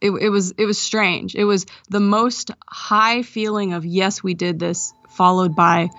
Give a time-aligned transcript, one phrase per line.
[0.00, 1.34] it, it was it was strange.
[1.34, 5.90] It was the most high feeling of yes, we did this, followed by,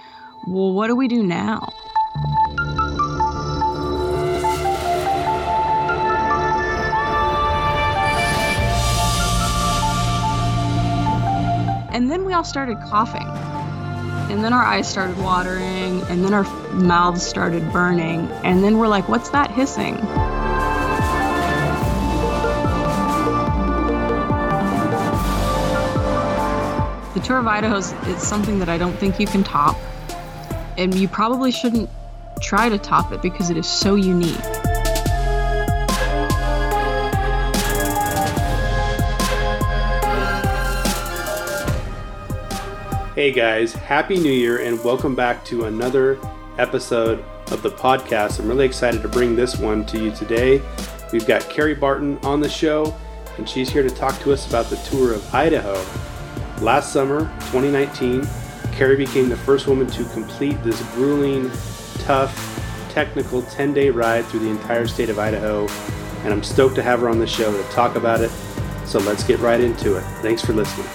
[0.48, 1.72] well, what do we do now?
[11.94, 13.28] And then we all started coughing.
[14.32, 18.32] And then our eyes started watering, and then our mouths started burning.
[18.44, 19.98] And then we're like, what's that hissing?
[27.22, 29.78] The Tour of Idaho is something that I don't think you can top.
[30.76, 31.88] And you probably shouldn't
[32.42, 34.36] try to top it because it is so unique.
[43.14, 46.18] Hey guys, Happy New Year and welcome back to another
[46.58, 48.40] episode of the podcast.
[48.40, 50.60] I'm really excited to bring this one to you today.
[51.14, 52.98] We've got Carrie Barton on the show,
[53.38, 55.80] and she's here to talk to us about the tour of Idaho.
[56.62, 58.24] Last summer, 2019,
[58.72, 61.50] Carrie became the first woman to complete this grueling,
[62.04, 62.32] tough,
[62.92, 65.68] technical 10 day ride through the entire state of Idaho,
[66.24, 68.30] and I'm stoked to have her on the show to talk about it.
[68.86, 70.04] So let's get right into it.
[70.22, 70.86] Thanks for listening.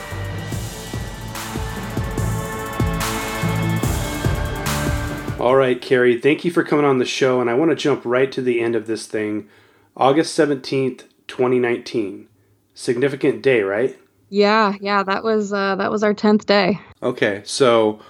[5.40, 7.40] All right, Carrie, thank you for coming on the show.
[7.40, 9.48] And I want to jump right to the end of this thing.
[9.96, 12.28] August 17th, 2019.
[12.72, 13.98] Significant day, right?
[14.36, 16.78] Yeah, yeah, that was uh, that was our 10th day.
[17.02, 18.00] Okay, so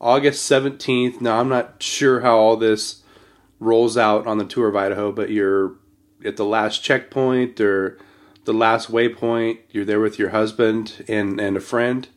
[0.00, 1.20] August 17th.
[1.20, 3.04] Now, I'm not sure how all this
[3.60, 5.76] rolls out on the tour of Idaho, but you're
[6.24, 7.98] at the last checkpoint or
[8.46, 9.58] the last waypoint.
[9.70, 12.08] You're there with your husband and, and a friend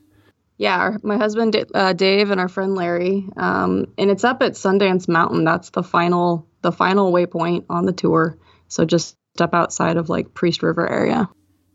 [0.58, 4.54] yeah, our, my husband uh, Dave and our friend Larry, um, and it's up at
[4.54, 5.46] Sundance Mountain.
[5.46, 8.38] That's the final the final waypoint on the tour.
[8.68, 11.30] So just step outside of like Priest River area.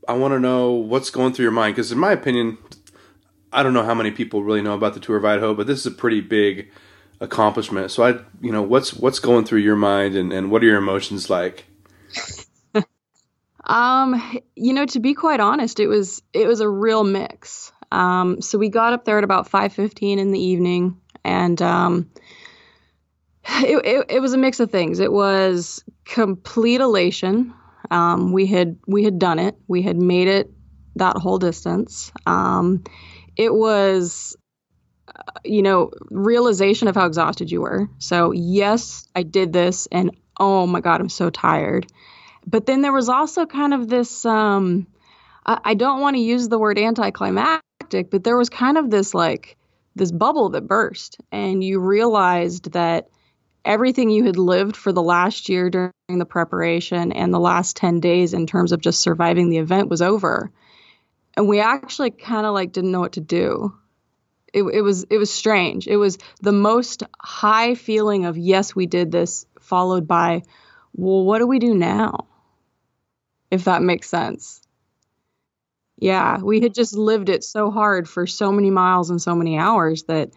[0.08, 2.58] I want to know what's going through your mind because, in my opinion,
[3.52, 5.80] I don't know how many people really know about the tour of Idaho, but this
[5.80, 6.70] is a pretty big
[7.20, 7.90] accomplishment.
[7.90, 10.78] So I, you know, what's what's going through your mind, and, and what are your
[10.78, 11.64] emotions like?
[13.64, 17.72] um, you know, to be quite honest, it was it was a real mix.
[17.92, 22.10] Um, so we got up there at about 5:15 in the evening, and um,
[23.48, 24.98] it, it, it, was a mix of things.
[25.00, 27.54] It was complete elation.
[27.94, 29.56] Um, we had we had done it.
[29.68, 30.50] We had made it
[30.96, 32.12] that whole distance.
[32.26, 32.84] Um,
[33.36, 34.36] it was,
[35.08, 37.88] uh, you know, realization of how exhausted you were.
[37.98, 41.86] So yes, I did this, and oh my god, I'm so tired.
[42.46, 44.26] But then there was also kind of this.
[44.26, 44.86] Um,
[45.46, 47.64] I, I don't want to use the word anticlimactic
[48.10, 49.56] but there was kind of this like
[49.94, 53.08] this bubble that burst and you realized that
[53.64, 58.00] everything you had lived for the last year during the preparation and the last 10
[58.00, 60.50] days in terms of just surviving the event was over.
[61.36, 63.74] And we actually kind of like didn't know what to do.
[64.52, 65.88] It, it was it was strange.
[65.88, 70.42] It was the most high feeling of yes we did this followed by
[70.94, 72.28] well what do we do now?
[73.50, 74.60] If that makes sense.
[75.96, 79.58] Yeah, we had just lived it so hard for so many miles and so many
[79.58, 80.30] hours that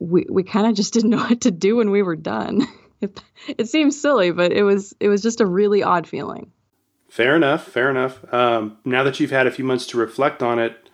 [0.00, 2.66] we we kind of just didn't know what to do when we were done.
[3.00, 6.52] It, it seems silly, but it was it was just a really odd feeling.
[7.08, 7.66] Fair enough.
[7.66, 8.22] Fair enough.
[8.32, 10.90] Um, now that you've had a few months to reflect on it,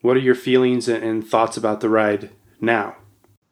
[0.00, 2.30] what are your feelings and, and thoughts about the ride
[2.60, 2.96] now?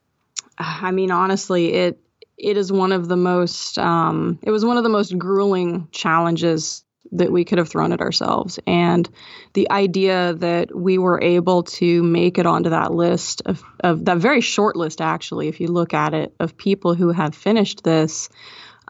[0.58, 2.00] I mean, honestly, it
[2.38, 6.84] it is one of the most um, it was one of the most grueling challenges
[7.12, 8.59] that we could have thrown at ourselves.
[8.66, 9.09] And
[9.54, 14.19] the idea that we were able to make it onto that list of, of that
[14.19, 18.28] very short list, actually, if you look at it, of people who have finished this,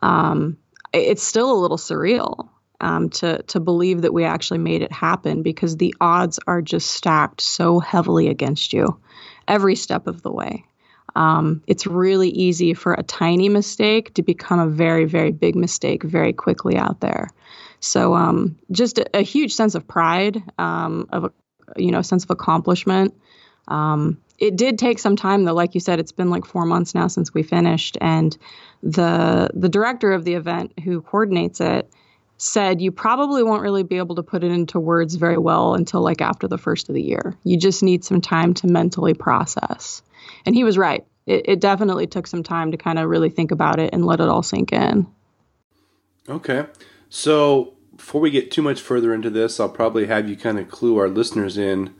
[0.02, 0.58] um,
[0.92, 2.48] it's still a little surreal.
[2.82, 6.90] Um, to to believe that we actually made it happen because the odds are just
[6.90, 8.98] stacked so heavily against you
[9.46, 10.64] every step of the way.
[11.14, 16.02] Um, it's really easy for a tiny mistake to become a very very big mistake
[16.02, 17.28] very quickly out there.
[17.80, 21.32] So um, just a, a, huge sense of pride, um, of a,
[21.76, 23.14] you know, sense of accomplishment.
[23.68, 26.94] Um, it did take some time though, like you said, it's been like four months
[26.94, 28.36] now since we finished, and
[28.82, 31.90] the the director of the event who coordinates it
[32.38, 36.00] said you probably won't really be able to put it into words very well until
[36.00, 37.36] like after the first of the year.
[37.44, 40.02] You just need some time to mentally process.
[40.46, 41.04] And he was right.
[41.26, 44.20] It, it definitely took some time to kind of really think about it and let
[44.20, 45.06] it all sink in.
[46.30, 46.64] Okay.
[47.10, 50.70] So, before we get too much further into this, I'll probably have you kind of
[50.70, 51.94] clue our listeners in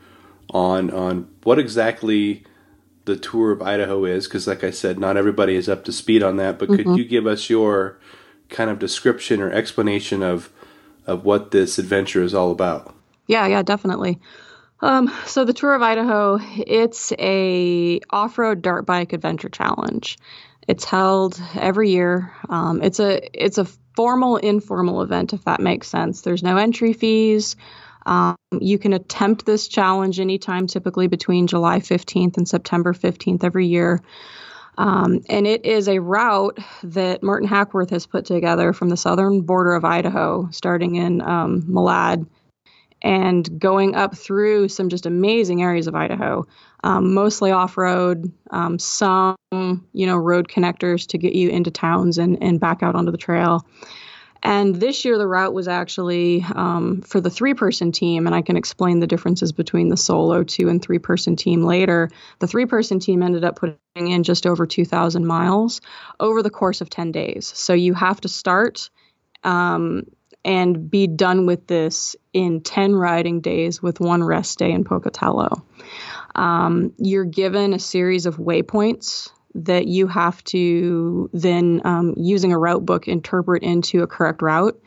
[0.48, 2.42] on on what exactly
[3.04, 6.22] the tour of Idaho is, because like I said, not everybody is up to speed
[6.22, 6.58] on that.
[6.58, 6.82] But mm-hmm.
[6.82, 7.98] could you give us your
[8.48, 10.50] kind of description or explanation of
[11.06, 12.94] of what this adventure is all about?
[13.26, 14.18] Yeah, yeah, definitely.
[14.80, 20.16] Um, so the Tour of Idaho, it's a off-road dirt bike adventure challenge.
[20.66, 22.32] It's held every year.
[22.48, 23.66] Um, it's a it's a
[24.00, 26.22] formal informal event if that makes sense.
[26.22, 27.54] There's no entry fees.
[28.06, 33.66] Um, you can attempt this challenge anytime, typically between July 15th and September 15th every
[33.66, 34.00] year.
[34.78, 39.42] Um, and it is a route that Martin Hackworth has put together from the southern
[39.42, 42.26] border of Idaho, starting in um, Malad
[43.02, 46.46] and going up through some just amazing areas of Idaho,
[46.84, 52.18] um, mostly off road, um, some, you know, road connectors to get you into towns
[52.18, 53.66] and, and back out onto the trail.
[54.42, 58.40] And this year, the route was actually um, for the three person team, and I
[58.40, 62.10] can explain the differences between the solo two and three person team later.
[62.38, 65.82] The three person team ended up putting in just over 2,000 miles
[66.20, 67.52] over the course of 10 days.
[67.54, 68.88] So you have to start
[69.44, 70.04] um,
[70.44, 75.64] and be done with this in 10 riding days with one rest day in Pocatello.
[76.34, 82.58] Um, you're given a series of waypoints that you have to then, um, using a
[82.58, 84.80] route book, interpret into a correct route.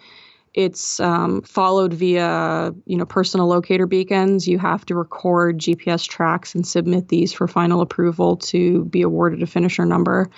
[0.53, 4.47] It's um, followed via, you know, personal locator beacons.
[4.47, 9.41] You have to record GPS tracks and submit these for final approval to be awarded
[9.41, 10.29] a finisher number.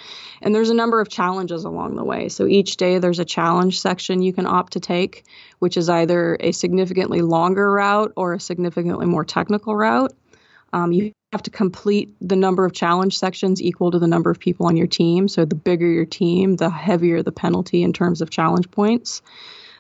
[0.42, 2.30] And there's a number of challenges along the way.
[2.30, 5.26] So each day there's a challenge section you can opt to take,
[5.60, 10.14] which is either a significantly longer route or a significantly more technical route.
[10.72, 14.40] Um, you have to complete the number of challenge sections equal to the number of
[14.40, 15.28] people on your team.
[15.28, 19.22] So the bigger your team, the heavier the penalty in terms of challenge points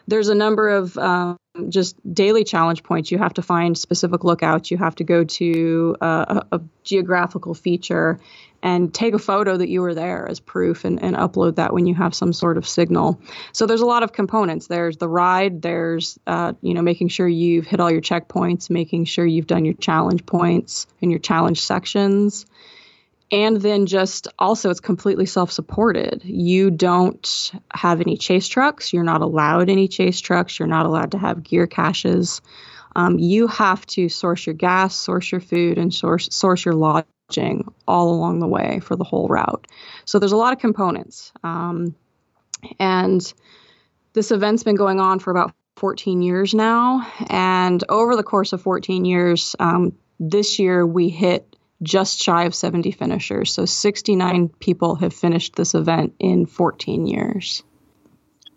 [0.07, 1.37] there's a number of um,
[1.69, 3.11] just daily challenge points.
[3.11, 4.71] You have to find specific lookouts.
[4.71, 8.19] You have to go to uh, a, a, geographical feature
[8.61, 11.87] and take a photo that you were there as proof and, and, upload that when
[11.87, 13.19] you have some sort of signal.
[13.53, 14.67] So there's a lot of components.
[14.67, 15.61] There's the ride.
[15.63, 19.65] There's uh, you know making sure you've hit all your checkpoints, making sure you've done
[19.65, 22.45] your challenge points and your challenge sections
[23.31, 26.21] and then just also it's completely self-supported.
[26.23, 28.93] You don't have any chase trucks.
[28.93, 30.59] You're not allowed any chase trucks.
[30.59, 32.41] You're not allowed to have gear caches.
[32.95, 37.73] Um, you have to source your gas source your food and source source your lodging
[37.87, 39.67] all along the way for the whole route.
[40.05, 41.33] So there's a lot of components.
[41.43, 41.95] Um,
[42.79, 43.33] and
[44.13, 47.05] this event's been going on for about 14 years now.
[47.27, 52.55] And over the course of 14 years um, this year we hit just shy of
[52.55, 53.53] 70 finishers.
[53.53, 57.63] So 69 people have finished this event in 14 years.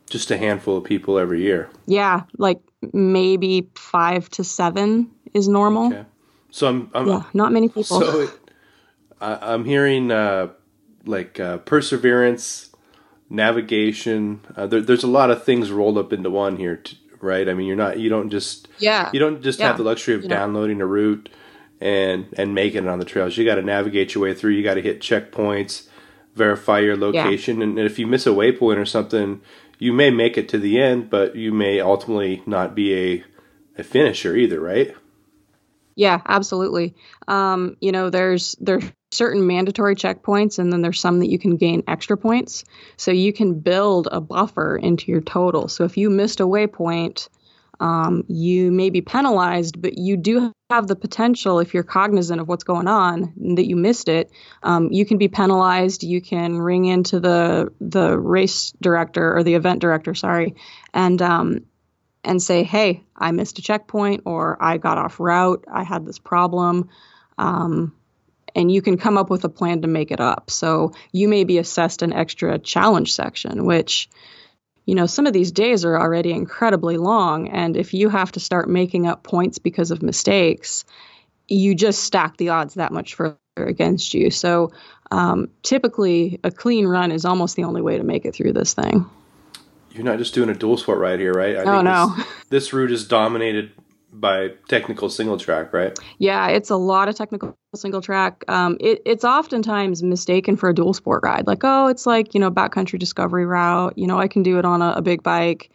[0.08, 1.68] Just a handful of people every year.
[1.86, 2.60] Yeah, like
[2.92, 5.88] maybe five to seven is normal.
[5.88, 6.04] Okay.
[6.50, 7.84] So I'm, I'm yeah, not many people.
[7.84, 8.30] So it,
[9.20, 10.48] I, am hearing uh,
[11.04, 12.70] like uh, perseverance,
[13.28, 14.40] navigation.
[14.56, 16.82] Uh, there, there's a lot of things rolled up into one here,
[17.20, 17.46] right?
[17.46, 19.66] I mean, you're not you don't just yeah you don't just yeah.
[19.66, 20.84] have the luxury of you downloading know.
[20.84, 21.28] a route
[21.80, 23.36] and and making it on the trails.
[23.36, 24.52] You got to navigate your way through.
[24.52, 25.88] You got to hit checkpoints,
[26.34, 27.64] verify your location, yeah.
[27.64, 29.40] and if you miss a waypoint or something,
[29.78, 33.24] you may make it to the end, but you may ultimately not be a
[33.78, 34.94] a finisher either, right?
[35.94, 36.94] Yeah, absolutely.
[37.26, 41.56] Um, you know, there's there's certain mandatory checkpoints, and then there's some that you can
[41.56, 42.64] gain extra points.
[42.96, 45.66] So you can build a buffer into your total.
[45.66, 47.28] So if you missed a waypoint,
[47.80, 52.46] um, you may be penalized, but you do have the potential, if you're cognizant of
[52.46, 54.30] what's going on, and that you missed it.
[54.62, 56.02] Um, you can be penalized.
[56.02, 60.56] You can ring into the the race director or the event director, sorry,
[60.92, 61.64] and um,
[62.22, 65.64] and say, "Hey, I missed a checkpoint, or I got off route.
[65.72, 66.90] I had this problem."
[67.38, 67.94] Um,
[68.54, 70.50] and you can come up with a plan to make it up.
[70.50, 74.10] So you may be assessed an extra challenge section, which
[74.88, 77.50] you know, some of these days are already incredibly long.
[77.50, 80.86] And if you have to start making up points because of mistakes,
[81.46, 84.30] you just stack the odds that much further against you.
[84.30, 84.72] So
[85.10, 88.72] um, typically, a clean run is almost the only way to make it through this
[88.72, 89.04] thing.
[89.92, 91.58] You're not just doing a dual sport right here, right?
[91.58, 92.14] I oh, no.
[92.16, 93.72] This, this route is dominated
[94.12, 95.98] by technical single track, right?
[96.18, 98.44] Yeah, it's a lot of technical single track.
[98.48, 101.46] Um, it, it's oftentimes mistaken for a dual sport ride.
[101.46, 103.96] Like, oh, it's like you know backcountry discovery route.
[103.96, 105.70] You know, I can do it on a, a big bike.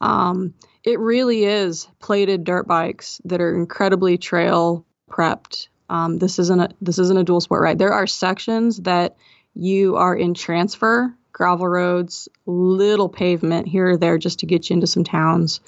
[0.00, 5.68] Um, it really is plated dirt bikes that are incredibly trail prepped.
[5.88, 7.78] Um, this isn't a this isn't a dual sport ride.
[7.78, 9.16] There are sections that
[9.54, 14.74] you are in transfer gravel roads, little pavement here or there just to get you
[14.74, 15.60] into some towns.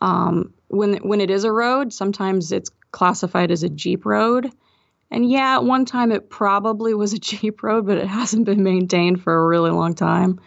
[0.00, 4.50] Um, when when it is a road, sometimes it's classified as a jeep road.
[5.10, 8.62] And yeah, at one time it probably was a jeep road, but it hasn't been
[8.62, 10.40] maintained for a really long time.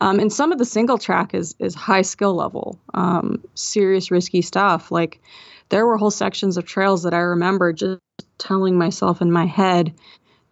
[0.00, 4.42] Um, and some of the single track is is high skill level, um, serious risky
[4.42, 4.90] stuff.
[4.90, 5.20] Like
[5.68, 8.00] there were whole sections of trails that I remember just
[8.38, 9.94] telling myself in my head,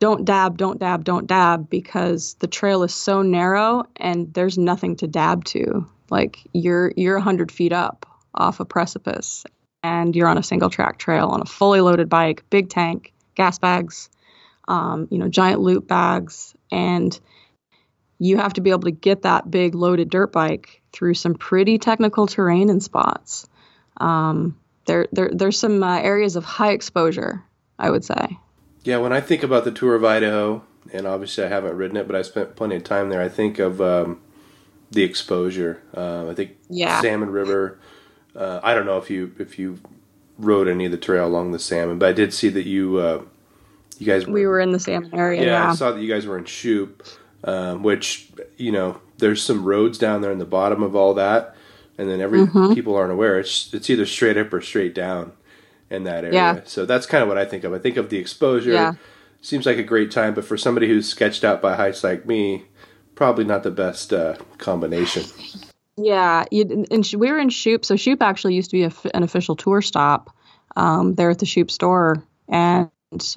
[0.00, 4.96] don't dab, don't dab, don't dab, because the trail is so narrow and there's nothing
[4.96, 5.86] to dab to.
[6.10, 8.06] Like you're you're 100 feet up
[8.38, 9.44] off a precipice,
[9.82, 13.58] and you're on a single track trail on a fully loaded bike, big tank, gas
[13.58, 14.08] bags,
[14.66, 17.18] um, you know, giant loop bags, and
[18.18, 21.78] you have to be able to get that big loaded dirt bike through some pretty
[21.78, 23.48] technical terrain and spots.
[23.98, 27.44] Um, there, there, there's some uh, areas of high exposure,
[27.78, 28.38] I would say.
[28.84, 32.06] Yeah, when I think about the tour of Idaho, and obviously I haven't ridden it,
[32.06, 33.20] but I spent plenty of time there.
[33.20, 34.20] I think of um,
[34.90, 35.82] the exposure.
[35.96, 37.00] Uh, I think yeah.
[37.00, 37.78] Salmon River.
[38.38, 39.80] Uh, I don't know if you if you
[40.38, 43.22] rode any of the trail along the Salmon, but I did see that you uh,
[43.98, 45.42] you guys were, we were in the Salmon area.
[45.42, 45.70] Yeah, yeah.
[45.70, 49.98] I saw that you guys were in Shoup, um, which you know there's some roads
[49.98, 51.56] down there in the bottom of all that,
[51.98, 52.74] and then every mm-hmm.
[52.74, 55.32] people aren't aware it's it's either straight up or straight down
[55.90, 56.34] in that area.
[56.34, 56.60] Yeah.
[56.64, 57.72] So that's kind of what I think of.
[57.72, 58.72] I think of the exposure.
[58.72, 58.94] Yeah.
[59.40, 62.64] Seems like a great time, but for somebody who's sketched out by heights like me,
[63.14, 65.24] probably not the best uh, combination.
[65.98, 67.84] Yeah, you, and we were in Shoup.
[67.84, 70.34] So Shoup actually used to be an official tour stop
[70.76, 72.90] um, there at the Shoup store, and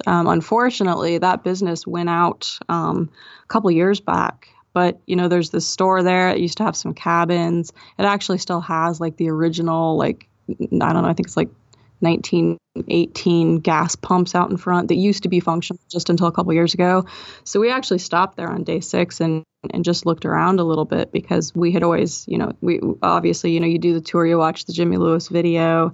[0.06, 3.10] um, unfortunately, that business went out um,
[3.42, 4.48] a couple years back.
[4.74, 6.30] But you know, there's this store there.
[6.30, 7.72] It used to have some cabins.
[7.98, 11.08] It actually still has like the original, like I don't know.
[11.08, 11.50] I think it's like
[12.02, 16.52] 1918 gas pumps out in front that used to be functional just until a couple
[16.52, 17.06] years ago.
[17.44, 20.84] So we actually stopped there on day six and and just looked around a little
[20.84, 24.26] bit because we had always, you know, we obviously, you know, you do the tour,
[24.26, 25.92] you watch the Jimmy Lewis video,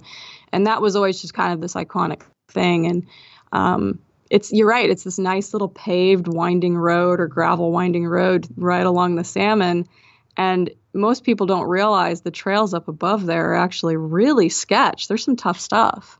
[0.51, 2.87] and that was always just kind of this iconic thing.
[2.87, 3.07] And
[3.51, 3.99] um,
[4.29, 8.85] it's you're right, it's this nice little paved winding road or gravel winding road right
[8.85, 9.87] along the Salmon,
[10.35, 15.07] and most people don't realize the trails up above there are actually really sketch.
[15.07, 16.19] There's some tough stuff.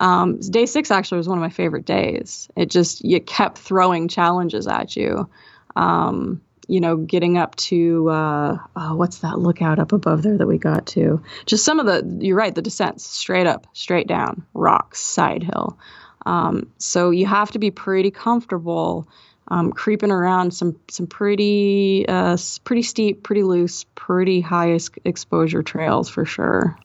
[0.00, 2.48] Um, day six actually was one of my favorite days.
[2.56, 5.28] It just you kept throwing challenges at you.
[5.74, 10.46] Um, you know, getting up to uh, oh, what's that lookout up above there that
[10.46, 11.22] we got to?
[11.46, 15.78] Just some of the you're right, the descents straight up, straight down, rocks, side hill.
[16.26, 19.08] Um, so you have to be pretty comfortable
[19.50, 26.08] um, creeping around some some pretty uh, pretty steep, pretty loose, pretty high exposure trails
[26.08, 26.78] for sure.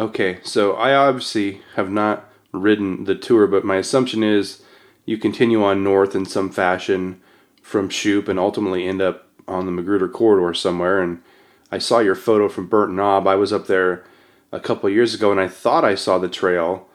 [0.00, 4.62] Okay, so I obviously have not ridden the tour, but my assumption is
[5.04, 7.20] you continue on north in some fashion
[7.62, 11.00] from Shoup and ultimately end up on the Magruder corridor somewhere.
[11.00, 11.22] And
[11.70, 13.26] I saw your photo from Burnt Knob.
[13.26, 14.04] I was up there
[14.50, 16.88] a couple years ago and I thought I saw the trail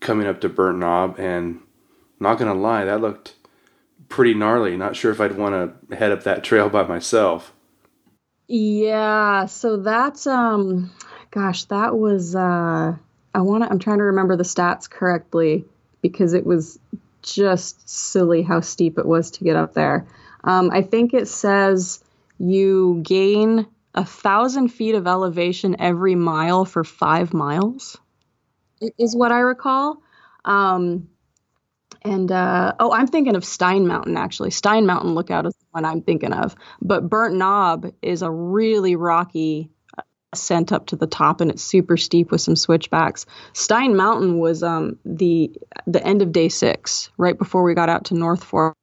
[0.00, 1.18] coming up to Burnt Knob.
[1.18, 1.60] And
[2.18, 3.35] not gonna lie, that looked
[4.08, 4.76] pretty gnarly.
[4.76, 7.52] Not sure if I'd want to head up that trail by myself.
[8.48, 10.92] Yeah, so that's um
[11.30, 12.96] gosh, that was uh
[13.34, 15.64] I want to I'm trying to remember the stats correctly
[16.00, 16.78] because it was
[17.22, 20.06] just silly how steep it was to get up there.
[20.44, 22.02] Um, I think it says
[22.38, 27.98] you gain a thousand feet of elevation every mile for five miles,
[28.98, 30.02] is what I recall.
[30.44, 31.08] Um,
[32.06, 34.50] and uh, oh, I'm thinking of Stein Mountain actually.
[34.50, 36.54] Stein Mountain Lookout is the one I'm thinking of.
[36.80, 41.64] But Burnt Knob is a really rocky uh, ascent up to the top, and it's
[41.64, 43.26] super steep with some switchbacks.
[43.52, 45.50] Stein Mountain was um, the
[45.86, 48.76] the end of day six, right before we got out to North Fork,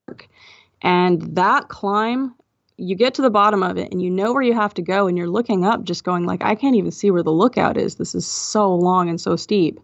[0.82, 2.36] and that climb.
[2.76, 5.06] You get to the bottom of it and you know where you have to go
[5.06, 7.96] and you're looking up just going like I can't even see where the lookout is.
[7.96, 9.80] This is so long and so steep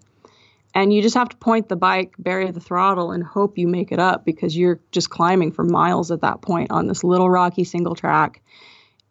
[0.75, 3.91] and you just have to point the bike, bury the throttle, and hope you make
[3.91, 7.63] it up because you're just climbing for miles at that point on this little rocky
[7.63, 8.41] single track.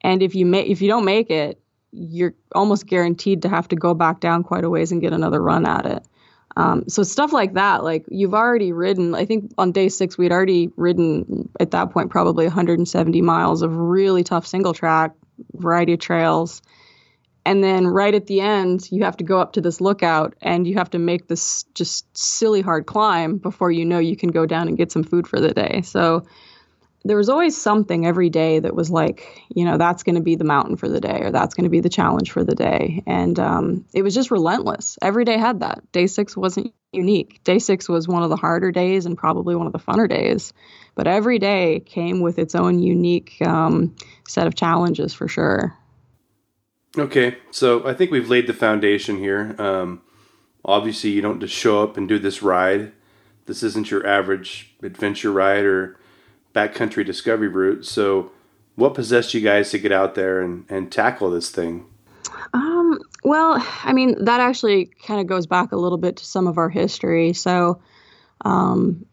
[0.01, 1.61] And if you make if you don't make it,
[1.91, 5.43] you're almost guaranteed to have to go back down quite a ways and get another
[5.43, 6.03] run at it.
[6.57, 9.15] Um, so stuff like that, like you've already ridden.
[9.15, 13.77] I think on day six we'd already ridden at that point probably 170 miles of
[13.77, 15.13] really tough single track,
[15.55, 16.63] variety of trails
[17.49, 20.67] and then right at the end you have to go up to this lookout and
[20.67, 24.45] you have to make this just silly hard climb before you know you can go
[24.45, 25.81] down and get some food for the day.
[25.81, 26.27] So
[27.07, 30.37] there was always something every day that was like you know that's going to be
[30.37, 33.03] the mountain for the day or that's going to be the challenge for the day.
[33.07, 34.99] And um, it was just relentless.
[35.01, 35.91] Every day had that.
[35.91, 37.43] Day six wasn't unique.
[37.45, 40.53] Day six was one of the harder days and probably one of the funner days.
[40.95, 45.75] But every day came with its own unique um, set of challenges for sure
[46.97, 49.55] Okay, so I think we've laid the foundation here.
[49.59, 50.01] Um,
[50.65, 52.93] obviously, you don't just show up and do this ride.
[53.47, 55.99] This isn't your average adventure ride or
[56.55, 57.85] backcountry discovery route.
[57.85, 58.33] So,
[58.75, 61.87] what possessed you guys to get out there and, and tackle this thing?
[62.55, 66.47] Um, well, I mean, that actually kind of goes back a little bit to some
[66.47, 67.33] of our history.
[67.33, 67.81] So,
[68.45, 69.05] um,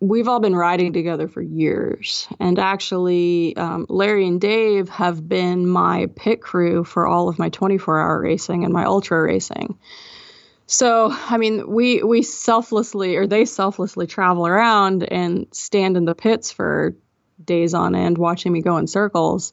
[0.00, 2.28] we've all been riding together for years.
[2.40, 7.48] And actually, um, Larry and Dave have been my pit crew for all of my
[7.48, 9.78] 24 hour racing and my ultra racing.
[10.66, 16.14] So, I mean, we we selflessly or they selflessly travel around and stand in the
[16.14, 16.94] pits for
[17.44, 19.52] days on end watching me go in circles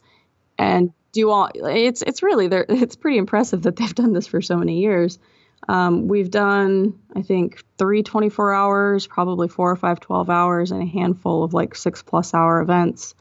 [0.57, 4.55] and do all it's it's really it's pretty impressive that they've done this for so
[4.55, 5.19] many years.
[5.67, 10.81] Um, we've done, I think, three 24 hours, probably four or five 12 hours, and
[10.81, 13.15] a handful of like six plus hour events.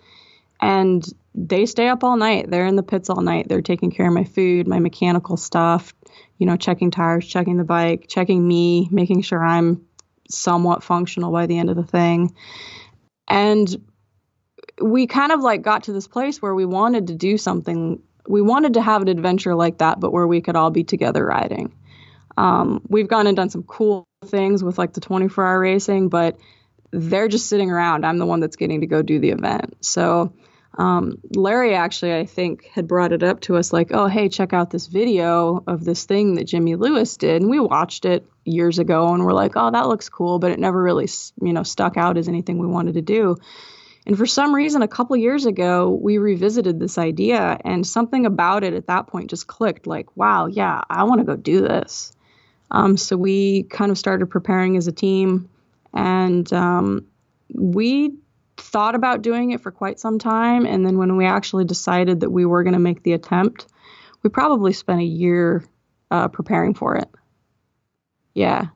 [0.60, 1.04] And
[1.34, 2.50] they stay up all night.
[2.50, 3.48] They're in the pits all night.
[3.48, 5.94] They're taking care of my food, my mechanical stuff,
[6.38, 9.86] you know, checking tires, checking the bike, checking me, making sure I'm
[10.28, 12.34] somewhat functional by the end of the thing.
[13.28, 13.74] And
[14.80, 18.02] we kind of like got to this place where we wanted to do something.
[18.26, 21.24] We wanted to have an adventure like that, but where we could all be together
[21.24, 21.72] riding.
[22.36, 26.38] Um, we've gone and done some cool things with like the 24 hour racing, but
[26.90, 28.04] they're just sitting around.
[28.04, 29.76] I'm the one that's getting to go do the event.
[29.84, 30.32] So
[30.78, 34.52] um, Larry actually, I think, had brought it up to us like, oh, hey, check
[34.52, 37.42] out this video of this thing that Jimmy Lewis did.
[37.42, 40.58] And we watched it years ago and we're like, oh, that looks cool, but it
[40.58, 41.08] never really,
[41.42, 43.36] you know, stuck out as anything we wanted to do.
[44.06, 48.64] And for some reason, a couple years ago, we revisited this idea and something about
[48.64, 52.12] it at that point just clicked like, wow, yeah, I want to go do this.
[52.70, 55.48] Um, so we kind of started preparing as a team,
[55.92, 57.06] and um,
[57.54, 58.14] we
[58.56, 60.66] thought about doing it for quite some time.
[60.66, 63.66] And then when we actually decided that we were going to make the attempt,
[64.22, 65.64] we probably spent a year
[66.10, 67.08] uh, preparing for it.
[68.34, 68.66] Yeah,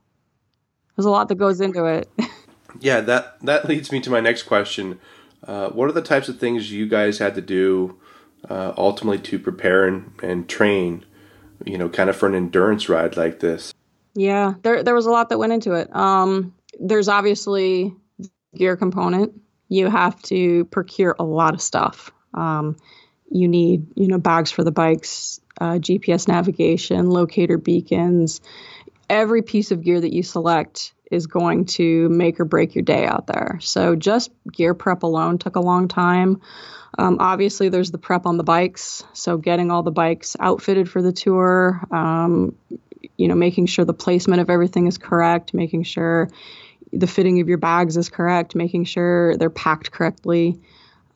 [0.96, 2.08] there's a lot that goes into it.
[2.80, 4.98] yeah, that that leads me to my next question.
[5.46, 7.98] Uh, what are the types of things you guys had to do
[8.48, 11.04] uh, ultimately to prepare and, and train,
[11.66, 13.73] you know, kind of for an endurance ride like this?
[14.14, 15.94] Yeah, there there was a lot that went into it.
[15.94, 17.94] Um, there's obviously
[18.54, 19.40] gear component.
[19.68, 22.12] You have to procure a lot of stuff.
[22.32, 22.76] Um,
[23.30, 28.40] you need you know bags for the bikes, uh, GPS navigation, locator beacons.
[29.10, 33.06] Every piece of gear that you select is going to make or break your day
[33.06, 33.58] out there.
[33.60, 36.40] So just gear prep alone took a long time.
[36.96, 39.04] Um, obviously, there's the prep on the bikes.
[39.12, 42.56] So getting all the bikes outfitted for the tour, um,
[43.16, 46.28] you know, making sure the placement of everything is correct, making sure
[46.92, 50.60] the fitting of your bags is correct, making sure they're packed correctly.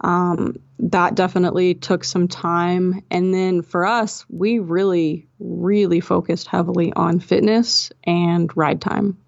[0.00, 3.02] Um, that definitely took some time.
[3.10, 9.18] And then for us, we really, really focused heavily on fitness and ride time.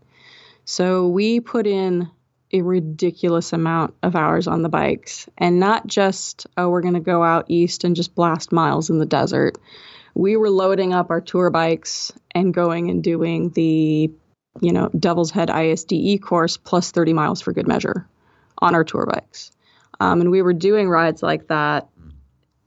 [0.64, 2.08] So we put in
[2.52, 7.00] a ridiculous amount of hours on the bikes and not just, oh, we're going to
[7.00, 9.58] go out east and just blast miles in the desert
[10.14, 14.10] we were loading up our tour bikes and going and doing the,
[14.60, 18.06] you know, Devil's Head ISDE course plus 30 miles for good measure
[18.58, 19.52] on our tour bikes.
[20.00, 21.88] Um, and we were doing rides like that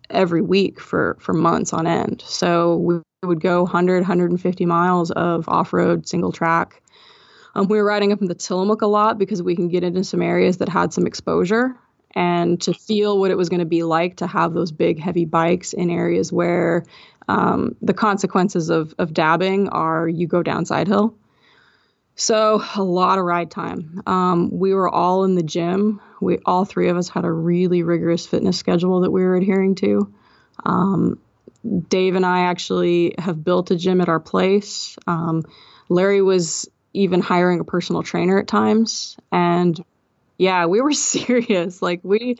[0.10, 2.23] every week for, for months on end.
[2.26, 6.82] So we would go 100, 150 miles of off road single track.
[7.56, 10.04] Um, we were riding up in the Tillamook a lot because we can get into
[10.04, 11.76] some areas that had some exposure
[12.15, 15.26] and to feel what it was going to be like to have those big, heavy
[15.26, 16.84] bikes in areas where
[17.28, 21.16] um, the consequences of, of dabbing are you go down side hill.
[22.16, 24.02] So a lot of ride time.
[24.06, 26.00] Um, we were all in the gym.
[26.22, 29.76] We all three of us had a really rigorous fitness schedule that we were adhering
[29.76, 30.14] to.
[30.64, 31.20] Um,
[31.88, 34.96] Dave and I actually have built a gym at our place.
[35.08, 35.44] Um,
[35.90, 39.84] Larry was even hiring a personal trainer at times, and
[40.38, 41.82] yeah, we were serious.
[41.82, 42.38] Like we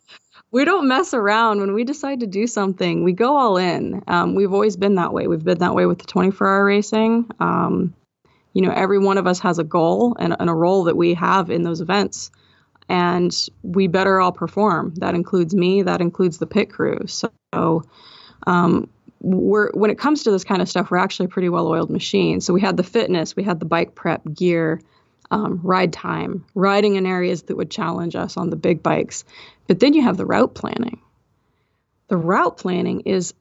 [0.54, 3.04] we don't mess around when we decide to do something.
[3.04, 4.04] We go all in.
[4.08, 5.28] Um, we've always been that way.
[5.28, 7.30] We've been that way with the 24 hour racing.
[7.40, 7.96] Um,
[8.54, 11.16] you know, every one of us has a goal and, and a role that we
[11.16, 12.30] have in those events,
[12.88, 14.94] and we better all perform.
[14.98, 15.82] That includes me.
[15.82, 17.00] That includes the pit crew.
[17.08, 17.84] So.
[18.46, 18.90] Um,
[19.22, 22.42] we're when it comes to this kind of stuff, we're actually a pretty well-oiled machine.
[22.42, 24.82] So we had the fitness, we had the bike prep gear,
[25.34, 29.26] um, ride time, riding in areas that would challenge us on the big bikes.
[29.68, 31.02] But then you have the route planning.
[32.10, 33.34] The route planning is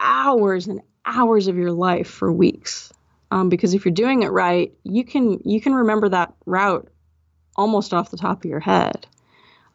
[0.00, 2.92] hours and hours of your life for weeks.
[3.32, 6.88] Um, because if you're doing it right, you can you can remember that route
[7.56, 9.04] almost off the top of your head.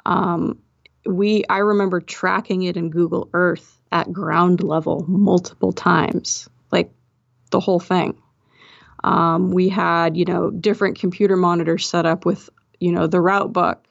[0.06, 0.60] Um,
[1.06, 6.90] we I remember tracking it in Google Earth at ground level multiple times, like
[7.52, 8.23] the whole thing.
[9.04, 13.52] Um, we had, you know, different computer monitors set up with, you know, the route
[13.52, 13.86] book,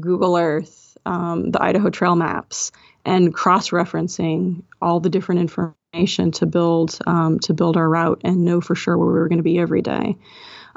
[0.00, 2.72] Google Earth, um, the Idaho Trail maps,
[3.04, 8.44] and cross referencing all the different information to build um, to build our route and
[8.44, 10.16] know for sure where we were going to be every day.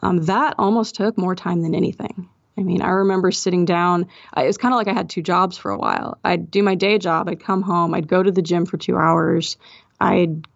[0.04, 2.30] Um, that almost took more time than anything.
[2.58, 4.08] I mean, I remember sitting down.
[4.38, 6.20] it was kind of like I had two jobs for a while.
[6.24, 7.28] I'd do my day job.
[7.28, 7.94] I'd come home.
[7.94, 9.58] I'd go to the gym for two hours.
[10.00, 10.48] I'd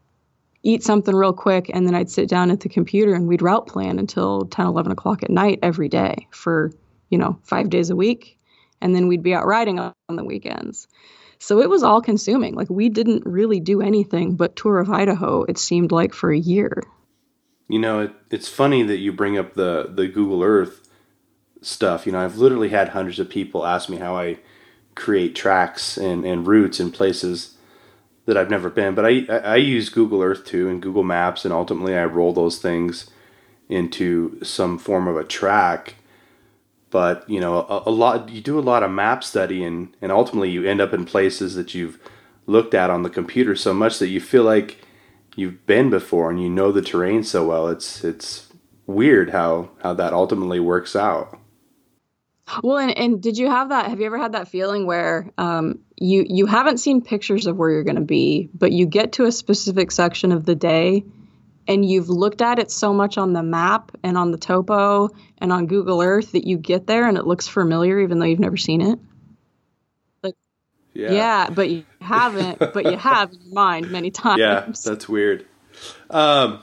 [0.63, 3.67] eat something real quick, and then I'd sit down at the computer and we'd route
[3.67, 6.71] plan until 10, 11 o'clock at night every day for,
[7.09, 8.37] you know, five days a week.
[8.81, 10.87] And then we'd be out riding on the weekends.
[11.39, 12.55] So it was all consuming.
[12.55, 16.37] Like we didn't really do anything but tour of Idaho, it seemed like for a
[16.37, 16.83] year.
[17.67, 20.89] You know, it, it's funny that you bring up the, the Google Earth
[21.61, 22.05] stuff.
[22.05, 24.39] You know, I've literally had hundreds of people ask me how I
[24.95, 27.55] create tracks and, and routes in places
[28.29, 28.93] that I've never been.
[28.93, 32.59] But I, I use Google Earth too and Google Maps, and ultimately I roll those
[32.59, 33.09] things
[33.67, 35.95] into some form of a track.
[36.91, 40.11] But you know, a, a lot you do a lot of map study, and and
[40.11, 41.99] ultimately you end up in places that you've
[42.45, 44.77] looked at on the computer so much that you feel like
[45.35, 47.67] you've been before and you know the terrain so well.
[47.67, 48.47] It's it's
[48.85, 51.35] weird how how that ultimately works out.
[52.63, 53.87] Well, and, and did you have that?
[53.87, 57.69] Have you ever had that feeling where um, you you haven't seen pictures of where
[57.69, 61.03] you're going to be, but you get to a specific section of the day,
[61.67, 65.51] and you've looked at it so much on the map and on the topo and
[65.51, 68.57] on Google Earth that you get there and it looks familiar, even though you've never
[68.57, 68.99] seen it.
[70.23, 70.35] Like,
[70.93, 74.39] yeah, yeah but you haven't, but you have in your mind many times.
[74.39, 75.45] Yeah, that's weird.
[76.09, 76.61] Um,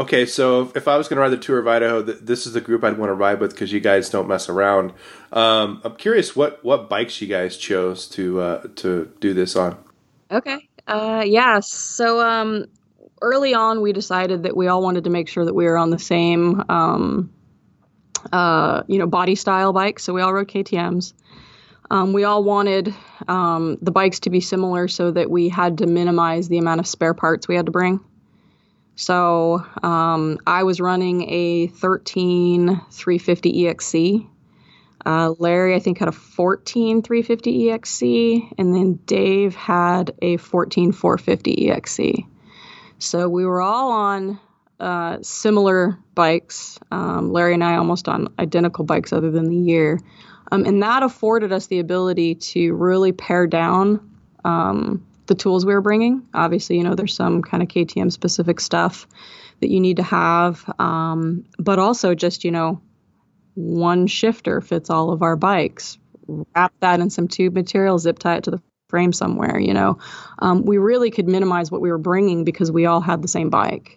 [0.00, 2.60] Okay, so if I was going to ride the tour of Idaho, this is the
[2.62, 4.94] group I'd want to ride with because you guys don't mess around.
[5.30, 9.76] Um, I'm curious what what bikes you guys chose to uh, to do this on.
[10.30, 11.60] Okay, uh, yeah.
[11.60, 12.64] So um,
[13.20, 15.90] early on, we decided that we all wanted to make sure that we were on
[15.90, 17.30] the same um,
[18.32, 19.98] uh, you know body style bike.
[19.98, 21.12] So we all rode KTM's.
[21.90, 22.94] Um, we all wanted
[23.28, 26.86] um, the bikes to be similar so that we had to minimize the amount of
[26.86, 28.00] spare parts we had to bring.
[29.00, 34.28] So um, I was running a 13 350 EXC.
[35.06, 40.92] Uh, Larry, I think, had a 14 350 EXC, and then Dave had a 14
[40.92, 42.26] 450 EXC.
[42.98, 44.38] So we were all on
[44.78, 46.78] uh, similar bikes.
[46.90, 49.98] Um, Larry and I almost on identical bikes, other than the year.
[50.52, 54.10] Um, and that afforded us the ability to really pare down
[54.44, 56.26] um, the tools we were bringing.
[56.34, 59.06] Obviously, you know, there's some kind of KTM specific stuff
[59.60, 62.80] that you need to have, um, but also just, you know,
[63.54, 65.98] one shifter fits all of our bikes.
[66.26, 69.98] Wrap that in some tube material, zip tie it to the frame somewhere, you know.
[70.40, 73.50] Um, we really could minimize what we were bringing because we all had the same
[73.50, 73.96] bike.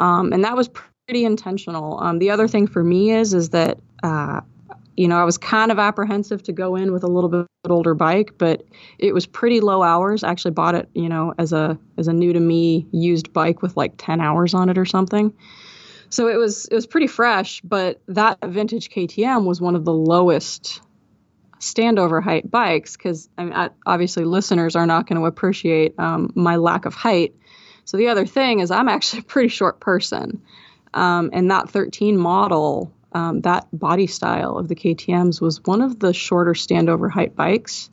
[0.00, 0.68] Um, and that was
[1.06, 2.00] pretty intentional.
[2.00, 4.40] Um, the other thing for me is is that uh,
[4.96, 7.94] you know, I was kind of apprehensive to go in with a little bit older
[7.94, 8.64] bike, but
[8.98, 10.24] it was pretty low hours.
[10.24, 13.62] I actually bought it, you know, as a as a new to me used bike
[13.62, 15.32] with like 10 hours on it or something.
[16.08, 19.92] So it was it was pretty fresh, but that vintage KTM was one of the
[19.92, 20.80] lowest
[21.58, 26.56] standover height bikes because I mean, obviously listeners are not going to appreciate um, my
[26.56, 27.34] lack of height.
[27.84, 30.42] So the other thing is I'm actually a pretty short person,
[30.94, 35.98] um, and that 13 model um, that body style of the KTM's was one of
[35.98, 37.88] the shorter standover height bikes.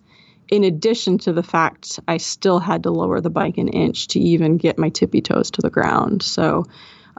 [0.49, 4.19] In addition to the fact I still had to lower the bike an inch to
[4.19, 6.23] even get my tippy toes to the ground.
[6.23, 6.65] So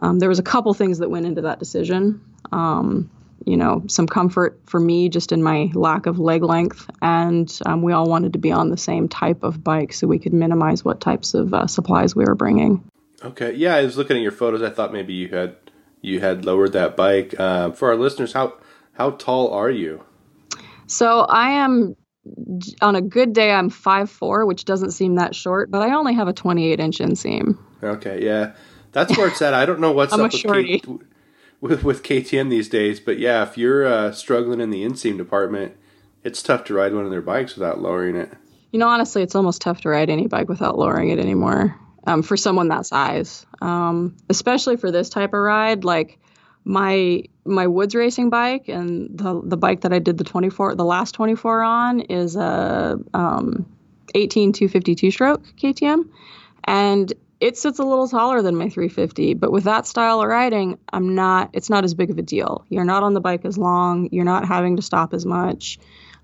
[0.02, 2.20] um, there was a couple things that went into that decision.
[2.52, 3.10] Um,
[3.46, 7.80] you know, some comfort for me just in my lack of leg length, and um,
[7.80, 10.84] we all wanted to be on the same type of bike so we could minimize
[10.84, 12.84] what types of uh, supplies we were bringing.
[13.22, 14.62] Okay, yeah, I was looking at your photos.
[14.62, 15.56] I thought maybe you had
[16.04, 17.34] you had lowered that bike.
[17.38, 18.54] Uh, for our listeners, how
[18.92, 20.04] how tall are you?
[20.86, 21.96] So I am
[22.82, 26.14] on a good day I'm five four, which doesn't seem that short, but I only
[26.14, 27.58] have a 28 inch inseam.
[27.82, 28.52] Okay, yeah,
[28.92, 29.54] that's where it's at.
[29.54, 30.82] I don't know what's up with, K-
[31.60, 35.74] with, with KTM these days, but yeah, if you're uh, struggling in the inseam department,
[36.22, 38.30] it's tough to ride one of their bikes without lowering it.
[38.72, 42.22] You know, honestly, it's almost tough to ride any bike without lowering it anymore um,
[42.22, 45.84] for someone that size, um, especially for this type of ride.
[45.84, 46.18] Like
[46.64, 50.84] my my woods racing bike and the the bike that I did the 24 the
[50.84, 53.66] last 24 on is a um,
[54.14, 56.08] 18 252 stroke KTM,
[56.64, 59.34] and it sits a little taller than my 350.
[59.34, 61.50] But with that style of riding, I'm not.
[61.52, 62.64] It's not as big of a deal.
[62.68, 64.08] You're not on the bike as long.
[64.12, 65.78] You're not having to stop as much.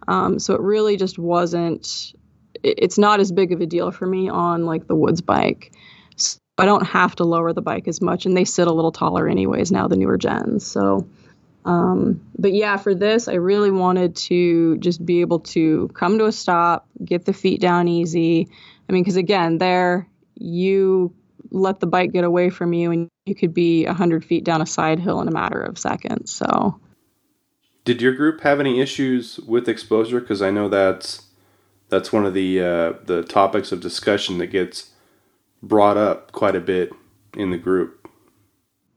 [0.08, 2.14] Um, so it really just wasn't
[2.62, 5.72] it's not as big of a deal for me on like the woods bike.
[6.16, 8.92] So I don't have to lower the bike as much, and they sit a little
[8.92, 10.66] taller anyways now, the newer gens.
[10.66, 11.08] So,
[11.64, 16.26] um, but yeah, for this, I really wanted to just be able to come to
[16.26, 18.48] a stop, get the feet down easy.
[18.88, 21.14] I mean, because again, there you
[21.50, 24.62] let the bike get away from you and you could be a 100 feet down
[24.62, 26.32] a side hill in a matter of seconds.
[26.32, 26.80] So,
[27.84, 30.20] did your group have any issues with exposure?
[30.20, 31.29] Because I know that's
[31.90, 34.90] that's one of the uh, the topics of discussion that gets
[35.62, 36.92] brought up quite a bit
[37.36, 38.08] in the group.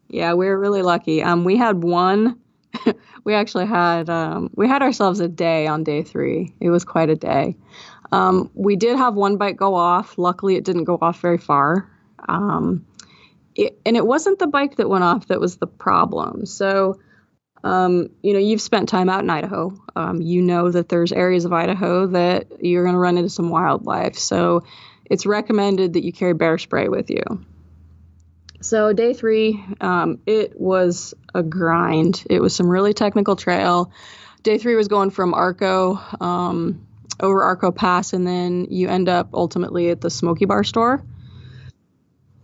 [0.08, 1.23] Yeah, we were really lucky.
[1.23, 2.39] Um, we had one.
[3.23, 6.53] we actually had um, we had ourselves a day on day three.
[6.60, 7.58] It was quite a day.
[8.12, 10.17] Um, we did have one bike go off.
[10.17, 11.89] Luckily, it didn't go off very far.
[12.29, 12.86] Um,
[13.56, 16.45] it, and it wasn't the bike that went off that was the problem.
[16.45, 16.99] So,
[17.63, 19.73] um, you know, you've spent time out in Idaho.
[19.95, 23.49] Um, you know that there's areas of Idaho that you're going to run into some
[23.49, 24.17] wildlife.
[24.17, 24.63] So,
[25.06, 27.23] it's recommended that you carry bear spray with you.
[28.62, 32.23] So, day three, um, it was a grind.
[32.30, 33.91] It was some really technical trail.
[34.41, 36.86] Day three was going from Arco um,
[37.19, 41.04] over Arco Pass, and then you end up ultimately at the Smoky Bar store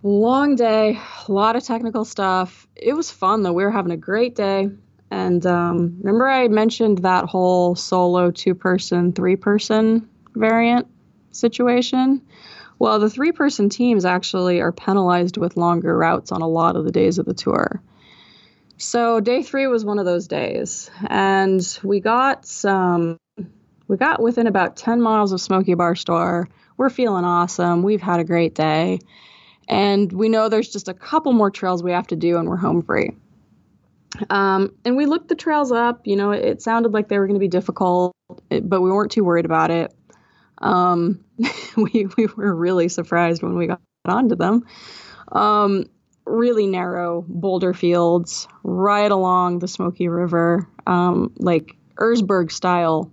[0.03, 2.67] long day, a lot of technical stuff.
[2.75, 3.53] It was fun though.
[3.53, 4.69] We were having a great day.
[5.11, 10.87] And um, remember, I mentioned that whole solo two person, three person variant
[11.31, 12.21] situation?
[12.79, 16.85] Well, the three person teams actually are penalized with longer routes on a lot of
[16.85, 17.81] the days of the tour.
[18.77, 23.17] So day three was one of those days, and we got some.
[23.89, 26.47] We got within about 10 miles of Smoky Bar Store.
[26.77, 27.81] We're feeling awesome.
[27.81, 28.99] We've had a great day.
[29.67, 32.55] And we know there's just a couple more trails we have to do and we're
[32.55, 33.17] home free.
[34.29, 36.05] Um, and we looked the trails up.
[36.05, 38.13] You know, it, it sounded like they were going to be difficult,
[38.49, 39.93] but we weren't too worried about it.
[40.59, 41.23] Um,
[41.77, 44.65] we, we were really surprised when we got onto them.
[45.31, 45.85] Um,
[46.25, 53.11] really narrow boulder fields right along the Smoky River, um, like Erzberg style,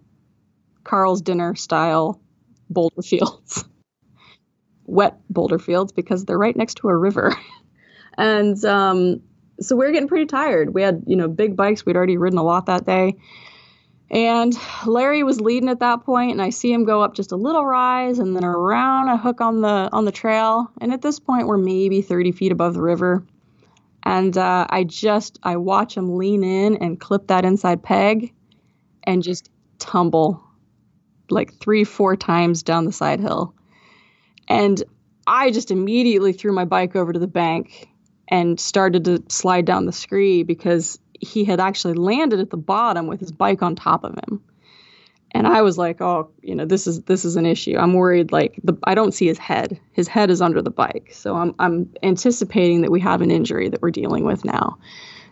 [0.84, 2.20] Carl's Diner style
[2.68, 3.64] boulder fields
[4.86, 7.34] wet boulder fields because they're right next to a river.
[8.18, 9.22] and um,
[9.60, 10.74] so we are getting pretty tired.
[10.74, 11.86] We had, you know, big bikes.
[11.86, 13.16] We'd already ridden a lot that day.
[14.10, 17.36] And Larry was leading at that point, and I see him go up just a
[17.36, 20.70] little rise and then around a hook on the on the trail.
[20.80, 23.24] And at this point, we're maybe 30 feet above the river.
[24.04, 28.32] And uh, I just I watch him lean in and clip that inside peg,
[29.02, 30.40] and just tumble
[31.28, 33.54] like three four times down the side hill.
[34.46, 34.80] And
[35.26, 37.88] I just immediately threw my bike over to the bank
[38.28, 43.06] and started to slide down the scree because he had actually landed at the bottom
[43.06, 44.42] with his bike on top of him.
[45.32, 47.76] And I was like, "Oh, you know, this is this is an issue.
[47.76, 49.78] I'm worried like the I don't see his head.
[49.92, 51.10] His head is under the bike.
[51.12, 54.78] So I'm I'm anticipating that we have an injury that we're dealing with now."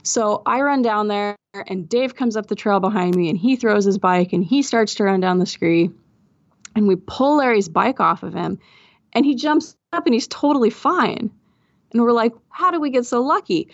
[0.02, 3.56] So I run down there and Dave comes up the trail behind me and he
[3.56, 5.90] throws his bike and he starts to run down the scree
[6.76, 8.58] and we pull Larry's bike off of him
[9.14, 11.30] and he jumps up and he's totally fine.
[11.94, 13.68] And we're like, how did we get so lucky?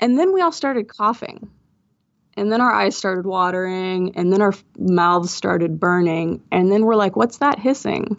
[0.00, 1.50] And then we all started coughing.
[2.36, 4.16] And then our eyes started watering.
[4.16, 6.42] And then our mouths started burning.
[6.50, 8.16] And then we're like, what's that hissing?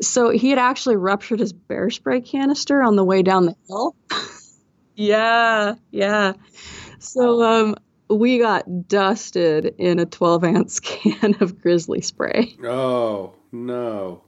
[0.00, 3.94] So he had actually ruptured his bear spray canister on the way down the hill.
[4.96, 6.32] yeah, yeah.
[6.98, 7.76] So um,
[8.10, 12.56] we got dusted in a 12 ounce can of grizzly spray.
[12.64, 14.24] Oh, no.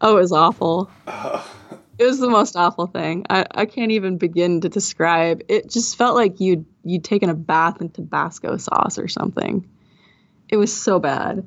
[0.00, 0.90] Oh, it was awful.
[1.98, 3.24] it was the most awful thing.
[3.30, 5.42] I, I can't even begin to describe.
[5.48, 9.66] It just felt like you'd you'd taken a bath in Tabasco sauce or something.
[10.48, 11.46] It was so bad.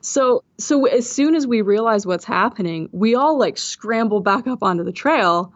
[0.00, 4.62] So so as soon as we realize what's happening, we all like scramble back up
[4.62, 5.52] onto the trail,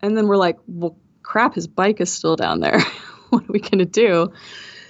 [0.00, 2.80] and then we're like, well, crap, his bike is still down there.
[3.30, 4.32] what are we gonna do?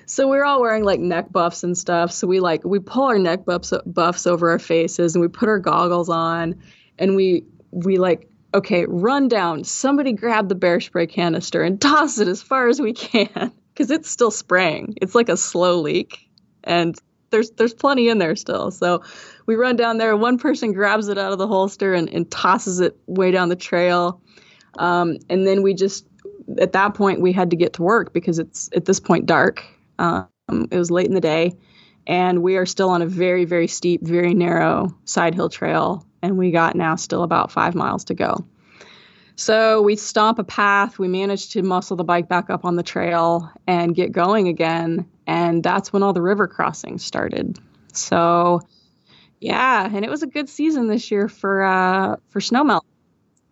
[0.04, 2.12] So we are all wearing like neck buffs and stuff.
[2.12, 5.48] So we like we pull our neck buffs buffs over our faces and we put
[5.48, 6.60] our goggles on
[6.98, 9.64] and we we like okay, run down.
[9.64, 13.90] Somebody grab the bear spray canister and toss it as far as we can because
[13.90, 14.94] it's still spraying.
[15.00, 16.28] It's like a slow leak
[16.64, 16.96] and
[17.30, 18.70] there's there's plenty in there still.
[18.70, 19.02] So
[19.46, 20.16] we run down there.
[20.16, 23.56] One person grabs it out of the holster and, and tosses it way down the
[23.56, 24.20] trail.
[24.78, 26.06] Um, and then we just
[26.58, 29.64] at that point we had to get to work because it's at this point dark
[29.98, 31.52] um, it was late in the day,
[32.06, 36.38] and we are still on a very, very steep, very narrow side hill trail, and
[36.38, 38.46] we got now still about five miles to go.
[39.36, 40.98] So we stomp a path.
[40.98, 45.06] We managed to muscle the bike back up on the trail and get going again.
[45.26, 47.58] And that's when all the river crossings started.
[47.92, 48.62] So,
[49.40, 52.80] yeah, and it was a good season this year for uh, for snowmelt.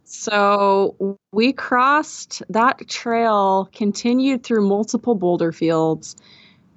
[0.04, 6.16] So we crossed that trail, continued through multiple boulder fields,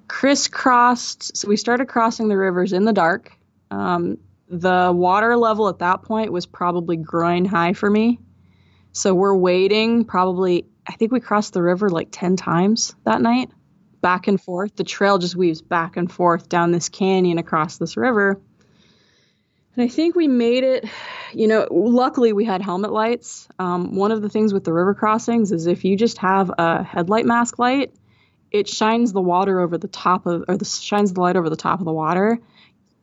[0.08, 1.36] crisscrossed.
[1.36, 3.32] So we started crossing the rivers in the dark.
[3.70, 4.18] Um,
[4.48, 8.18] the water level at that point was probably groin high for me.
[8.92, 13.50] So we're waiting probably, I think we crossed the river like 10 times that night,
[14.00, 14.74] back and forth.
[14.74, 18.40] The trail just weaves back and forth down this canyon across this river.
[19.76, 20.86] And I think we made it,
[21.32, 23.46] you know, luckily we had helmet lights.
[23.58, 26.82] Um, one of the things with the river crossings is if you just have a
[26.82, 27.92] headlight mask light,
[28.50, 31.56] it shines the water over the top of, or the, shines the light over the
[31.56, 32.38] top of the water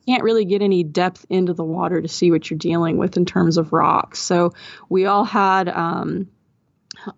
[0.04, 3.16] You can't really get any depth into the water to see what you're dealing with
[3.16, 4.18] in terms of rocks.
[4.18, 4.52] So
[4.88, 6.28] we all had um,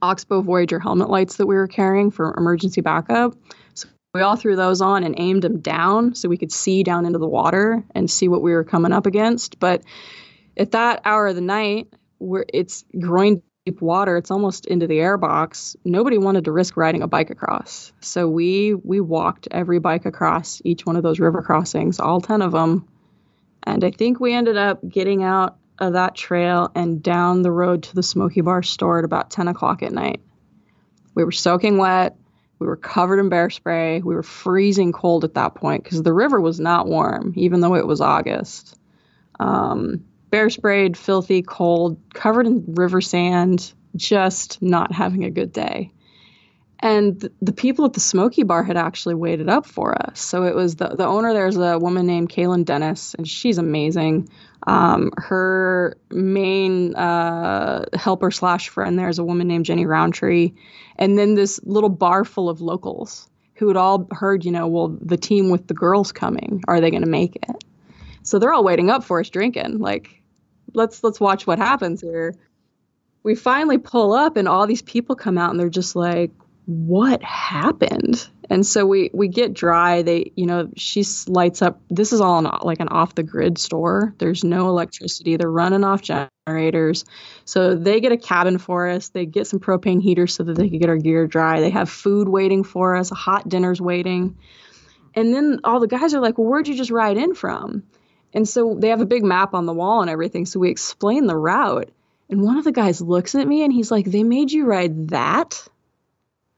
[0.02, 3.34] Oxbow Voyager helmet lights that we were carrying for emergency backup.
[3.74, 7.06] So we all threw those on and aimed them down so we could see down
[7.06, 9.58] into the water and see what we were coming up against.
[9.58, 9.82] But
[10.56, 13.42] at that hour of the night, where it's groin
[13.80, 15.76] water, it's almost into the airbox.
[15.84, 17.92] Nobody wanted to risk riding a bike across.
[18.00, 22.42] So we we walked every bike across each one of those river crossings, all 10
[22.42, 22.88] of them.
[23.62, 27.84] And I think we ended up getting out of that trail and down the road
[27.84, 30.20] to the Smoky Bar store at about 10 o'clock at night.
[31.14, 32.16] We were soaking wet.
[32.58, 34.00] We were covered in bear spray.
[34.00, 37.76] We were freezing cold at that point because the river was not warm, even though
[37.76, 38.76] it was August.
[39.38, 45.92] Um, bear sprayed, filthy, cold, covered in river sand, just not having a good day.
[46.80, 50.20] And the people at the Smoky Bar had actually waited up for us.
[50.20, 54.28] So it was the, the owner there's a woman named Kaylin Dennis, and she's amazing.
[54.64, 60.52] Um, her main uh, helper slash friend there is a woman named Jenny Roundtree.
[60.96, 64.96] And then this little bar full of locals who had all heard, you know, well,
[65.00, 67.64] the team with the girls coming, are they going to make it?
[68.22, 69.78] So they're all waiting up for us drinking.
[69.78, 70.17] Like,
[70.74, 72.34] let's let's watch what happens here.
[73.22, 76.30] We finally pull up and all these people come out and they're just like,
[76.68, 78.28] what happened?
[78.50, 80.02] And so we we get dry.
[80.02, 81.80] They, you know, she lights up.
[81.88, 84.14] This is all an, like an off the grid store.
[84.18, 85.36] There's no electricity.
[85.36, 87.06] They're running off generators.
[87.46, 89.08] So they get a cabin for us.
[89.08, 91.60] They get some propane heaters so that they can get our gear dry.
[91.60, 93.10] They have food waiting for us.
[93.10, 94.36] A hot dinner's waiting.
[95.14, 97.82] And then all the guys are like, "Well, where'd you just ride in from?"
[98.34, 100.46] And so they have a big map on the wall and everything.
[100.46, 101.90] So we explain the route.
[102.30, 105.08] And one of the guys looks at me and he's like, They made you ride
[105.08, 105.66] that?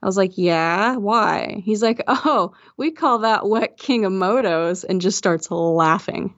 [0.02, 1.62] I was like, Yeah, why?
[1.64, 6.34] He's like, Oh, we call that Wet King of Motos and just starts laughing.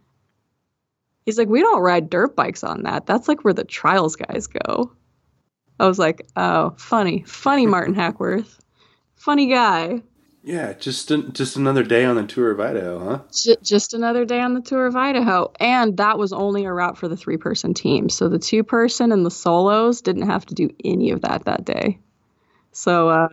[1.24, 3.06] He's like, We don't ride dirt bikes on that.
[3.06, 4.92] That's like where the trials guys go.
[5.80, 7.24] I was like, Oh, funny.
[7.26, 8.60] Funny Martin Hackworth.
[9.16, 10.02] Funny guy.
[10.44, 13.18] Yeah, just just another day on the tour of Idaho, huh?
[13.32, 16.98] J- just another day on the tour of Idaho, and that was only a route
[16.98, 18.08] for the three person team.
[18.08, 21.64] So the two person and the solos didn't have to do any of that that
[21.64, 22.00] day.
[22.72, 23.28] So uh,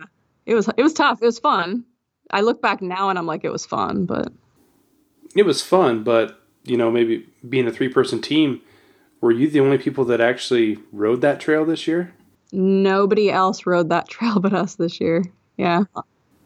[0.46, 1.20] it was it was tough.
[1.20, 1.84] It was fun.
[2.30, 4.32] I look back now and I'm like, it was fun, but
[5.34, 6.04] it was fun.
[6.04, 8.60] But you know, maybe being a three person team,
[9.20, 12.14] were you the only people that actually rode that trail this year?
[12.52, 15.24] Nobody else rode that trail but us this year.
[15.56, 15.84] Yeah.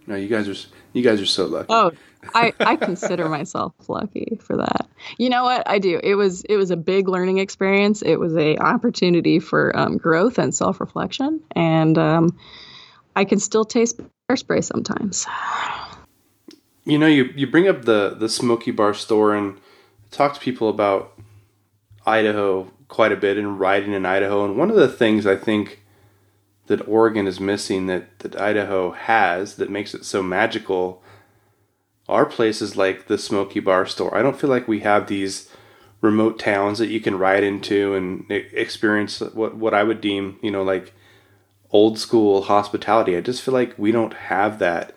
[0.06, 1.68] No, you guys are you guys are so lucky.
[1.70, 1.92] Oh,
[2.34, 4.88] I I consider myself lucky for that.
[5.18, 5.68] You know what?
[5.68, 6.00] I do.
[6.02, 8.02] It was it was a big learning experience.
[8.02, 12.38] It was a opportunity for um, growth and self reflection, and um,
[13.16, 15.26] I can still taste bear spray sometimes.
[16.84, 19.58] You know, you you bring up the the Smoky Bar store and
[20.10, 21.18] talk to people about
[22.06, 25.83] Idaho quite a bit and riding in Idaho, and one of the things I think
[26.66, 31.02] that Oregon is missing that, that Idaho has that makes it so magical
[32.08, 34.16] are places like the Smoky Bar store.
[34.16, 35.50] I don't feel like we have these
[36.00, 40.50] remote towns that you can ride into and experience what, what I would deem, you
[40.50, 40.92] know, like
[41.70, 43.16] old school hospitality.
[43.16, 44.94] I just feel like we don't have that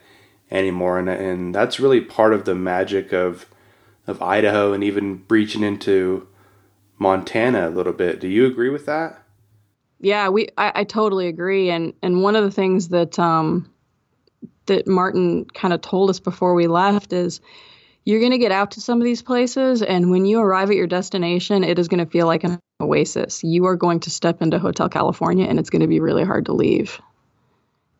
[0.52, 1.00] anymore.
[1.00, 3.46] And, and that's really part of the magic of,
[4.06, 6.28] of Idaho and even breaching into
[7.00, 8.20] Montana a little bit.
[8.20, 9.24] Do you agree with that?
[10.00, 11.70] Yeah, we I, I, totally agree.
[11.70, 13.72] And and one of the things that um
[14.68, 17.42] that Martin kind of told us before we left is
[18.08, 20.78] you're going to get out to some of these places and when you arrive at
[20.78, 24.42] your destination it is going to feel like an oasis you are going to step
[24.42, 27.02] into hotel california and it's going to be really hard to leave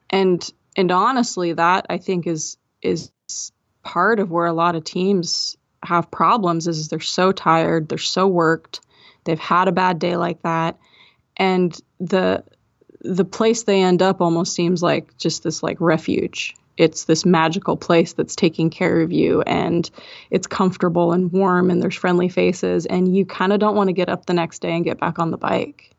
[0.10, 3.12] and and honestly that i think is is
[3.84, 8.28] part of where a lot of teams have problems is they're so tired they're so
[8.28, 8.80] worked
[9.26, 10.78] they've had a bad day like that
[11.38, 12.44] and the
[13.02, 16.56] the place they end up almost seems like just this like refuge.
[16.78, 19.90] It's this magical place that's taking care of you and
[20.30, 23.94] it's comfortable and warm and there's friendly faces and you kind of don't want to
[23.94, 25.92] get up the next day and get back on the bike.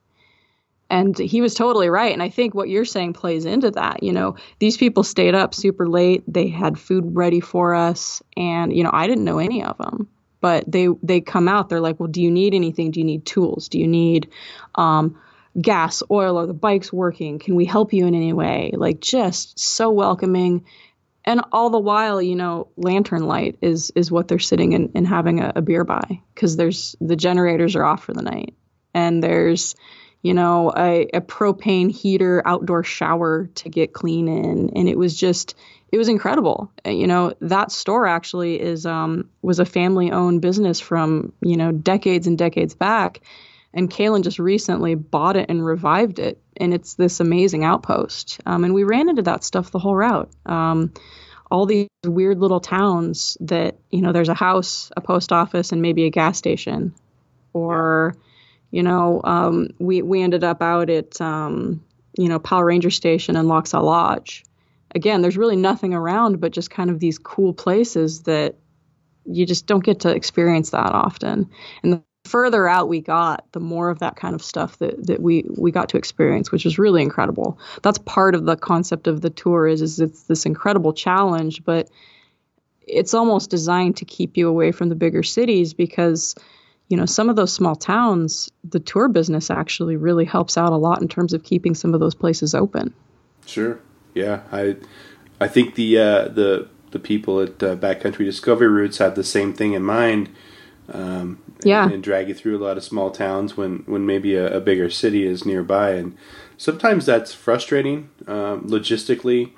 [0.90, 4.12] And he was totally right and i think what you're saying plays into that you
[4.12, 4.36] know.
[4.58, 8.90] These people stayed up super late they had food ready for us and you know
[8.92, 10.08] i didn't know any of them.
[10.40, 12.92] But they they come out they're like well do you need anything?
[12.92, 13.68] Do you need tools?
[13.68, 14.30] Do you need
[14.76, 15.18] um,
[15.60, 18.72] gas oil are the bikes working can we help you in any way?
[18.74, 20.64] Like just so welcoming.
[21.24, 25.06] And all the while you know lantern light is is what they're sitting and, and
[25.06, 28.54] having a, a beer by because there's the generators are off for the night.
[28.94, 29.74] And there's
[30.22, 34.70] you know a, a propane heater outdoor shower to get clean in.
[34.74, 35.54] And it was just
[35.90, 36.70] it was incredible.
[36.84, 41.72] You know, that store actually is um, was a family owned business from you know
[41.72, 43.20] decades and decades back,
[43.74, 48.40] and Kaylin just recently bought it and revived it, and it's this amazing outpost.
[48.46, 50.30] Um, and we ran into that stuff the whole route.
[50.46, 50.92] Um,
[51.50, 55.82] all these weird little towns that you know there's a house, a post office, and
[55.82, 56.94] maybe a gas station,
[57.52, 58.16] or
[58.70, 61.84] you know um, we we ended up out at um,
[62.18, 64.44] you know Powell Ranger Station and Lochsa Lodge
[64.94, 68.56] again, there's really nothing around but just kind of these cool places that
[69.24, 71.50] you just don't get to experience that often.
[71.82, 75.44] And further out we got, the more of that kind of stuff that, that we,
[75.56, 77.58] we got to experience, which was really incredible.
[77.82, 81.88] That's part of the concept of the tour is, is it's this incredible challenge, but
[82.86, 86.34] it's almost designed to keep you away from the bigger cities because
[86.88, 90.76] you know some of those small towns the tour business actually really helps out a
[90.76, 92.94] lot in terms of keeping some of those places open
[93.44, 93.78] sure
[94.18, 94.76] yeah, I
[95.40, 99.52] I think the uh, the the people at uh, Backcountry Discovery Routes have the same
[99.52, 100.30] thing in mind.
[100.92, 104.34] Um, yeah, and, and, drag you through a lot of small towns when when maybe
[104.34, 106.16] a, a bigger city is nearby, and
[106.56, 109.52] sometimes that's frustrating um, logistically,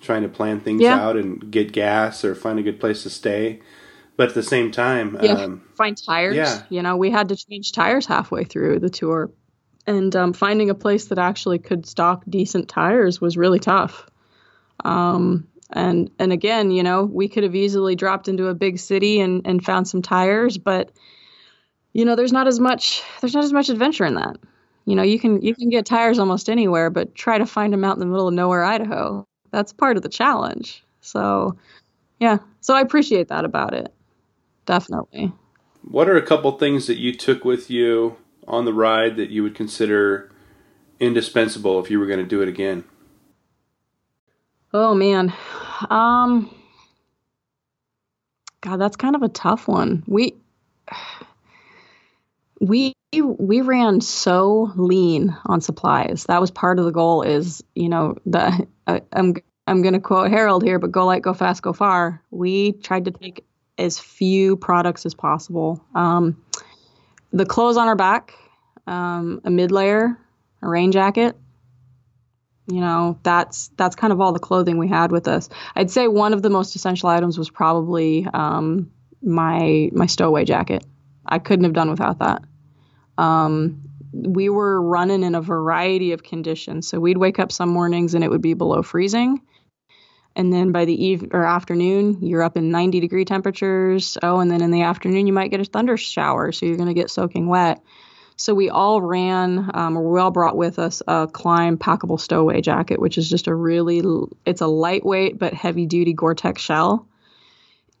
[0.00, 0.98] trying to plan things yeah.
[0.98, 3.60] out and get gas or find a good place to stay.
[4.16, 6.36] But at the same time, yeah, um, find tires.
[6.36, 9.30] Yeah, you know, we had to change tires halfway through the tour
[9.86, 14.08] and um, finding a place that actually could stock decent tires was really tough.
[14.84, 19.20] Um, and and again, you know, we could have easily dropped into a big city
[19.20, 20.92] and, and found some tires, but
[21.92, 24.36] you know, there's not as much there's not as much adventure in that.
[24.84, 27.84] You know, you can you can get tires almost anywhere, but try to find them
[27.84, 29.24] out in the middle of nowhere, Idaho.
[29.50, 30.82] That's part of the challenge.
[31.00, 31.56] So,
[32.20, 32.38] yeah.
[32.60, 33.92] So I appreciate that about it.
[34.66, 35.32] Definitely.
[35.82, 38.16] What are a couple things that you took with you
[38.48, 40.30] on the ride that you would consider
[41.00, 42.84] indispensable if you were going to do it again?
[44.72, 45.32] Oh man.
[45.90, 46.54] Um
[48.62, 50.04] God, that's kind of a tough one.
[50.06, 50.36] We
[52.62, 56.24] we we ran so lean on supplies.
[56.28, 59.34] That was part of the goal is, you know, the I, I'm
[59.66, 62.22] I'm going to quote Harold here, but go light, go fast, go far.
[62.30, 63.44] We tried to take
[63.78, 65.84] as few products as possible.
[65.94, 66.40] Um,
[67.32, 68.32] the clothes on our back,
[68.86, 70.16] um, a mid layer,
[70.62, 71.36] a rain jacket.
[72.68, 75.48] You know, that's that's kind of all the clothing we had with us.
[75.74, 80.84] I'd say one of the most essential items was probably um, my my stowaway jacket.
[81.26, 82.42] I couldn't have done without that.
[83.18, 83.82] Um,
[84.12, 86.88] we were running in a variety of conditions.
[86.88, 89.40] So we'd wake up some mornings and it would be below freezing.
[90.34, 94.16] And then by the eve or afternoon, you're up in 90 degree temperatures.
[94.22, 96.52] Oh, and then in the afternoon, you might get a thunder shower.
[96.52, 97.82] So you're going to get soaking wet.
[98.36, 102.62] So we all ran, um, or we all brought with us a Klim packable stowaway
[102.62, 104.02] jacket, which is just a really,
[104.46, 107.06] it's a lightweight but heavy duty Gore-Tex shell.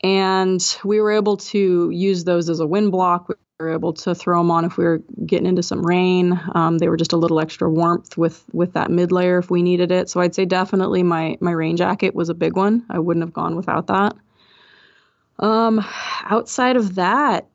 [0.02, 3.30] And we were able to use those as a wind block.
[3.62, 6.40] We were able to throw them on if we were getting into some rain.
[6.56, 9.62] Um, they were just a little extra warmth with with that mid layer if we
[9.62, 10.10] needed it.
[10.10, 12.84] So I'd say definitely my my rain jacket was a big one.
[12.90, 14.16] I wouldn't have gone without that.
[15.38, 15.84] Um,
[16.24, 17.46] outside of that,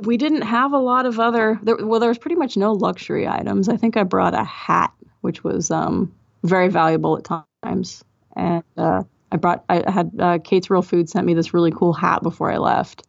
[0.00, 3.28] we didn't have a lot of other there, well there was pretty much no luxury
[3.28, 6.12] items i think i brought a hat which was um,
[6.42, 8.02] very valuable at times
[8.34, 11.92] and uh, i brought i had uh, kate's real food sent me this really cool
[11.92, 13.06] hat before i left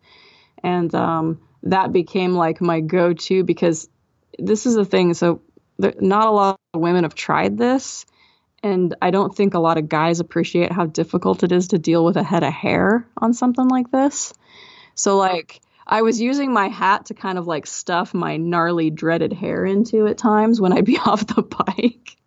[0.64, 3.90] and um, that became like my go-to because
[4.40, 5.42] this is the thing so
[5.78, 8.06] there, not a lot of women have tried this
[8.64, 12.04] and i don't think a lot of guys appreciate how difficult it is to deal
[12.04, 14.34] with a head of hair on something like this
[14.96, 19.32] so like I was using my hat to kind of like stuff my gnarly, dreaded
[19.32, 22.18] hair into at times when I'd be off the bike.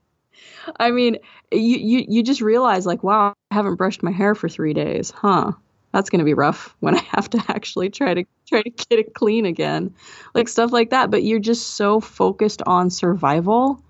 [0.78, 1.18] I mean,
[1.50, 5.10] you, you you just realize like, wow, I haven't brushed my hair for three days,
[5.10, 5.52] huh?
[5.98, 9.14] That's gonna be rough when I have to actually try to try to get it
[9.14, 9.94] clean again,
[10.34, 11.10] like stuff like that.
[11.10, 13.82] But you're just so focused on survival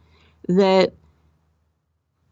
[0.49, 0.95] that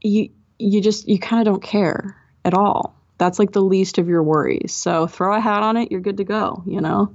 [0.01, 4.09] you you just you kind of don't care at all that's like the least of
[4.09, 4.75] your worries.
[4.75, 7.15] So throw a hat on it, you're good to go, you know.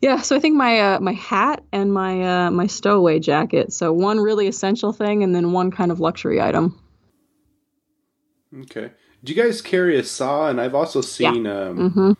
[0.00, 3.72] Yeah, so I think my uh, my hat and my uh, my stowaway jacket.
[3.72, 6.78] So one really essential thing, and then one kind of luxury item.
[8.54, 8.90] Okay.
[9.24, 10.48] Do you guys carry a saw?
[10.48, 11.62] And I've also seen yeah.
[11.62, 12.12] um, mm-hmm.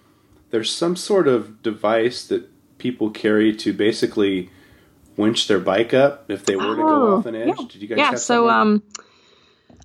[0.51, 2.49] there's some sort of device that
[2.79, 4.51] people carry to basically
[5.17, 7.49] winch their bike up if they were oh, to go oh, off an edge.
[7.49, 7.67] Yeah.
[7.69, 7.99] Did you guys?
[7.99, 8.15] Yeah.
[8.15, 8.83] so um,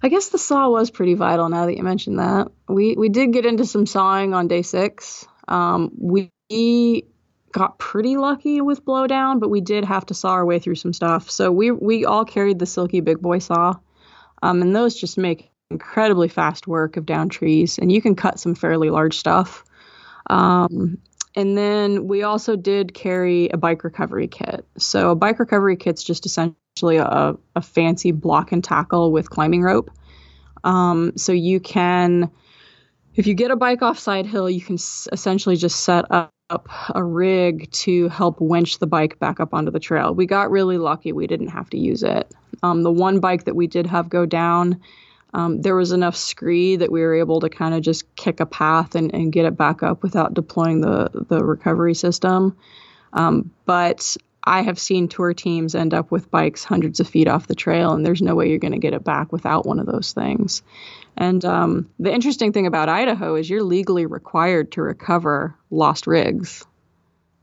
[0.01, 1.49] I guess the saw was pretty vital.
[1.49, 5.27] Now that you mentioned that, we we did get into some sawing on day six.
[5.47, 6.31] Um, we
[7.51, 10.93] got pretty lucky with blowdown, but we did have to saw our way through some
[10.93, 11.29] stuff.
[11.29, 13.73] So we we all carried the Silky Big Boy saw,
[14.41, 18.39] um, and those just make incredibly fast work of down trees, and you can cut
[18.39, 19.63] some fairly large stuff.
[20.29, 20.97] Um,
[21.35, 24.65] and then we also did carry a bike recovery kit.
[24.77, 29.61] So a bike recovery kit's just essentially a, a fancy block and tackle with climbing
[29.61, 29.91] rope.
[30.63, 32.29] Um, so you can,
[33.15, 36.31] if you get a bike off side hill, you can s- essentially just set up
[36.95, 40.15] a rig to help winch the bike back up onto the trail.
[40.15, 42.33] We got really lucky; we didn't have to use it.
[42.63, 44.81] Um, the one bike that we did have go down,
[45.33, 48.45] um, there was enough scree that we were able to kind of just kick a
[48.45, 52.57] path and, and get it back up without deploying the the recovery system.
[53.13, 57.47] Um, but I have seen tour teams end up with bikes hundreds of feet off
[57.47, 59.85] the trail, and there's no way you're going to get it back without one of
[59.85, 60.63] those things.
[61.17, 66.65] And um, the interesting thing about Idaho is you're legally required to recover lost rigs.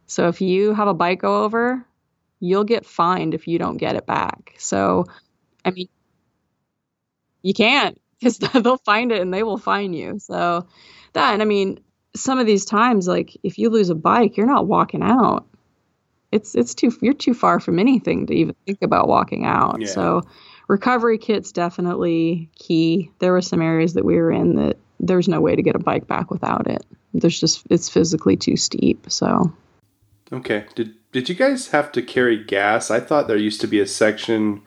[0.07, 1.84] So if you have a bike go over,
[2.41, 4.55] you'll get fined if you don't get it back.
[4.59, 5.05] So,
[5.64, 5.89] I mean,
[7.43, 10.18] you can't because they'll find it and they will find you.
[10.18, 10.66] So
[11.12, 11.80] that, and I mean,
[12.14, 15.47] some of these times, like if you lose a bike, you're not walking out.
[16.32, 19.80] It's it's too you're too far from anything to even think about walking out.
[19.80, 19.87] Yeah.
[19.87, 20.22] So
[20.68, 23.11] recovery kits definitely key.
[23.20, 25.80] There were some areas that we were in that there's no way to get a
[25.80, 26.84] bike back without it.
[27.14, 29.07] There's just it's physically too steep.
[29.09, 29.53] So
[30.32, 32.91] okay, did did you guys have to carry gas?
[32.91, 34.62] I thought there used to be a section,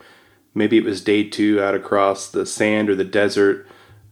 [0.54, 3.68] maybe it was day two out across the sand or the desert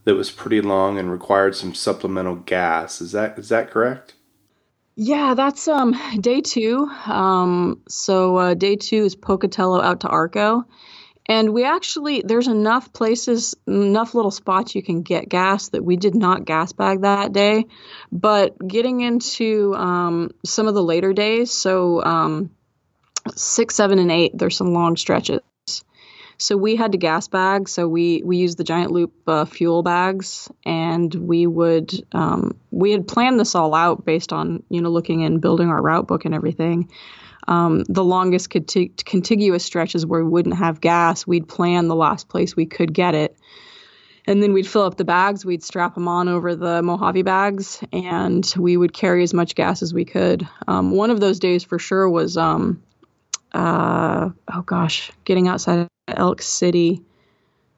[0.06, 3.02] that was pretty long and required some supplemental gas.
[3.02, 4.14] Is that is that correct?
[4.96, 6.90] Yeah, that's um day two.
[7.06, 10.66] Um, so uh, day two is Pocatello out to Arco,
[11.30, 15.98] and we actually, there's enough places, enough little spots you can get gas that we
[15.98, 17.66] did not gas bag that day.
[18.12, 22.52] But getting into um, some of the later days, so um,
[23.36, 25.42] six, seven, and eight, there's some long stretches.
[26.38, 27.68] So we had to gas bag.
[27.68, 32.92] So we we used the giant loop uh, fuel bags, and we would um, we
[32.92, 36.26] had planned this all out based on you know looking and building our route book
[36.26, 36.90] and everything
[37.48, 42.28] um, the longest contig- contiguous stretches where we wouldn't have gas, we'd plan the last
[42.28, 43.38] place we could get it.
[44.26, 47.82] And then we'd fill up the bags, we'd strap them on over the Mojave bags,
[47.94, 50.46] and we would carry as much gas as we could.
[50.68, 52.84] Um, one of those days for sure was, um,
[53.54, 57.02] uh, oh gosh, getting outside Elk City.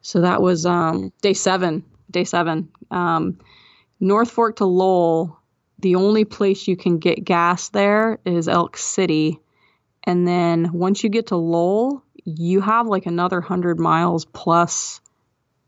[0.02, 1.84] So that was um, day seven.
[2.10, 2.68] Day seven.
[2.90, 3.38] Um,
[4.00, 5.38] North Fork to Lowell,
[5.78, 9.38] the only place you can get gas there is Elk City.
[10.04, 15.00] And then once you get to Lowell, you have like another 100 miles plus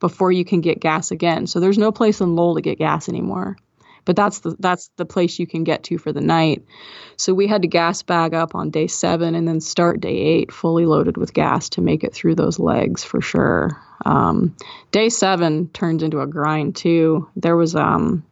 [0.01, 1.47] before you can get gas again.
[1.47, 3.57] So there's no place in Lowell to get gas anymore.
[4.05, 6.65] But that's the that's the place you can get to for the night.
[7.17, 10.53] So we had to gas bag up on day 7 and then start day 8
[10.53, 13.81] fully loaded with gas to make it through those legs for sure.
[14.05, 14.57] Um,
[14.91, 17.29] day 7 turned into a grind too.
[17.37, 18.25] There was um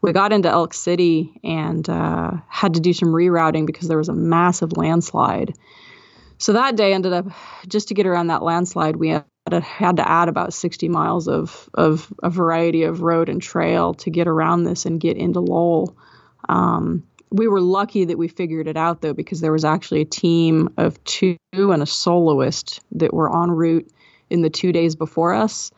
[0.00, 4.08] we got into Elk City and uh, had to do some rerouting because there was
[4.08, 5.54] a massive landslide.
[6.38, 7.26] So that day ended up
[7.66, 9.08] just to get around that landslide, we
[9.52, 14.10] had to, add about 60 miles of, of a variety of road and trail to
[14.10, 15.96] get around this and get into Lowell.
[16.48, 20.06] Um, we were lucky that we figured it out though, because there was actually a
[20.06, 23.90] team of two and a soloist that were en route
[24.30, 25.70] in the two days before us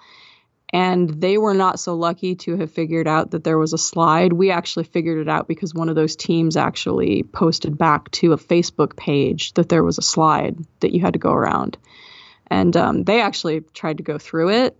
[0.72, 4.32] and they were not so lucky to have figured out that there was a slide.
[4.32, 8.38] We actually figured it out because one of those teams actually posted back to a
[8.38, 11.76] Facebook page that there was a slide that you had to go around.
[12.50, 14.76] And um, they actually tried to go through it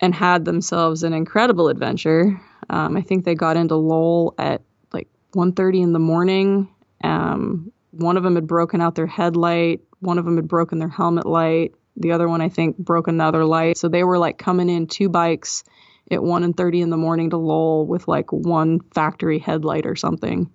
[0.00, 2.40] and had themselves an incredible adventure.
[2.70, 6.68] Um, I think they got into Lowell at like 1.30 in the morning.
[7.04, 9.80] Um, one of them had broken out their headlight.
[10.00, 13.44] One of them had broken their helmet light the other one, I think, broke another
[13.44, 13.78] light.
[13.78, 15.64] So they were like coming in two bikes
[16.10, 19.96] at 1 and 30 in the morning to Lowell with like one factory headlight or
[19.96, 20.50] something.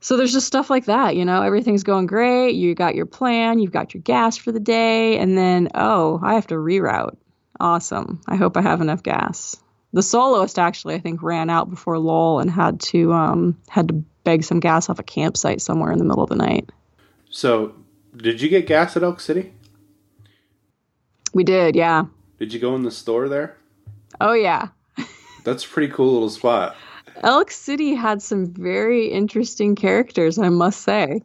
[0.00, 2.54] So there's just stuff like that, you know, everything's going great.
[2.54, 6.34] You got your plan, you've got your gas for the day, and then, oh, I
[6.34, 7.16] have to reroute.
[7.58, 8.20] Awesome.
[8.28, 9.56] I hope I have enough gas.
[9.92, 13.94] The soloist actually, I think, ran out before Lowell and had to um, had to
[14.22, 16.70] beg some gas off a campsite somewhere in the middle of the night.
[17.30, 17.74] So,
[18.16, 19.52] did you get gas at Elk City?
[21.32, 22.04] We did, yeah.
[22.38, 23.56] Did you go in the store there?
[24.20, 24.68] Oh yeah.
[25.44, 26.76] That's a pretty cool little spot.
[27.22, 31.22] Elk City had some very interesting characters, I must say.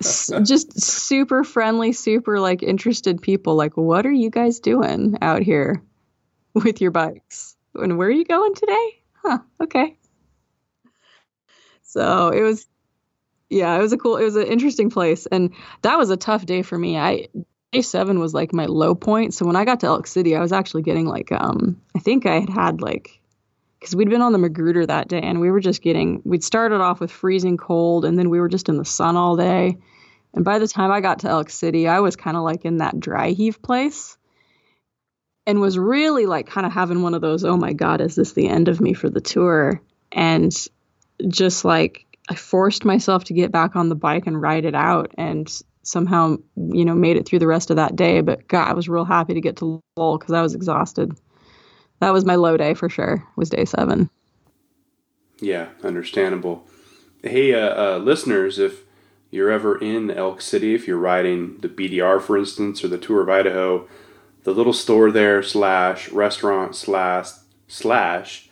[0.00, 3.54] S- just super friendly, super like interested people.
[3.54, 5.82] Like, what are you guys doing out here
[6.54, 7.56] with your bikes?
[7.74, 9.02] And where are you going today?
[9.22, 9.96] Huh, okay.
[11.82, 12.66] So it was,
[13.48, 15.26] yeah, it was a cool, it was an interesting place.
[15.26, 16.98] And that was a tough day for me.
[16.98, 17.28] I,
[17.72, 19.34] day seven was like my low point.
[19.34, 22.26] So when I got to Elk City, I was actually getting like, um, I think
[22.26, 23.19] I had had like
[23.80, 26.82] because we'd been on the Magruder that day and we were just getting, we'd started
[26.82, 29.78] off with freezing cold and then we were just in the sun all day.
[30.34, 32.76] And by the time I got to Elk City, I was kind of like in
[32.76, 34.18] that dry heave place
[35.46, 38.34] and was really like kind of having one of those, oh my God, is this
[38.34, 39.80] the end of me for the tour?
[40.12, 40.54] And
[41.26, 45.12] just like I forced myself to get back on the bike and ride it out
[45.16, 45.50] and
[45.82, 48.20] somehow, you know, made it through the rest of that day.
[48.20, 51.16] But God, I was real happy to get to Lowell because I was exhausted
[52.00, 53.26] that was my low day for sure.
[53.36, 54.10] Was day seven.
[55.40, 56.66] Yeah, understandable.
[57.22, 58.84] Hey, uh, uh, listeners, if
[59.30, 63.22] you're ever in Elk City, if you're riding the BDR, for instance, or the Tour
[63.22, 63.88] of Idaho,
[64.44, 67.30] the little store there slash restaurant slash
[67.68, 68.48] slash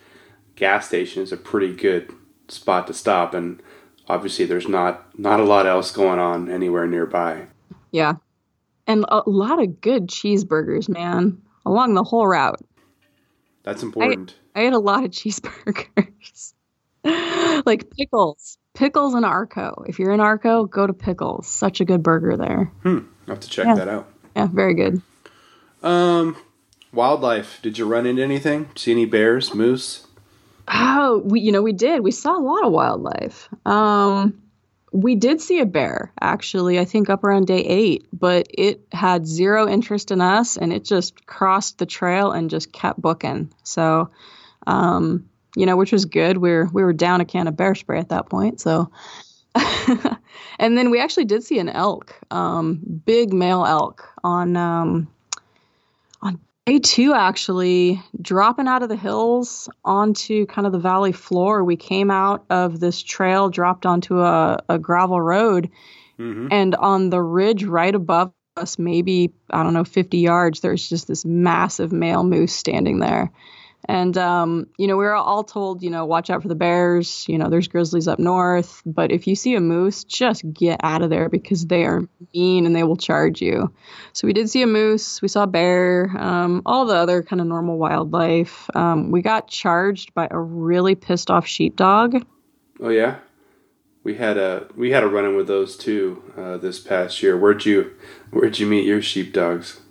[0.55, 2.11] gas station is a pretty good
[2.47, 3.61] spot to stop, and
[4.07, 7.47] obviously there's not not a lot else going on anywhere nearby.
[7.91, 8.15] Yeah,
[8.87, 12.61] and a lot of good cheeseburgers, man, along the whole route.
[13.63, 14.35] That's important.
[14.55, 16.53] I, I ate a lot of cheeseburgers.
[17.65, 18.57] like pickles.
[18.73, 19.83] Pickles in Arco.
[19.87, 21.47] If you're in Arco, go to Pickles.
[21.47, 22.71] Such a good burger there.
[22.83, 22.99] Hmm.
[23.27, 23.75] i have to check yeah.
[23.75, 24.11] that out.
[24.35, 25.01] Yeah, very good.
[25.81, 26.37] Um,
[26.93, 27.61] wildlife.
[27.61, 28.69] Did you run into anything?
[28.75, 30.07] See any bears, moose?
[30.67, 32.01] Oh, we you know we did.
[32.01, 33.49] We saw a lot of wildlife.
[33.65, 34.41] Um,
[34.91, 39.27] we did see a bear actually i think up around day eight but it had
[39.27, 43.51] zero interest in us and it just crossed the trail and just kept booking.
[43.63, 44.09] So
[44.67, 46.37] um, you know which was good.
[46.37, 48.91] We were we were down a can of bear spray at that point so.
[50.59, 55.07] And then we actually did see an elk um, big male elk on um,
[56.69, 61.75] day two actually dropping out of the hills onto kind of the valley floor we
[61.75, 65.69] came out of this trail dropped onto a, a gravel road
[66.19, 66.47] mm-hmm.
[66.51, 71.07] and on the ridge right above us maybe i don't know 50 yards there's just
[71.07, 73.31] this massive male moose standing there
[73.87, 77.25] and, um, you know, we were all told, you know, watch out for the bears.
[77.27, 78.81] You know, there's grizzlies up north.
[78.85, 82.65] But if you see a moose, just get out of there because they are mean
[82.65, 83.73] and they will charge you.
[84.13, 85.21] So we did see a moose.
[85.21, 88.69] We saw a bear, um, all the other kind of normal wildlife.
[88.75, 92.25] Um, we got charged by a really pissed off sheepdog.
[92.81, 93.19] Oh, yeah?
[94.03, 97.37] We had a we had a run in with those too uh, this past year.
[97.37, 97.93] Where'd you
[98.31, 99.81] where'd you meet your sheepdogs?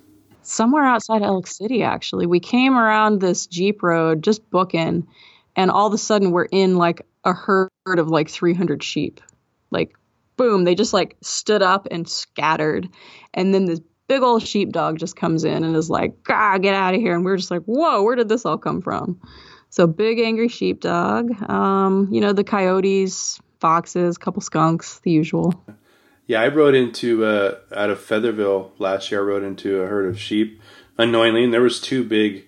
[0.49, 2.25] Somewhere outside Elk City, actually.
[2.25, 5.07] We came around this Jeep road, just booking,
[5.55, 9.21] and all of a sudden we're in like a herd of like 300 sheep.
[9.71, 9.95] Like,
[10.37, 12.89] boom, they just like stood up and scattered.
[13.33, 16.95] And then this big old sheepdog just comes in and is like, "Ah, get out
[16.95, 19.19] of here!" And we're just like, "Whoa, where did this all come from?"
[19.69, 21.47] So big angry sheepdog.
[21.47, 25.53] Um, you know the coyotes, foxes, couple skunks, the usual.
[26.29, 29.19] Yeah, I rode into uh, out of Featherville last year.
[29.19, 30.61] I rode into a herd of sheep
[30.95, 32.47] unknowingly, and there was two big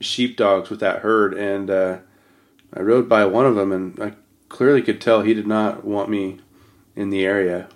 [0.00, 1.98] sheep dogs with that herd, and uh,
[2.74, 4.14] I rode by one of them, and I
[4.48, 6.40] clearly could tell he did not want me
[6.96, 7.68] in the area.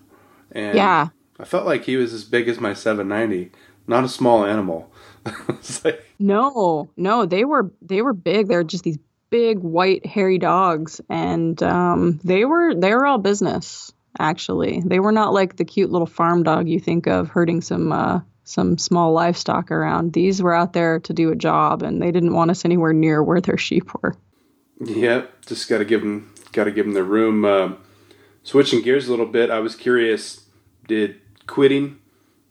[0.50, 3.52] And yeah, I felt like he was as big as my 790,
[3.86, 4.92] not a small animal.
[5.84, 8.48] like, no, no, they were they were big.
[8.48, 8.98] They're just these
[9.30, 14.82] big white hairy dogs, and um, they were they were all business actually.
[14.84, 18.20] They were not like the cute little farm dog you think of herding some uh,
[18.44, 20.12] some small livestock around.
[20.12, 23.22] These were out there to do a job, and they didn't want us anywhere near
[23.22, 24.14] where their sheep were.
[24.80, 27.44] Yep, just got to give them got to give them the room.
[27.44, 27.72] Uh,
[28.42, 30.44] switching gears a little bit, I was curious:
[30.86, 31.98] did quitting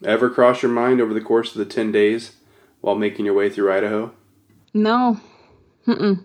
[0.04, 2.34] ever cross your mind over the course of the ten days
[2.82, 4.14] while making your way through Idaho?
[4.74, 5.20] No,
[5.88, 6.24] Mm-mm.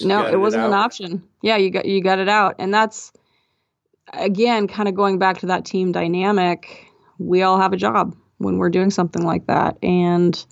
[0.00, 1.22] no, it wasn't it an option.
[1.42, 3.12] Yeah, you got you got it out, and that's
[4.12, 6.86] again, kind of going back to that team dynamic,
[7.18, 9.78] we all have a job when we're doing something like that.
[9.82, 10.44] And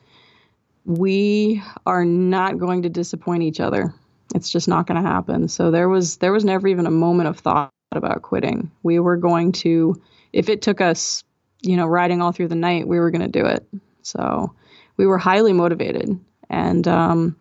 [0.85, 3.95] we are not going to disappoint each other.
[4.35, 5.49] It's just not going to happen.
[5.49, 8.71] So there was there was never even a moment of thought about quitting.
[8.83, 10.01] We were going to
[10.33, 11.23] if it took us,
[11.61, 13.67] you know, riding all through the night, we were going to do it.
[14.01, 14.55] So
[14.97, 17.37] we were highly motivated and um,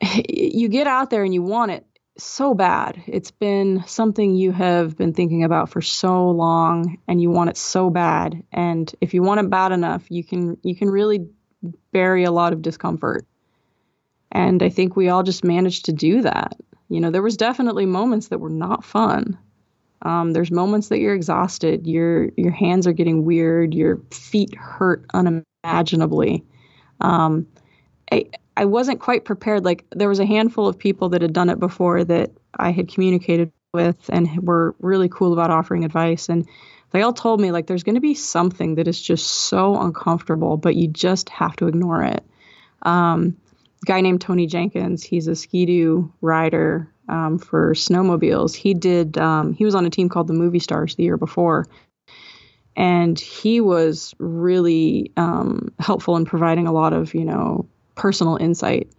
[0.28, 1.86] you get out there and you want it
[2.18, 3.02] so bad.
[3.06, 7.56] It's been something you have been thinking about for so long and you want it
[7.56, 8.42] so bad.
[8.52, 11.26] And if you want it bad enough, you can you can really
[11.92, 13.26] bury a lot of discomfort.
[14.30, 16.56] And I think we all just managed to do that.
[16.88, 19.38] You know, there was definitely moments that were not fun.
[20.02, 25.06] Um, there's moments that you're exhausted, your your hands are getting weird, your feet hurt
[25.14, 26.44] unimaginably.
[27.00, 27.46] Um,
[28.10, 29.64] I I wasn't quite prepared.
[29.64, 32.88] Like there was a handful of people that had done it before that I had
[32.88, 36.46] communicated with and were really cool about offering advice, and
[36.90, 40.56] they all told me like there's going to be something that is just so uncomfortable,
[40.56, 42.22] but you just have to ignore it.
[42.82, 43.36] Um,
[43.86, 48.54] guy named Tony Jenkins, he's a skidoo rider um, for snowmobiles.
[48.54, 49.18] He did.
[49.18, 51.66] Um, he was on a team called the Movie Stars the year before,
[52.76, 58.92] and he was really um, helpful in providing a lot of you know personal insight.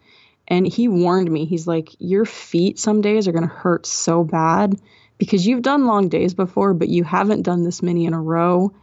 [0.47, 1.45] And he warned me.
[1.45, 4.79] He's like, your feet some days are going to hurt so bad
[5.17, 8.73] because you've done long days before, but you haven't done this many in a row,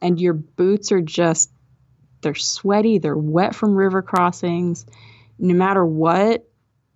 [0.00, 1.50] and your boots are just
[2.20, 4.86] they're sweaty, they're wet from river crossings.
[5.38, 6.48] No matter what,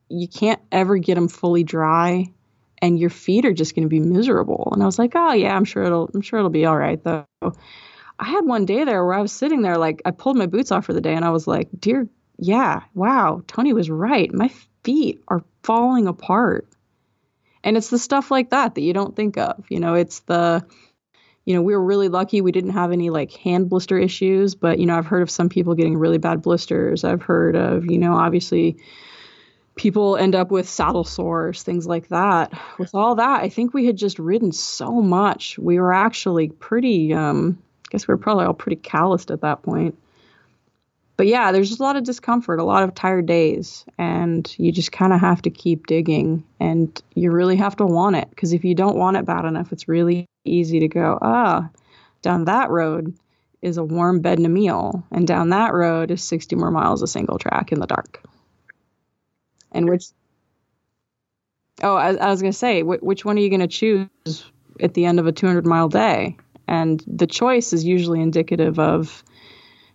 [0.09, 2.32] you can't ever get them fully dry
[2.80, 4.70] and your feet are just going to be miserable.
[4.72, 7.02] And I was like, "Oh yeah, I'm sure it'll I'm sure it'll be all right
[7.02, 7.26] though."
[8.18, 10.70] I had one day there where I was sitting there like I pulled my boots
[10.72, 12.09] off for the day and I was like, "Dear,
[12.39, 14.32] yeah, wow, Tony was right.
[14.32, 14.51] My
[14.82, 16.68] feet are falling apart."
[17.64, 19.64] And it's the stuff like that that you don't think of.
[19.68, 20.64] You know, it's the
[21.47, 24.78] you know, we were really lucky we didn't have any like hand blister issues, but
[24.78, 27.05] you know, I've heard of some people getting really bad blisters.
[27.05, 28.78] I've heard of, you know, obviously
[29.76, 32.53] people end up with saddle sores, things like that.
[32.78, 35.57] With all that, I think we had just ridden so much.
[35.57, 39.62] We were actually pretty, um, I guess we were probably all pretty calloused at that
[39.62, 39.97] point.
[41.16, 44.70] But yeah, there's just a lot of discomfort, a lot of tired days, and you
[44.70, 48.52] just kind of have to keep digging and you really have to want it because
[48.52, 51.70] if you don't want it bad enough, it's really easy to go, ah,
[52.20, 53.14] down that road
[53.62, 57.02] is a warm bed and a meal, and down that road is 60 more miles
[57.02, 58.22] of single track in the dark.
[59.72, 60.04] And which
[61.82, 64.44] oh i, I was going to say wh- which one are you going to choose
[64.80, 66.36] at the end of a 200 mile day?
[66.68, 69.22] And the choice is usually indicative of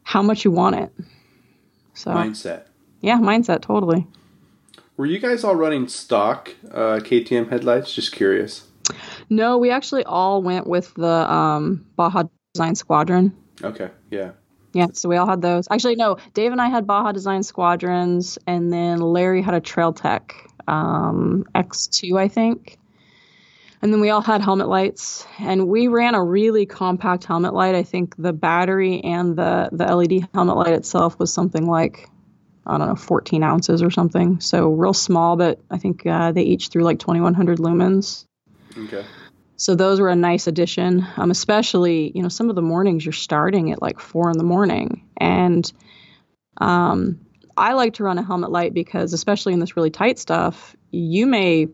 [0.04, 0.92] how much you want it.
[1.94, 2.64] So mindset.
[3.02, 4.08] yeah mindset totally.
[4.98, 7.94] Were you guys all running stock uh, ktm headlights?
[7.94, 8.68] Just curious.
[9.30, 12.24] No we actually all went with the um, baja
[12.54, 13.36] design squadron.
[13.64, 14.32] Okay yeah.
[14.74, 15.68] Yeah, so we all had those.
[15.70, 19.92] Actually, no, Dave and I had Baja Design Squadrons, and then Larry had a Trail
[19.92, 20.34] Tech
[20.68, 22.78] um, X2, I think.
[23.82, 27.74] And then we all had helmet lights, and we ran a really compact helmet light.
[27.74, 32.08] I think the battery and the the LED helmet light itself was something like
[32.66, 34.40] I don't know, 14 ounces or something.
[34.40, 38.26] So real small, but I think uh, they each threw like 2100 lumens.
[38.78, 39.04] Okay.
[39.56, 43.14] So those were a nice addition, um, especially, you know, some of the mornings you're
[43.14, 45.08] starting at like four in the morning.
[45.18, 45.72] And
[46.58, 47.20] um,
[47.58, 51.28] I like to run a helmet light because, especially in this really tight stuff, you
[51.28, 51.68] may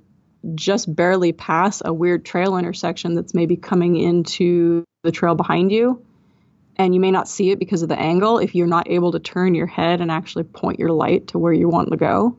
[0.56, 6.04] just barely pass a weird trail intersection that's maybe coming into the trail behind you.
[6.76, 9.20] And you may not see it because of the angle if you're not able to
[9.20, 12.38] turn your head and actually point your light to where you want to go.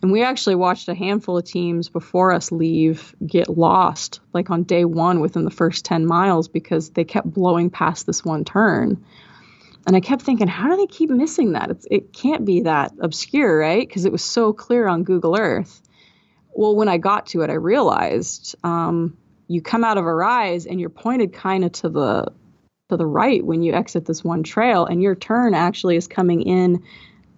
[0.00, 4.62] And we actually watched a handful of teams before us leave get lost, like on
[4.62, 9.04] day one within the first 10 miles, because they kept blowing past this one turn.
[9.86, 11.70] And I kept thinking, how do they keep missing that?
[11.70, 13.86] It's, it can't be that obscure, right?
[13.86, 15.80] Because it was so clear on Google Earth.
[16.58, 20.66] Well, when I got to it, I realized um, you come out of a rise
[20.66, 22.32] and you're pointed kind of to the
[22.88, 26.42] to the right when you exit this one trail, and your turn actually is coming
[26.42, 26.82] in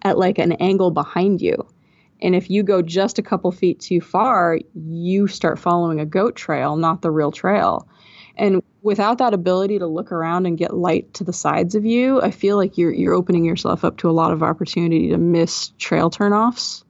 [0.00, 1.66] at like an angle behind you.
[2.22, 6.34] And if you go just a couple feet too far, you start following a goat
[6.34, 7.86] trail, not the real trail.
[8.38, 12.22] And without that ability to look around and get light to the sides of you,
[12.22, 15.72] I feel like you're you're opening yourself up to a lot of opportunity to miss
[15.78, 16.84] trail turnoffs,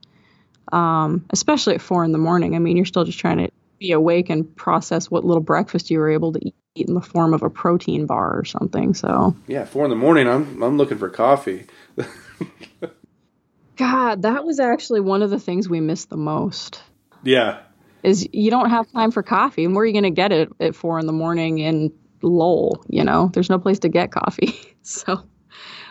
[0.72, 2.54] um, especially at four in the morning.
[2.54, 5.98] I mean, you're still just trying to be awake and process what little breakfast you
[5.98, 6.40] were able to
[6.74, 8.94] eat in the form of a protein bar or something.
[8.94, 11.66] So yeah, four in the morning, I'm I'm looking for coffee.
[13.76, 16.82] God, that was actually one of the things we missed the most.
[17.22, 17.60] Yeah.
[18.02, 19.64] Is you don't have time for coffee.
[19.64, 21.90] And where are you going to get it at four in the morning in
[22.22, 22.84] Lowell?
[22.88, 24.54] You know, there's no place to get coffee.
[24.82, 25.22] so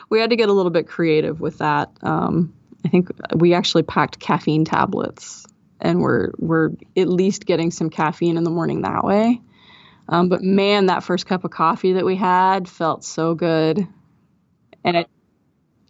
[0.09, 1.91] we had to get a little bit creative with that.
[2.01, 2.53] Um,
[2.86, 5.45] I think we actually packed caffeine tablets
[5.80, 9.41] and we're, we're at least getting some caffeine in the morning that way.
[10.07, 13.88] Um, but man, that first cup of coffee that we had felt so good.
[14.84, 15.09] And it,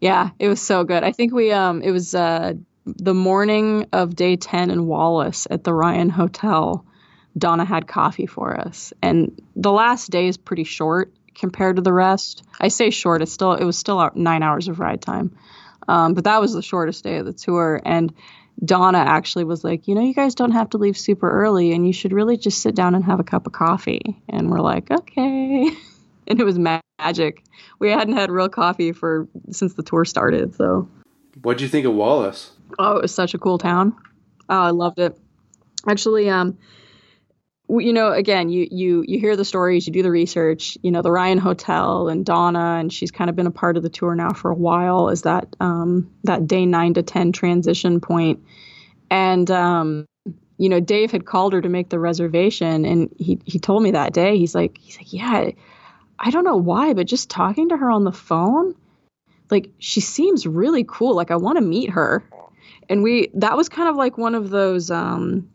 [0.02, 1.04] yeah, it was so good.
[1.04, 2.54] I think we um it was uh
[2.86, 6.86] the morning of day 10 in Wallace at the Ryan Hotel.
[7.38, 8.92] Donna had coffee for us.
[9.02, 12.44] And the last day is pretty short compared to the rest.
[12.60, 15.38] I say short, it's still it was still 9 hours of ride time.
[15.90, 17.82] Um, but that was the shortest day of the tour.
[17.84, 18.14] And
[18.64, 21.88] Donna actually was like, you know, you guys don't have to leave super early and
[21.88, 24.22] you should really just sit down and have a cup of coffee.
[24.30, 25.68] And we're like, okay.
[26.28, 27.44] and it was magic.
[27.80, 30.56] We hadn't had real coffee for since the tour started.
[30.56, 30.88] So,
[31.42, 32.52] what'd you think of Wallace?
[32.78, 33.96] Oh, it was such a cool town.
[34.48, 35.18] Oh, I loved it.
[35.88, 36.56] Actually, um,
[37.70, 40.78] you know, again, you you you hear the stories, you do the research.
[40.82, 43.84] You know, the Ryan Hotel and Donna, and she's kind of been a part of
[43.84, 45.10] the tour now for a while.
[45.10, 48.44] Is that um, that day nine to ten transition point,
[49.12, 50.06] and um,
[50.58, 53.92] you know, Dave had called her to make the reservation, and he he told me
[53.92, 54.38] that day.
[54.38, 55.52] He's like, he's like, yeah,
[56.18, 58.74] I don't know why, but just talking to her on the phone,
[59.52, 61.16] like she seems really cool.
[61.16, 62.24] Like I want to meet her,
[62.90, 64.90] and we that was kind of like one of those.
[64.90, 65.50] Um,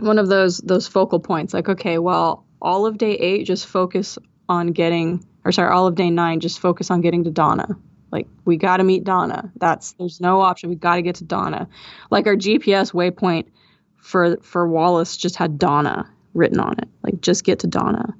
[0.00, 4.18] one of those those focal points like okay well all of day eight just focus
[4.48, 7.68] on getting or sorry all of day nine just focus on getting to donna.
[8.10, 9.52] Like we got to meet donna.
[9.56, 10.70] That's there's no option.
[10.70, 11.68] We got to get to donna.
[12.10, 13.46] Like our gps waypoint
[13.96, 16.88] for for wallace just had donna written on it.
[17.02, 18.14] Like just get to donna.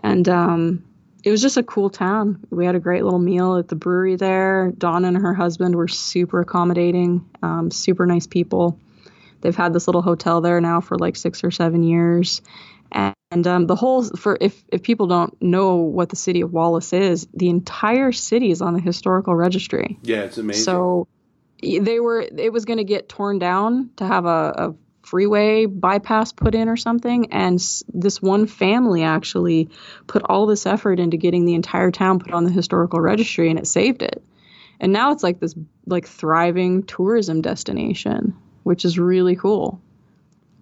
[0.00, 0.84] And um
[1.22, 2.44] it was just a cool town.
[2.50, 4.72] We had a great little meal at the brewery there.
[4.76, 8.78] Donna and her husband were super accommodating um, super nice people
[9.44, 12.40] They've had this little hotel there now for like six or seven years.
[12.90, 16.94] And um, the whole for if if people don't know what the city of Wallace
[16.94, 19.98] is, the entire city is on the historical registry.
[20.02, 20.64] Yeah, it's amazing.
[20.64, 21.08] So
[21.60, 26.32] they were it was going to get torn down to have a, a freeway bypass
[26.32, 27.58] put in or something and
[27.92, 29.68] this one family actually
[30.06, 33.58] put all this effort into getting the entire town put on the historical registry and
[33.58, 34.24] it saved it
[34.80, 38.34] and now it's like this like thriving tourism destination
[38.64, 39.80] which is really cool.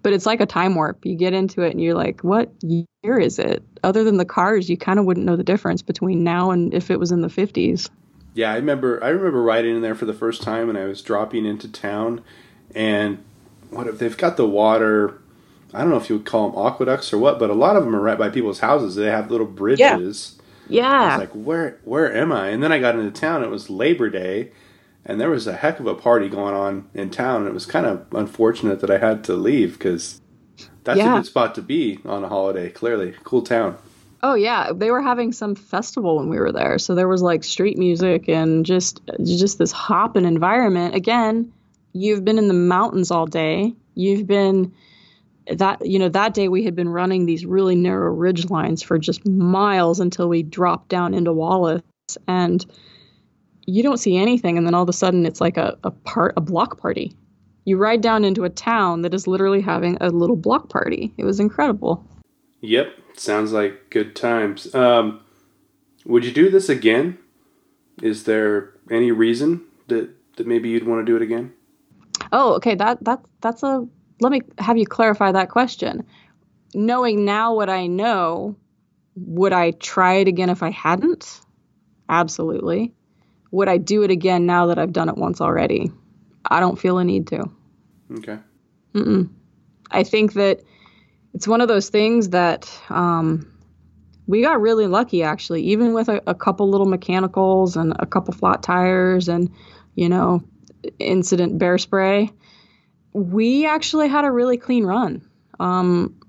[0.02, 1.04] But it's like a time warp.
[1.06, 3.62] You get into it and you're like, what year is it?
[3.84, 6.90] Other than the cars, you kind of wouldn't know the difference between now and if
[6.90, 7.88] it was in the 50s.
[8.34, 11.02] Yeah, I remember I remember riding in there for the first time and I was
[11.02, 12.22] dropping into town
[12.74, 13.22] and
[13.70, 15.20] what if they've got the water
[15.74, 17.84] I don't know if you would call them aqueducts or what, but a lot of
[17.84, 18.94] them are right by people's houses.
[18.94, 20.38] They have little bridges.
[20.68, 20.82] Yeah.
[20.82, 21.00] yeah.
[21.00, 22.48] I was like, where where am I?
[22.48, 23.42] And then I got into town.
[23.42, 24.50] It was Labor Day,
[25.04, 27.42] and there was a heck of a party going on in town.
[27.42, 30.20] And it was kind of unfortunate that I had to leave because
[30.84, 31.14] that's yeah.
[31.14, 32.70] a good spot to be on a holiday.
[32.70, 33.76] Clearly, cool town.
[34.24, 37.42] Oh yeah, they were having some festival when we were there, so there was like
[37.42, 40.94] street music and just just this hopping environment.
[40.94, 41.52] Again,
[41.92, 43.74] you've been in the mountains all day.
[43.94, 44.72] You've been
[45.48, 48.96] that you know that day we had been running these really narrow ridge lines for
[48.96, 51.82] just miles until we dropped down into Wallace
[52.28, 52.64] and
[53.66, 56.34] you don't see anything and then all of a sudden it's like a, a part
[56.36, 57.16] a block party.
[57.64, 61.14] You ride down into a town that is literally having a little block party.
[61.16, 62.04] It was incredible.
[62.60, 62.88] Yep
[63.18, 64.74] sounds like good times.
[64.74, 65.20] Um,
[66.04, 67.18] would you do this again?
[68.02, 71.52] Is there any reason that that maybe you'd want to do it again?
[72.32, 73.86] Oh okay that that that's a
[74.20, 76.04] let me have you clarify that question.
[76.74, 78.56] Knowing now what i know
[79.14, 81.40] would i try it again if i hadn't?
[82.08, 82.92] Absolutely
[83.52, 85.92] would I do it again now that I've done it once already?
[86.44, 87.44] I don't feel a need to.
[88.18, 88.38] Okay.
[88.94, 89.30] Mm-mm.
[89.90, 90.62] I think that
[91.34, 93.50] it's one of those things that um,
[94.26, 98.34] we got really lucky, actually, even with a, a, couple little mechanicals and a couple
[98.34, 99.50] flat tires and,
[99.94, 100.42] you know,
[100.98, 102.30] incident bear spray.
[103.12, 105.26] We actually had a really clean run.
[105.60, 106.20] Um,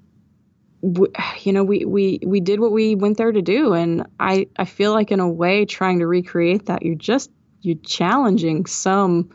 [1.42, 4.66] you know we we we did what we went there to do and i i
[4.66, 7.32] feel like in a way trying to recreate that you're just
[7.62, 9.30] you're challenging some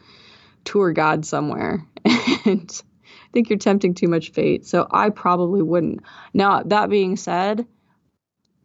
[0.64, 1.86] tour god somewhere
[2.44, 6.00] and i think you're tempting too much fate so i probably wouldn't
[6.34, 7.66] now that being said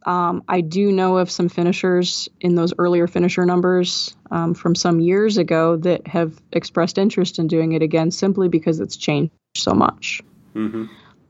[0.06, 5.00] um, I do know of some finishers in those earlier finisher numbers um, from some
[5.00, 9.72] years ago that have expressed interest in doing it again simply because it's changed so
[9.72, 10.20] much.
[10.54, 10.84] Mm-hmm.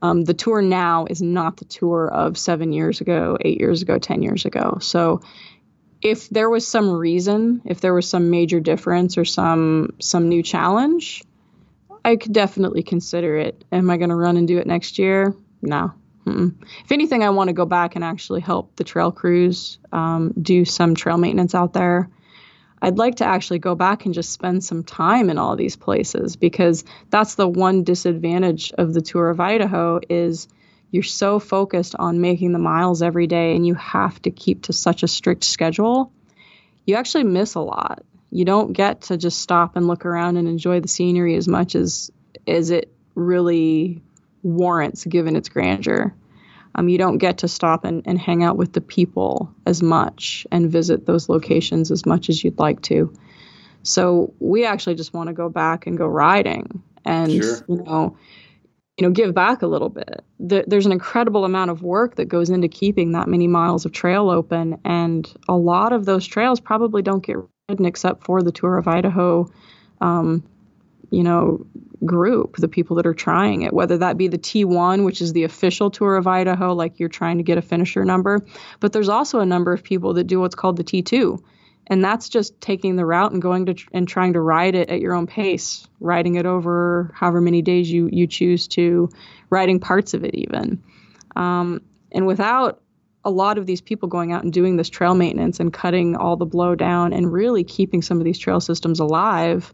[0.05, 3.97] Um, the tour now is not the tour of seven years ago, eight years ago,
[3.97, 4.77] 10 years ago.
[4.79, 5.21] So
[6.01, 10.43] if there was some reason, if there was some major difference or some some new
[10.43, 11.23] challenge,
[12.03, 13.63] I could definitely consider it.
[13.71, 15.33] Am I going to run and do it next year?
[15.61, 15.91] No.
[16.27, 16.55] Mm-mm.
[16.83, 20.65] If anything, I want to go back and actually help the trail crews um, do
[20.65, 22.09] some trail maintenance out there.
[22.81, 26.35] I'd like to actually go back and just spend some time in all these places
[26.35, 30.47] because that's the one disadvantage of the tour of Idaho is
[30.91, 34.73] you're so focused on making the miles every day and you have to keep to
[34.73, 36.11] such a strict schedule.
[36.85, 38.03] You actually miss a lot.
[38.29, 41.75] You don't get to just stop and look around and enjoy the scenery as much
[41.75, 42.11] as
[42.47, 44.01] as it really
[44.43, 46.13] warrants given its grandeur
[46.75, 50.45] um, you don't get to stop and, and hang out with the people as much
[50.51, 53.13] and visit those locations as much as you'd like to.
[53.83, 57.65] So we actually just want to go back and go riding and sure.
[57.67, 58.17] you know
[58.97, 62.49] you know give back a little bit there's an incredible amount of work that goes
[62.49, 67.01] into keeping that many miles of trail open and a lot of those trails probably
[67.01, 67.37] don't get
[67.69, 69.49] ridden except for the tour of idaho
[70.01, 70.43] um,
[71.11, 71.65] you know
[72.03, 75.43] group the people that are trying it whether that be the t1 which is the
[75.43, 78.39] official tour of idaho like you're trying to get a finisher number.
[78.79, 81.41] But there's also a number of people that do what's called the t2
[81.87, 84.99] and that's just taking the route and going to and trying to ride it at
[84.99, 89.09] your own pace riding it over however many days you you choose to
[89.49, 90.83] riding parts of it even.
[91.35, 91.81] Um,
[92.11, 92.81] and without
[93.23, 96.37] a lot of these people going out and doing this trail maintenance and cutting all
[96.37, 99.73] the blow down and really keeping some of these trail systems alive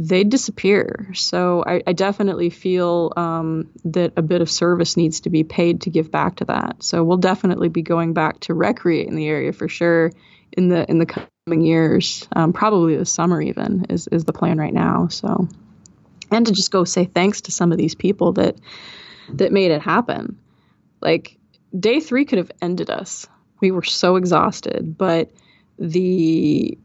[0.00, 1.10] they disappear.
[1.14, 5.82] So I, I definitely feel um, that a bit of service needs to be paid
[5.82, 6.82] to give back to that.
[6.82, 10.10] So we'll definitely be going back to recreate in the area for sure
[10.52, 14.58] in the in the coming years, um, probably this summer even is is the plan
[14.58, 15.08] right now.
[15.08, 15.46] So,
[16.30, 18.56] and to just go say thanks to some of these people that
[19.34, 20.38] that made it happen.
[21.00, 21.36] Like
[21.78, 23.28] day three could have ended us.
[23.60, 25.30] We were so exhausted, but
[25.78, 26.78] the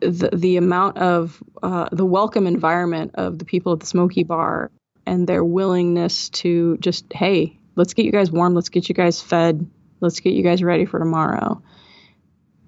[0.00, 4.70] the, the amount of uh, the welcome environment of the people at the Smoky Bar
[5.06, 9.20] and their willingness to just hey let's get you guys warm let's get you guys
[9.20, 9.66] fed
[10.00, 11.62] let's get you guys ready for tomorrow.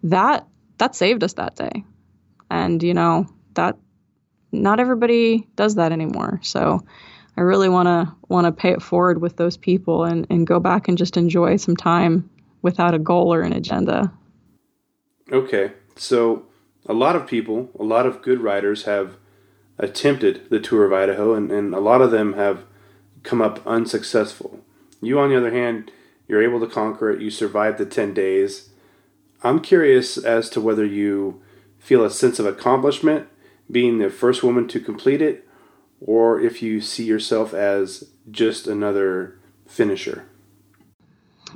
[0.04, 0.46] That
[0.78, 1.84] that saved us that day.
[2.50, 3.76] And you know that
[4.50, 6.40] not everybody does that anymore.
[6.42, 6.84] So
[7.34, 10.60] i really want to want to pay it forward with those people and and go
[10.60, 12.28] back and just enjoy some time
[12.60, 14.12] without a goal or an agenda.
[15.30, 15.72] Okay.
[15.96, 16.44] So
[16.86, 19.16] a lot of people a lot of good riders have
[19.78, 22.64] attempted the tour of idaho and, and a lot of them have
[23.22, 24.60] come up unsuccessful
[25.00, 25.90] you on the other hand
[26.28, 28.70] you're able to conquer it you survived the 10 days
[29.44, 31.42] I'm curious as to whether you
[31.78, 33.28] feel a sense of accomplishment
[33.70, 35.48] being the first woman to complete it,
[36.00, 40.26] or if you see yourself as just another finisher.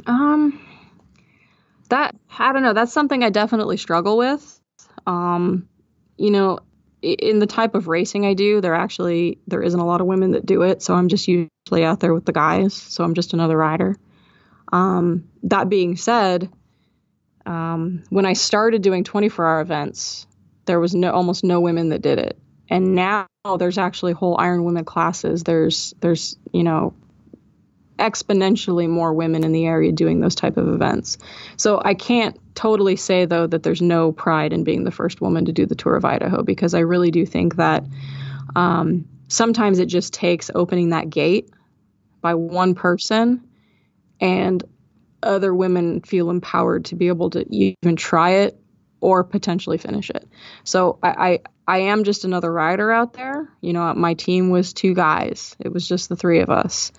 [0.06, 0.60] Um,
[1.90, 2.72] that I don't know.
[2.72, 4.55] That's something I definitely struggle with.
[5.06, 5.68] Um,
[6.16, 6.60] you know,
[7.02, 10.32] in the type of racing I do, there actually there isn't a lot of women
[10.32, 12.74] that do it, so I'm just usually out there with the guys.
[12.74, 13.96] So I'm just another rider.
[14.72, 16.50] Um, that being said,
[17.44, 20.26] um, when I started doing 24 hour events,
[20.64, 22.38] there was no almost no women that did it,
[22.68, 23.26] and now
[23.58, 25.44] there's actually whole Iron Women classes.
[25.44, 26.94] There's there's you know
[27.98, 31.18] exponentially more women in the area doing those type of events.
[31.56, 35.44] So I can't totally say though that there's no pride in being the first woman
[35.46, 37.84] to do the tour of Idaho because I really do think that
[38.54, 41.50] um, sometimes it just takes opening that gate
[42.20, 43.46] by one person
[44.20, 44.62] and
[45.22, 48.58] other women feel empowered to be able to even try it
[49.00, 50.26] or potentially finish it.
[50.64, 51.38] So I, I,
[51.68, 53.48] I am just another rider out there.
[53.60, 55.56] You know, my team was two guys.
[55.58, 56.92] It was just the three of us.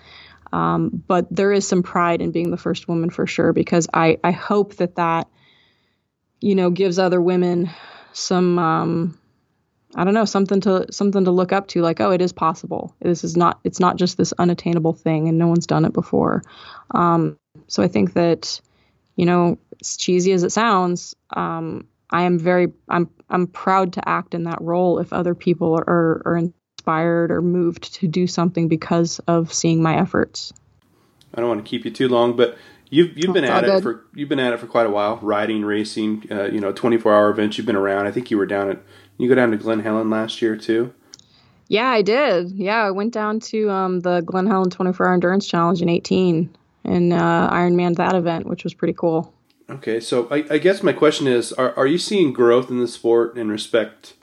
[0.52, 4.18] Um, but there is some pride in being the first woman for sure because I,
[4.24, 5.28] I hope that that
[6.40, 7.70] you know gives other women
[8.12, 9.18] some um,
[9.94, 12.94] I don't know something to something to look up to like oh it is possible.
[13.00, 16.42] This is not it's not just this unattainable thing and no one's done it before.
[16.90, 18.60] Um, so I think that,
[19.16, 24.08] you know, as cheesy as it sounds, um, I am very I'm I'm proud to
[24.08, 26.42] act in that role if other people are, are
[26.88, 30.52] inspired or moved to do something because of seeing my efforts.
[31.34, 32.56] I don't want to keep you too long, but
[32.88, 35.64] you've you've been at it for you've been at it for quite a while, riding,
[35.64, 37.58] racing, uh, you know, 24 hour events.
[37.58, 38.06] You've been around.
[38.06, 38.78] I think you were down at
[39.18, 40.94] you go down to Glen Helen last year too.
[41.68, 42.52] Yeah, I did.
[42.52, 46.48] Yeah, I went down to um, the Glen Helen 24 hour endurance challenge in 18
[46.84, 49.34] and uh, Ironman that event, which was pretty cool.
[49.68, 52.88] Okay, so I, I, guess my question is: are, are you seeing growth in the
[52.88, 54.14] sport in respect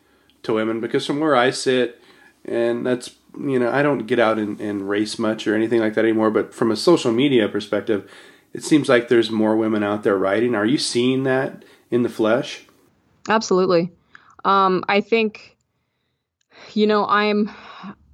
[0.41, 0.79] to women?
[0.81, 2.01] Because from where I sit,
[2.47, 5.93] and that's you know I don't get out and, and race much or anything like
[5.95, 6.31] that anymore.
[6.31, 8.09] But from a social media perspective,
[8.53, 10.55] it seems like there's more women out there riding.
[10.55, 12.65] Are you seeing that in the flesh?
[13.27, 13.91] Absolutely.
[14.43, 15.57] Um, I think,
[16.73, 17.49] you know, I'm,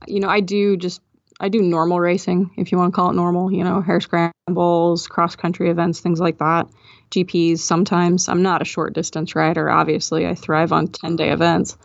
[0.08, 1.02] you know, I do just
[1.42, 5.08] I do normal racing, if you want to call it normal, you know, hare scrambles,
[5.08, 6.68] cross country events, things like that.
[7.10, 8.30] GPs sometimes.
[8.30, 10.28] I'm not a short distance rider, obviously.
[10.28, 11.78] I thrive on 10 day events.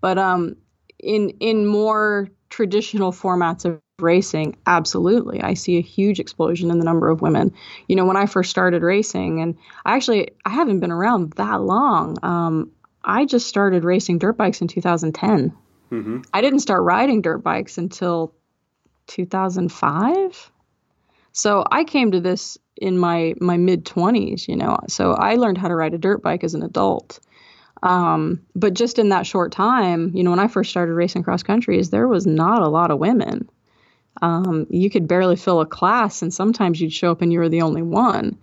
[0.00, 0.56] But um,
[0.98, 5.40] in in more traditional formats of racing, absolutely.
[5.42, 7.52] I see a huge explosion in the number of women.
[7.88, 11.60] You know, when I first started racing, and I actually I haven't been around that
[11.60, 12.16] long.
[12.22, 12.72] Um,
[13.04, 15.52] I just started racing dirt bikes in 2010.
[15.90, 16.20] Mm-hmm.
[16.32, 18.34] I didn't start riding dirt bikes until
[19.08, 20.50] 2005.
[21.32, 24.78] So I came to this in my my mid 20s, you know.
[24.88, 27.20] So I learned how to ride a dirt bike as an adult.
[27.84, 31.42] Um, but just in that short time, you know, when I first started racing cross
[31.42, 33.48] countries, there was not a lot of women.
[34.22, 37.48] Um, you could barely fill a class, and sometimes you'd show up and you were
[37.48, 38.38] the only one.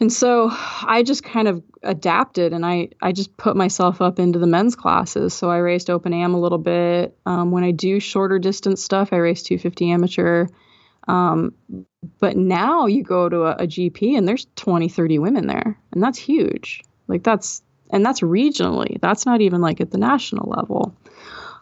[0.00, 4.38] And so I just kind of adapted and I, I just put myself up into
[4.38, 5.34] the men's classes.
[5.34, 7.18] So I raced open am a little bit.
[7.26, 10.46] Um, when I do shorter distance stuff, I race 250 amateur.
[11.08, 11.54] Um,
[12.20, 16.02] but now you go to a, a, GP and there's 20, 30 women there, and
[16.02, 16.82] that's huge.
[17.08, 19.00] Like that's, and that's regionally.
[19.00, 20.96] That's not even like at the national level.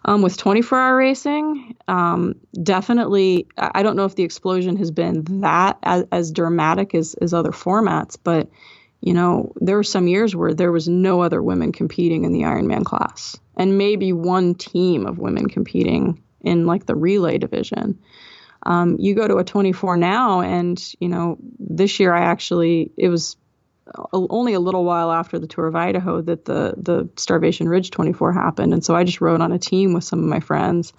[0.05, 5.25] Um, with 24 hour racing, um, definitely, I don't know if the explosion has been
[5.41, 8.49] that as, as dramatic as, as other formats, but
[9.01, 12.43] you know, there were some years where there was no other women competing in the
[12.43, 17.99] Ironman class, and maybe one team of women competing in like the relay division.
[18.65, 23.09] Um, you go to a 24 now, and you know, this year I actually it
[23.09, 23.37] was
[24.13, 28.33] only a little while after the tour of Idaho that the the Starvation Ridge 24
[28.33, 30.93] happened, and so I just rode on a team with some of my friends,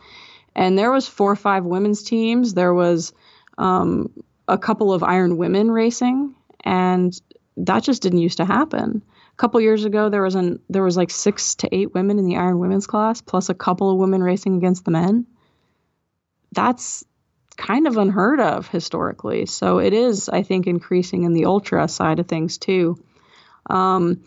[0.56, 2.54] and there was four or five women's teams.
[2.54, 3.14] There was
[3.58, 4.12] um,
[4.48, 6.34] a couple of Iron Women racing,
[6.64, 7.20] and
[7.58, 9.02] that just didn't used to happen.
[9.34, 12.26] A couple years ago, there was an there was like six to eight women in
[12.26, 15.28] the Iron Women's class, plus a couple of women racing against the men.
[16.54, 17.04] That's
[17.58, 19.46] kind of unheard of historically.
[19.48, 23.04] So it is, I think, increasing in the ultra side of things too.
[23.70, 24.24] Um,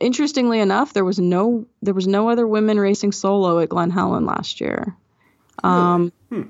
[0.00, 4.26] interestingly enough, there was no there was no other women racing solo at Glen Helen
[4.26, 4.96] last year.
[5.62, 6.42] Um, hmm.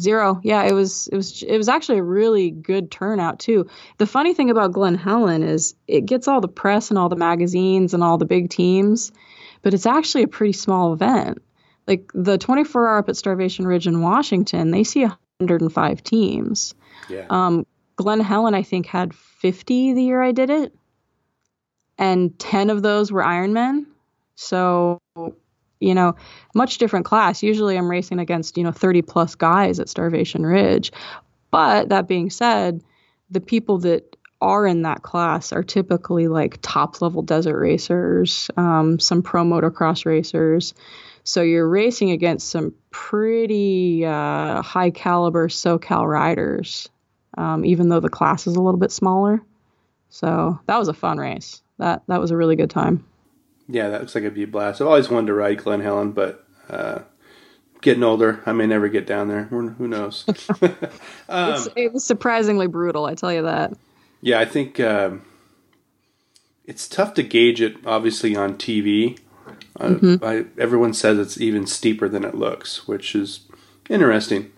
[0.00, 0.40] Zero.
[0.42, 3.68] Yeah, it was it was it was actually a really good turnout too.
[3.98, 7.16] The funny thing about Glen Helen is it gets all the press and all the
[7.16, 9.12] magazines and all the big teams,
[9.60, 11.42] but it's actually a pretty small event.
[11.86, 15.06] Like the 24 hour up at Starvation Ridge in Washington, they see
[15.40, 16.74] 105 teams.
[17.08, 17.26] Yeah.
[17.30, 17.66] Um,
[17.96, 20.74] Glen Helen, I think, had 50 the year I did it,
[21.98, 23.86] and 10 of those were Ironmen.
[24.36, 25.00] So,
[25.80, 26.14] you know,
[26.54, 27.42] much different class.
[27.42, 30.92] Usually I'm racing against, you know, 30 plus guys at Starvation Ridge.
[31.50, 32.82] But that being said,
[33.30, 38.98] the people that are in that class are typically like top level desert racers, um,
[38.98, 40.72] some pro motocross racers.
[41.24, 46.88] So you're racing against some pretty uh, high caliber SoCal riders,
[47.36, 49.42] um, even though the class is a little bit smaller.
[50.08, 51.62] So that was a fun race.
[51.78, 53.04] That that was a really good time.
[53.68, 54.80] Yeah, that looks like it'd be a blast.
[54.80, 57.00] I've always wanted to ride Glen Helen, but uh,
[57.80, 59.44] getting older, I may never get down there.
[59.44, 60.24] Who knows?
[61.28, 63.72] um, it was surprisingly brutal, I tell you that.
[64.20, 65.22] Yeah, I think um,
[66.64, 69.18] it's tough to gauge it, obviously, on TV.
[69.78, 70.24] Uh, mm-hmm.
[70.24, 73.40] I, everyone says it's even steeper than it looks, which is
[73.88, 74.50] interesting.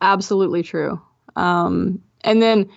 [0.00, 1.00] Absolutely true.
[1.36, 2.70] Um, and then,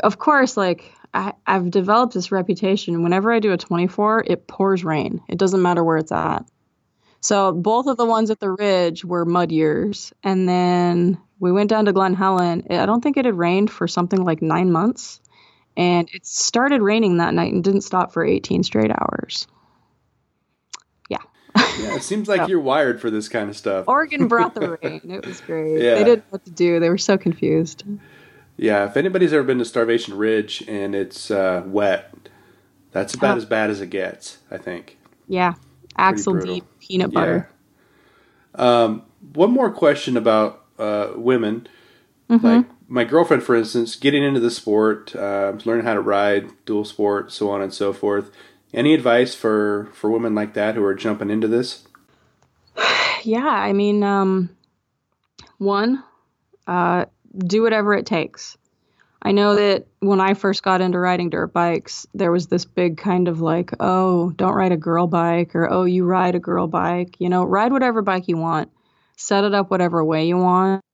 [0.00, 3.02] of course, like I, have developed this reputation.
[3.02, 5.20] Whenever I do a 24, it pours rain.
[5.28, 6.44] It doesn't matter where it's at.
[7.20, 11.70] So both of the ones at the ridge were mud years, and then we went
[11.70, 12.64] down to Glen Helen.
[12.70, 15.20] I don't think it had rained for something like nine months,
[15.76, 19.48] and it started raining that night and didn't stop for 18 straight hours
[21.78, 23.86] yeah, it seems like so, you're wired for this kind of stuff.
[23.88, 25.02] Oregon brought the rain.
[25.04, 25.80] It was great.
[25.80, 25.94] Yeah.
[25.94, 26.80] They didn't know what to do.
[26.80, 27.84] They were so confused.
[28.56, 32.12] Yeah, if anybody's ever been to Starvation Ridge and it's uh, wet,
[32.90, 33.38] that's about oh.
[33.38, 34.98] as bad as it gets, I think.
[35.28, 35.54] Yeah,
[35.96, 37.48] axle deep peanut butter.
[38.56, 38.82] Yeah.
[38.82, 39.02] Um,
[39.32, 41.68] one more question about uh, women.
[42.28, 42.46] Mm-hmm.
[42.46, 46.84] Like my girlfriend, for instance, getting into the sport, uh, learning how to ride, dual
[46.84, 48.30] sport, so on and so forth.
[48.74, 51.84] Any advice for for women like that who are jumping into this?
[53.24, 54.48] Yeah, I mean, um,
[55.58, 56.04] one,
[56.68, 58.56] uh, do whatever it takes.
[59.20, 62.96] I know that when I first got into riding dirt bikes, there was this big
[62.96, 66.68] kind of like, oh, don't ride a girl bike, or oh, you ride a girl
[66.68, 67.16] bike.
[67.18, 68.70] You know, ride whatever bike you want,
[69.16, 70.84] set it up whatever way you want,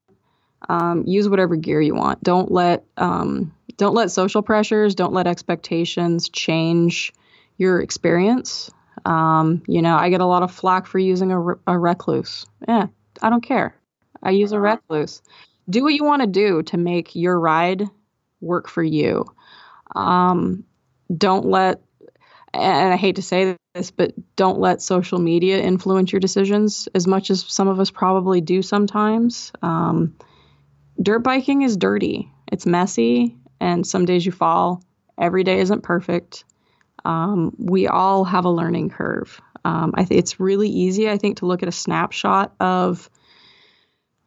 [0.69, 2.23] um, use whatever gear you want.
[2.23, 7.13] Don't let um, don't let social pressures, don't let expectations change
[7.57, 8.71] your experience.
[9.05, 12.47] Um, you know, I get a lot of flack for using a, a Rekluse.
[12.67, 12.87] Yeah,
[13.23, 13.77] I don't care.
[14.23, 15.21] I use a Rekluse.
[15.69, 17.89] Do what you want to do to make your ride
[18.41, 19.25] work for you.
[19.95, 20.65] Um,
[21.15, 21.81] don't let,
[22.53, 27.07] and I hate to say this, but don't let social media influence your decisions as
[27.07, 29.53] much as some of us probably do sometimes.
[29.63, 30.17] Um,
[31.01, 34.83] dirt biking is dirty, it's messy, and some days you fall.
[35.19, 36.45] Every day isn't perfect
[37.05, 39.41] um, we all have a learning curve.
[39.65, 43.09] Um, I think it's really easy, I think, to look at a snapshot of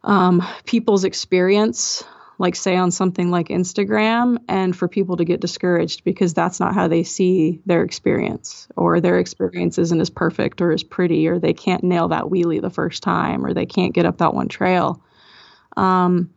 [0.03, 2.03] um, people's experience
[2.39, 6.73] like say on something like Instagram and for people to get discouraged because that's not
[6.73, 11.39] how they see their experience or their experience isn't as perfect or as pretty or
[11.39, 14.47] they can't nail that wheelie the first time or they can't get up that one
[14.47, 15.01] trail.
[15.75, 16.31] Um,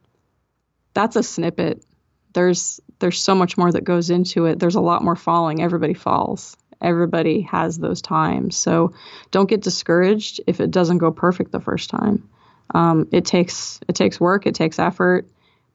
[0.94, 1.84] that's a snippet.
[2.32, 4.58] There's there's so much more that goes into it.
[4.58, 5.62] There's a lot more falling.
[5.62, 6.56] Everybody falls.
[6.80, 8.56] Everybody has those times.
[8.56, 8.94] So
[9.30, 12.28] don't get discouraged if it doesn't go perfect the first time.
[12.74, 15.26] Um, it takes it takes work, it takes effort,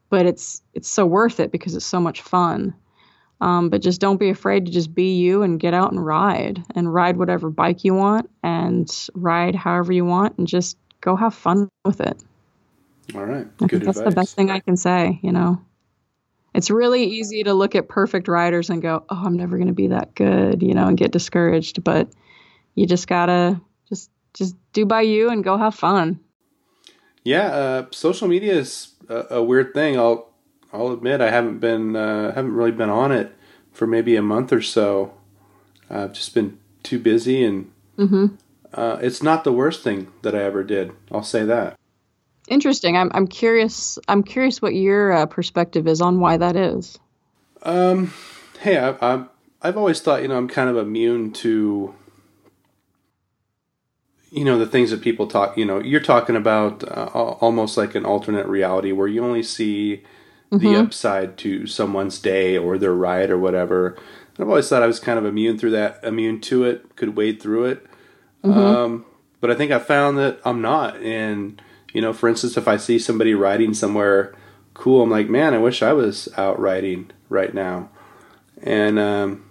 [0.08, 2.74] but it's it's so worth it because it's so much fun.
[3.40, 6.64] Um, but just don't be afraid to just be you and get out and ride
[6.74, 11.34] and ride whatever bike you want and ride however you want and just go have
[11.34, 12.16] fun with it.
[13.14, 14.14] All right, I good think that's advice.
[14.14, 15.20] the best thing I can say.
[15.22, 15.60] You know,
[16.56, 19.74] it's really easy to look at perfect riders and go, "Oh, I'm never going to
[19.74, 21.84] be that good," you know, and get discouraged.
[21.84, 22.08] But
[22.74, 26.18] you just gotta just just do by you and go have fun.
[27.24, 29.98] Yeah, uh, social media is a, a weird thing.
[29.98, 30.32] I'll
[30.72, 33.34] I'll admit I haven't been uh, haven't really been on it
[33.72, 35.12] for maybe a month or so.
[35.90, 38.26] I've just been too busy, and hmm
[38.72, 40.92] uh, it's not the worst thing that I ever did.
[41.12, 41.78] I'll say that.
[42.48, 42.96] Interesting.
[42.96, 43.98] I'm I'm curious.
[44.08, 46.98] I'm curious what your uh, perspective is on why that is.
[47.62, 48.12] Um,
[48.60, 49.24] hey, I, I,
[49.62, 51.94] I've always thought, you know, I'm kind of immune to,
[54.30, 55.56] you know, the things that people talk.
[55.56, 60.04] You know, you're talking about uh, almost like an alternate reality where you only see
[60.52, 63.96] the upside to someone's day or their ride or whatever.
[64.38, 67.42] I've always thought I was kind of immune through that, immune to it, could wade
[67.42, 67.86] through it.
[68.44, 69.04] Um,
[69.40, 70.96] but I think I found that I'm not.
[70.98, 71.60] And
[71.96, 74.34] you know, for instance, if I see somebody riding somewhere
[74.74, 77.88] cool, I'm like, man, I wish I was out riding right now.
[78.62, 79.50] And um,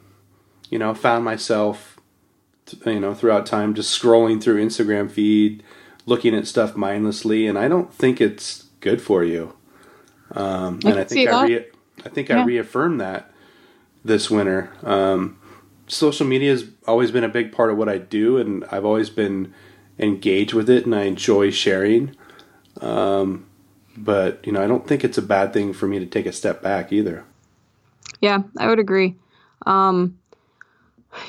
[0.69, 1.99] you know, found myself,
[2.85, 5.63] you know, throughout time just scrolling through Instagram feed,
[6.05, 9.55] looking at stuff mindlessly, and I don't think it's good for you.
[10.34, 11.65] Um, I and I think I, re-
[12.05, 13.31] I think I reaffirmed that
[14.03, 14.72] this winter.
[14.84, 15.39] Um,
[15.88, 19.09] social media has always been a big part of what I do, and I've always
[19.09, 19.51] been
[19.97, 22.15] engaged with it, and I enjoy sharing.
[22.81, 23.45] Um,
[23.97, 26.31] but you know, I don't think it's a bad thing for me to take a
[26.31, 27.23] step back either.
[28.22, 29.15] Yeah, I would agree.
[29.65, 30.19] Um,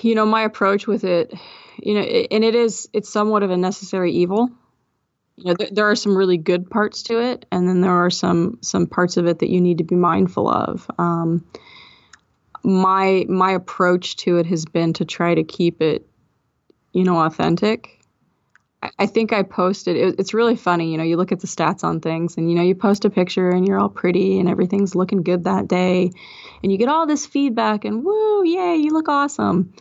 [0.02, 1.32] you know, my approach with it,
[1.78, 4.50] you know, it, and it is, it's somewhat of a necessary evil.
[5.36, 8.10] You know, there, there are some really good parts to it, and then there are
[8.10, 10.90] some some parts of it that you need to be mindful of.
[10.98, 11.44] Um,
[12.62, 16.08] my my approach to it has been to try to keep it,
[16.92, 17.95] you know, authentic.
[18.98, 19.96] I, think I posted.
[19.96, 21.04] It, it's really funny, you know.
[21.04, 23.66] You look at the stats on things, and you know, you post a picture, and
[23.66, 26.10] you're all pretty, and everything's looking good that day,
[26.62, 29.74] and you get all this feedback, and woo, yay, you look awesome.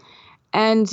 [0.54, 0.90] And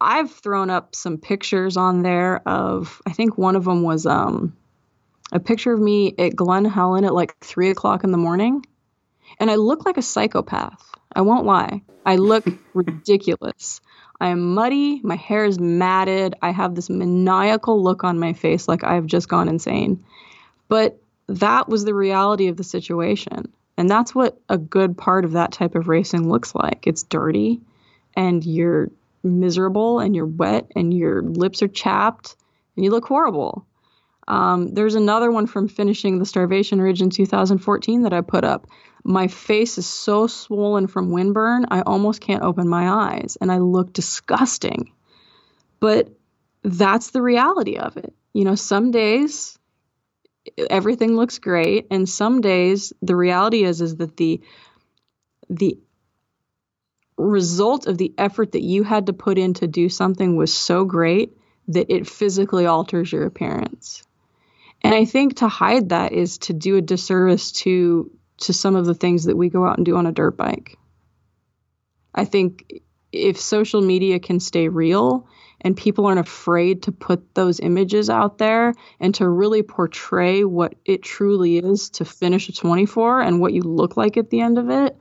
[0.00, 3.00] I've thrown up some pictures on there of.
[3.06, 4.56] I think one of them was um,
[5.32, 8.64] a picture of me at Glen Helen at like three o'clock in the morning,
[9.40, 10.82] and I look like a psychopath.
[11.14, 11.82] I won't lie.
[12.04, 13.80] I look ridiculous.
[14.20, 15.00] I am muddy.
[15.02, 16.34] My hair is matted.
[16.42, 20.04] I have this maniacal look on my face like I've just gone insane.
[20.68, 20.98] But
[21.28, 23.52] that was the reality of the situation.
[23.76, 26.86] And that's what a good part of that type of racing looks like.
[26.86, 27.60] It's dirty
[28.14, 28.90] and you're
[29.22, 32.36] miserable and you're wet and your lips are chapped
[32.74, 33.66] and you look horrible.
[34.28, 38.66] Um, there's another one from finishing the Starvation Ridge in 2014 that I put up.
[39.08, 43.58] My face is so swollen from windburn, I almost can't open my eyes, and I
[43.58, 44.90] look disgusting.
[45.78, 46.08] But
[46.64, 48.12] that's the reality of it.
[48.32, 49.56] You know, some days
[50.68, 54.40] everything looks great, and some days the reality is is that the
[55.48, 55.78] the
[57.16, 60.84] result of the effort that you had to put in to do something was so
[60.84, 61.36] great
[61.68, 64.02] that it physically alters your appearance.
[64.82, 68.86] And I think to hide that is to do a disservice to to some of
[68.86, 70.76] the things that we go out and do on a dirt bike.
[72.14, 72.82] I think
[73.12, 75.28] if social media can stay real
[75.60, 80.74] and people aren't afraid to put those images out there and to really portray what
[80.84, 84.58] it truly is to finish a 24 and what you look like at the end
[84.58, 84.96] of it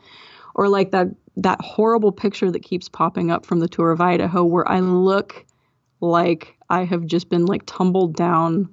[0.53, 1.07] or like that
[1.37, 5.45] that horrible picture that keeps popping up from the tour of Idaho where I look
[5.99, 8.69] like I have just been like tumbled down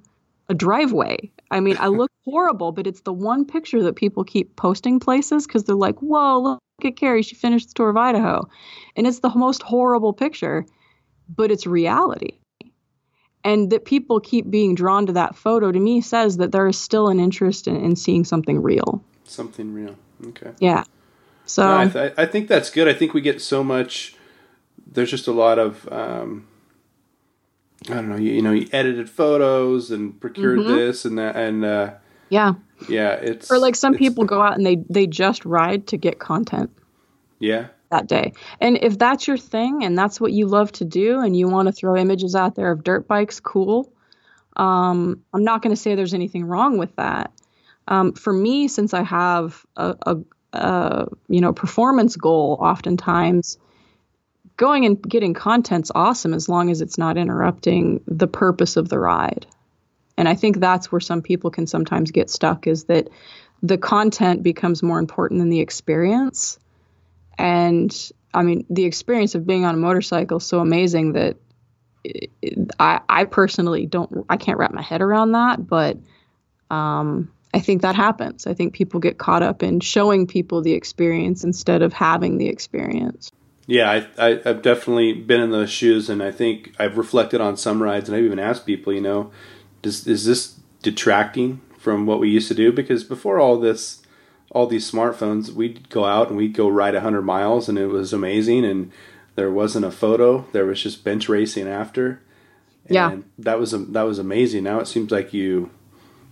[0.53, 1.31] a driveway.
[1.49, 5.47] I mean, I look horrible, but it's the one picture that people keep posting places
[5.47, 7.23] because they're like, whoa, look at Carrie.
[7.23, 8.47] She finished the tour of Idaho.
[8.95, 10.65] And it's the most horrible picture,
[11.27, 12.37] but it's reality.
[13.43, 16.79] And that people keep being drawn to that photo to me says that there is
[16.79, 19.03] still an interest in, in seeing something real.
[19.25, 19.95] Something real.
[20.27, 20.51] Okay.
[20.59, 20.83] Yeah.
[21.45, 22.87] So, No, I, th- I think that's good.
[22.87, 24.15] I think we get so much.
[24.85, 25.91] There's just a lot of.
[25.91, 26.47] Um,
[27.89, 28.15] I don't know.
[28.15, 30.75] You, you know, you edited photos and procured Mm-hmm.
[30.77, 31.93] this and that, and uh,
[32.29, 32.53] Yeah.
[32.89, 36.19] Yeah, it's Or like some people go out and they they just ride to get
[36.19, 36.69] content
[37.39, 38.33] Yeah, that day.
[38.59, 41.67] And if that's your thing and that's what you love to do and you want
[41.67, 43.91] to throw images out there of dirt bikes, cool.
[44.57, 47.31] Um, I'm not going to say there's anything wrong with that.
[47.87, 50.17] Um, for me, since I have a, a,
[50.53, 53.57] a you know performance goal, oftentimes
[54.57, 58.99] going and getting content's awesome as long as it's not interrupting the purpose of the
[58.99, 59.45] ride.
[60.17, 63.09] And I think that's where some people can sometimes get stuck is that
[63.63, 66.59] the content becomes more important than the experience.
[67.37, 71.37] And I mean, the experience of being on a motorcycle is so amazing that
[72.79, 75.97] I, I personally don't, I can't wrap my head around that, but
[76.69, 78.45] um, I think that happens.
[78.45, 82.47] I think people get caught up in showing people the experience instead of having the
[82.47, 83.31] experience.
[83.67, 83.89] Yeah.
[84.17, 87.81] I, I I've definitely been in those shoes, and I think I've reflected on some
[87.81, 89.31] rides, and I've even asked people, you know,
[89.81, 92.71] does is this detracting from what we used to do?
[92.71, 94.01] Because before all this,
[94.51, 98.13] all these smartphones, we'd go out and we'd go ride hundred miles, and it was
[98.13, 98.91] amazing, and
[99.35, 100.45] there wasn't a photo.
[100.51, 102.21] There was just bench racing after.
[102.85, 103.17] And Yeah.
[103.39, 104.63] that was that was amazing.
[104.65, 105.69] Now it seems like you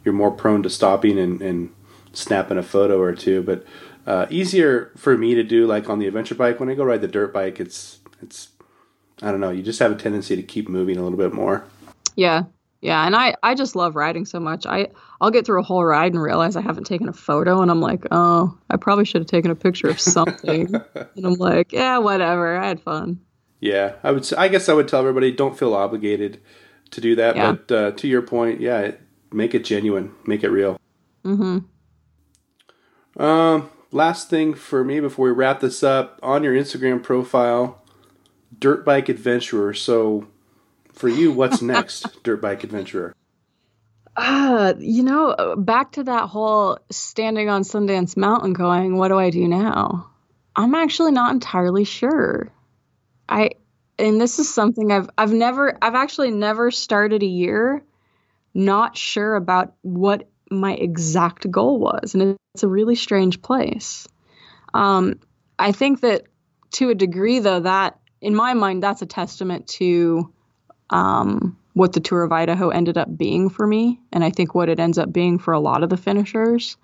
[0.03, 1.69] you're more prone to stopping and, and
[2.13, 3.41] snapping a photo or two.
[3.41, 3.63] But
[4.05, 6.59] uh, easier for me to do like on the adventure bike.
[6.59, 8.49] When I go ride the dirt bike, it's it's
[9.21, 9.51] I don't know.
[9.51, 11.65] You just have a tendency to keep moving a little bit more.
[12.15, 12.43] Yeah.
[12.81, 13.05] Yeah.
[13.05, 14.65] And I, I just love riding so much.
[14.65, 14.87] I,
[15.19, 17.61] I'll get through a whole ride and realize I haven't taken a photo.
[17.61, 20.73] And I'm like, oh, I probably should have taken a picture of something.
[20.95, 22.57] and I'm like, yeah, whatever.
[22.57, 23.19] I had fun.
[23.59, 24.33] Yeah, I would.
[24.33, 26.41] I guess I would tell everybody don't feel obligated
[26.89, 27.35] to do that.
[27.35, 27.51] Yeah.
[27.51, 29.01] But uh, to your point, yeah, it,
[29.31, 30.79] make it genuine, make it real.
[31.23, 31.59] Mm-hmm.
[33.21, 37.81] Um, last thing for me before we wrap this up on your Instagram profile,
[38.57, 39.73] dirt bike adventurer.
[39.73, 40.27] So,
[40.93, 43.13] for you, what's next, dirt bike adventurer?
[44.15, 49.29] Uh, you know, back to that whole standing on Sundance Mountain going, what do I
[49.29, 50.09] do now?
[50.55, 52.51] I'm actually not entirely sure.
[53.29, 53.51] I
[53.97, 57.83] and this is something I've I've never I've actually never started a year
[58.53, 64.07] not sure about what my exact goal was and it's a really strange place.
[64.73, 65.19] Um
[65.57, 66.23] I think that
[66.71, 70.33] to a degree though that in my mind that's a testament to
[70.89, 74.69] um what the Tour of Idaho ended up being for me, and I think what
[74.69, 76.77] it ends up being for a lot of the finishers.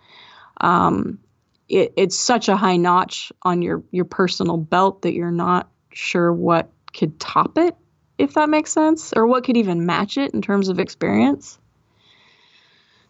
[0.61, 1.19] Um,
[1.67, 6.31] it, it's such a high notch on your your personal belt that you're not sure
[6.31, 7.75] what could top it,
[8.17, 11.59] if that makes sense, or what could even match it in terms of experience.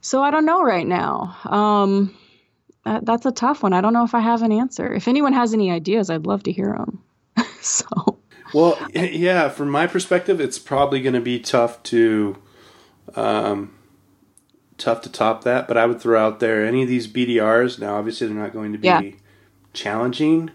[0.07, 1.35] So I don't know right now.
[1.43, 2.15] Um,
[2.85, 3.73] that, that's a tough one.
[3.73, 4.93] I don't know if I have an answer.
[4.93, 7.03] If anyone has any ideas, I'd love to hear them.
[7.61, 8.17] so
[8.53, 12.37] Well, yeah, from my perspective, it's probably going to be tough to,
[13.17, 13.75] um,
[14.77, 15.67] tough to top that.
[15.67, 17.77] But I would throw out there any of these BDRs.
[17.77, 19.01] Now, obviously, they're not going to be Yeah.
[19.73, 20.51] challenging,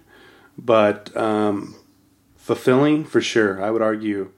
[0.57, 1.75] but um,
[2.37, 3.63] fulfilling for sure.
[3.63, 4.31] I would argue,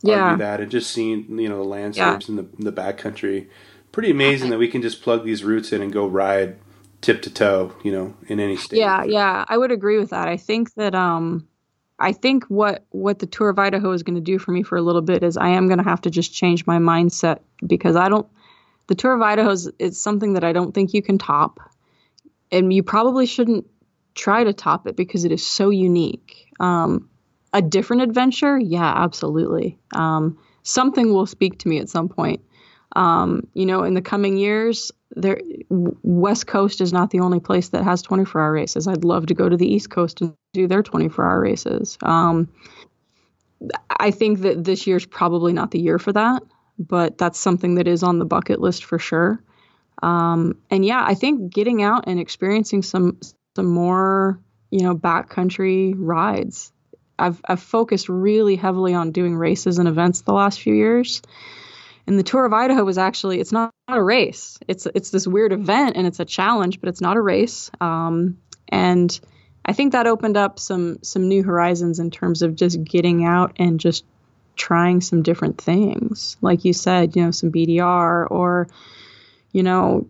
[0.00, 0.30] Yeah.
[0.30, 3.48] argue that, and just seeing you know the landscapes in the in the backcountry,
[3.92, 6.58] pretty amazing that we can just plug these routes in and go ride
[7.02, 7.74] tip to toe.
[7.82, 8.78] You know, in any state.
[8.78, 10.28] Yeah, yeah, I would agree with that.
[10.28, 11.46] I think that um
[11.98, 14.76] I think what what the tour of Idaho is going to do for me for
[14.76, 17.94] a little bit is I am going to have to just change my mindset because
[17.94, 18.26] I don't
[18.88, 21.60] the tour of Idaho is it's something that I don't think you can top.
[22.50, 23.66] And you probably shouldn't
[24.14, 26.52] try to top it because it is so unique.
[26.58, 27.08] Um
[27.52, 28.58] a different adventure?
[28.58, 29.78] Yeah, absolutely.
[29.94, 32.40] Um something will speak to me at some point.
[32.94, 35.40] Um, you know, in the coming years, there
[35.70, 38.86] West Coast is not the only place that has 24 hour races.
[38.86, 41.98] I'd love to go to the East Coast and do their 24 hour races.
[42.02, 42.48] Um,
[43.88, 46.42] I think that this year's probably not the year for that,
[46.78, 49.42] but that's something that is on the bucket list for sure.
[50.02, 53.18] Um, and yeah, I think getting out and experiencing some
[53.54, 54.40] some more,
[54.70, 56.72] you know, backcountry rides.
[57.18, 61.22] I've I've focused really heavily on doing races and events the last few years.
[62.06, 64.58] And the Tour of Idaho was actually it's not, not a race.
[64.66, 67.70] It's it's this weird event and it's a challenge, but it's not a race.
[67.80, 68.38] Um,
[68.68, 69.18] and
[69.64, 73.52] I think that opened up some some new horizons in terms of just getting out
[73.56, 74.04] and just
[74.56, 76.36] trying some different things.
[76.40, 78.68] Like you said, you know, some BDR or
[79.52, 80.08] you know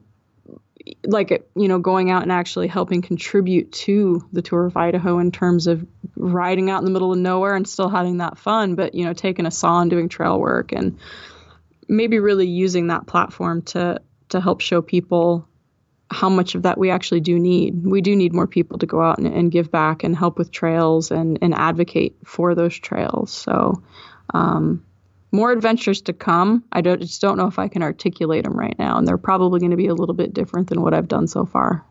[1.05, 5.31] like you know going out and actually helping contribute to the tour of idaho in
[5.31, 5.87] terms of
[6.17, 9.13] riding out in the middle of nowhere and still having that fun but you know
[9.13, 10.99] taking a saw and doing trail work and
[11.89, 15.47] maybe really using that platform to to help show people
[16.13, 17.85] how much of that we actually do need.
[17.85, 20.51] We do need more people to go out and, and give back and help with
[20.51, 23.33] trails and, and advocate for those trails.
[23.33, 23.83] So,
[24.35, 24.85] um,
[25.33, 26.63] more adventures to come.
[26.71, 29.61] I don't just don't know if I can articulate them right now, and they're probably
[29.61, 31.87] going to be a little bit different than what I've done so far.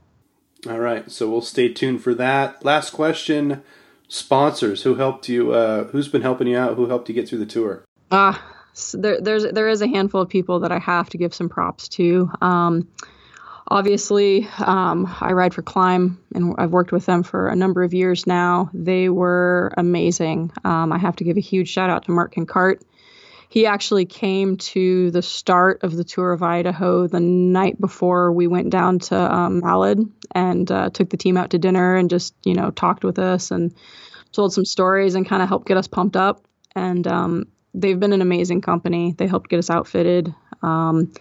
[0.69, 2.63] All right, so we'll stay tuned for that.
[2.63, 3.63] Last question:
[4.07, 4.83] sponsors.
[4.83, 5.53] Who helped you?
[5.53, 6.75] Uh, who's been helping you out?
[6.75, 7.83] Who helped you get through the tour?
[8.11, 8.60] Ah, uh,
[8.93, 11.89] there, there's there is a handful of people that I have to give some props
[11.89, 12.31] to.
[12.41, 12.87] Um,
[13.67, 17.93] obviously, um, I ride for Klim, and I've worked with them for a number of
[17.93, 18.69] years now.
[18.73, 20.51] They were amazing.
[20.63, 22.81] Um, I have to give a huge shout out to Mark Kincart
[23.51, 28.47] he actually came to the start of the tour of Idaho the night before we
[28.47, 32.33] went down to um, Malad and uh, took the team out to dinner and just
[32.45, 33.75] you know talked with us and
[34.31, 36.45] told some stories and kind of helped get us pumped up.
[36.75, 39.13] And um, they've been an amazing company.
[39.17, 40.33] They helped get us outfitted.
[40.61, 41.11] Um,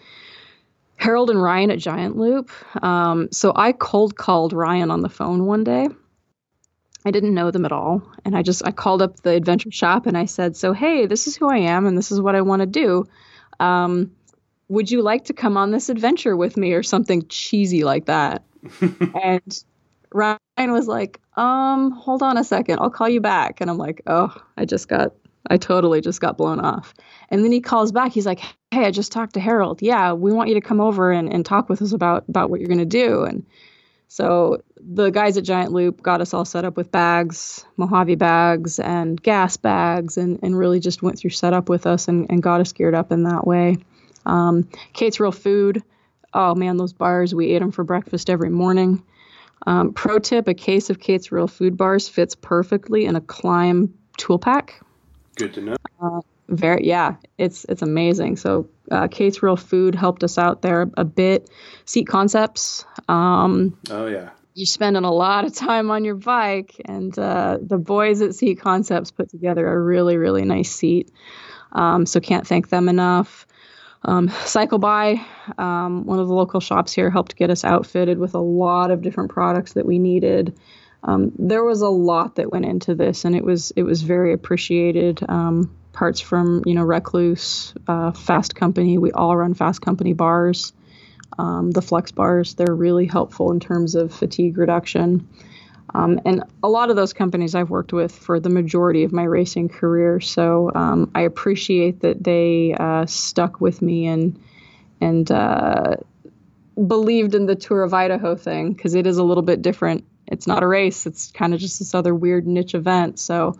[0.96, 2.50] Harold and Ryan at Giant Loop.
[2.82, 5.88] Um, so I cold called Ryan on the phone one day
[7.04, 8.02] I didn't know them at all.
[8.24, 11.26] And I just I called up the adventure shop and I said, "So hey, this
[11.26, 13.06] is who I am and this is what I want to do.
[13.58, 14.12] Um,
[14.68, 18.44] would you like to come on this adventure with me or something cheesy like that?"
[19.22, 19.64] and
[20.12, 22.80] Ryan was like, "Um, hold on a second.
[22.80, 25.12] I'll call you back." And I'm like, "Oh, I just got
[25.48, 26.94] I totally just got blown off."
[27.28, 28.12] And then he calls back.
[28.12, 28.40] He's like,
[28.70, 29.82] "Hey, I just talked to Harold.
[29.82, 32.60] Yeah, we want you to come over and, and talk with us about about what
[32.60, 33.46] you're going to do." And
[34.10, 38.80] so the guys at Giant Loop got us all set up with bags, Mojave bags,
[38.80, 42.60] and gas bags, and, and really just went through setup with us and, and got
[42.60, 43.76] us geared up in that way.
[44.26, 45.84] Um, Kate's Real Food.
[46.34, 49.04] Oh man, those bars, we ate them for breakfast every morning.
[49.66, 53.94] Um, pro tip a case of Kate's Real Food bars fits perfectly in a Klim
[54.16, 54.80] tool pack.
[55.36, 55.76] Good to know.
[56.00, 58.36] Uh, very yeah it's it's amazing.
[58.36, 61.48] So uh, kate's real food helped us out there a bit.
[61.84, 64.30] Seat concepts um, oh yeah.
[64.54, 68.60] you're spending a lot of time on your bike and uh, the boys at seat
[68.60, 71.10] concepts put together a really really nice seat.
[71.72, 73.46] Um, so can't thank them enough.
[74.02, 75.20] Um, cycle by
[75.58, 79.02] um, one of the local shops here helped get us outfitted with a lot of
[79.02, 80.58] different products that we needed
[81.02, 84.32] um, there was a lot that went into this and it was it was very
[84.32, 88.98] appreciated um, parts from you know Rekluse, uh, Fasst Company.
[88.98, 90.72] We all run Fasst Company bars.
[91.38, 95.28] Um, the Flexx bars they're really helpful in terms of fatigue reduction.
[95.92, 99.24] Um, and a lot of those companies I've worked with for the majority of my
[99.24, 104.40] racing career, so um, I appreciate that they uh, stuck with me and
[105.00, 105.96] and uh,
[106.86, 110.04] believed in the Tour of Idaho thing because it is a little bit different.
[110.30, 113.18] It's not a race; it's kind of just this other weird niche event.
[113.18, 113.56] So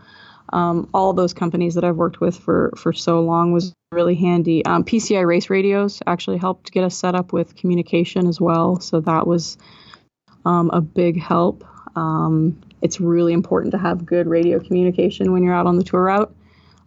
[0.52, 4.64] um, all those companies that I've worked with for for so long was really handy.
[4.64, 9.00] Um, PCI race radios actually helped get us set up with communication as well, so
[9.00, 9.58] that was
[10.44, 11.64] um, a big help.
[11.96, 16.04] Um, it's really important to have good radio communication when you're out on the tour
[16.04, 16.34] route.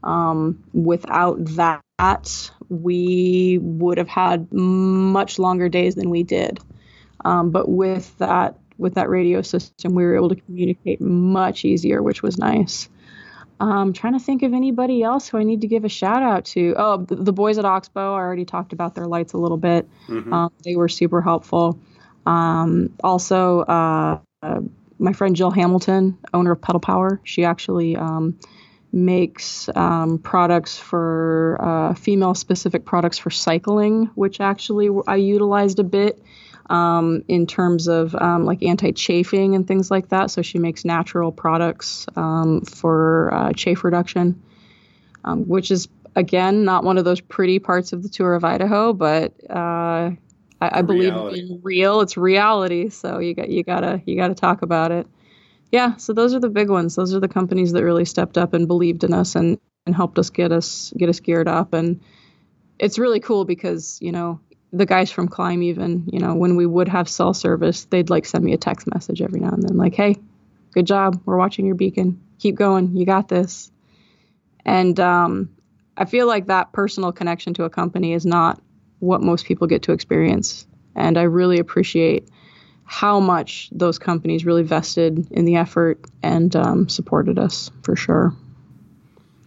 [0.03, 6.59] Um, without that, we would have had much longer days than we did.
[7.23, 12.03] Um, but with that with that radio system, we were able to communicate much easier,
[12.03, 12.89] which was nice.
[13.59, 16.45] I'm trying to think of anybody else who I need to give a shout out
[16.45, 16.75] to.
[16.77, 18.13] Oh, the, the boys at Oxbow.
[18.13, 19.87] I already talked about their lights a little bit.
[20.07, 20.33] Mm-hmm.
[20.33, 21.79] Um, they were super helpful.
[22.25, 24.61] Um, also, uh, uh,
[24.99, 28.39] my friend Jill Hamilton, owner of Pedal Power, she actually um,
[28.91, 35.83] makes um, products for uh, female specific products for cycling, which actually I utilized a
[35.83, 36.21] bit
[36.69, 40.31] um, in terms of um, like anti-chafing and things like that.
[40.31, 44.41] So she makes natural products um, for uh, chafe reduction,
[45.23, 48.93] um, which is again not one of those pretty parts of the tour of Idaho,
[48.93, 50.11] but uh,
[50.61, 52.01] I, I believe in real.
[52.01, 52.89] It's reality.
[52.89, 55.07] So you got you gotta you gotta talk about it.
[55.71, 55.95] Yeah.
[55.95, 56.95] So those are the big ones.
[56.95, 60.17] Those are the companies that really stepped up and believed in us and and helped
[60.19, 61.99] us get us get us geared up and
[62.79, 64.39] it's really cool because you know
[64.73, 68.25] the guys from Klim even, you know, when we would have cell service, they'd like
[68.25, 70.17] send me a text message every now and then, like, "Hey,
[70.73, 71.21] good job.
[71.25, 72.19] We're watching your beacon.
[72.39, 72.97] Keep going.
[72.97, 73.71] You got this."
[74.65, 75.49] And um,
[75.95, 78.61] I feel like that personal connection to a company is not
[78.99, 82.27] what most people get to experience, and I really appreciate
[82.85, 88.33] how much those companies really vested in the effort and um, supported us for sure.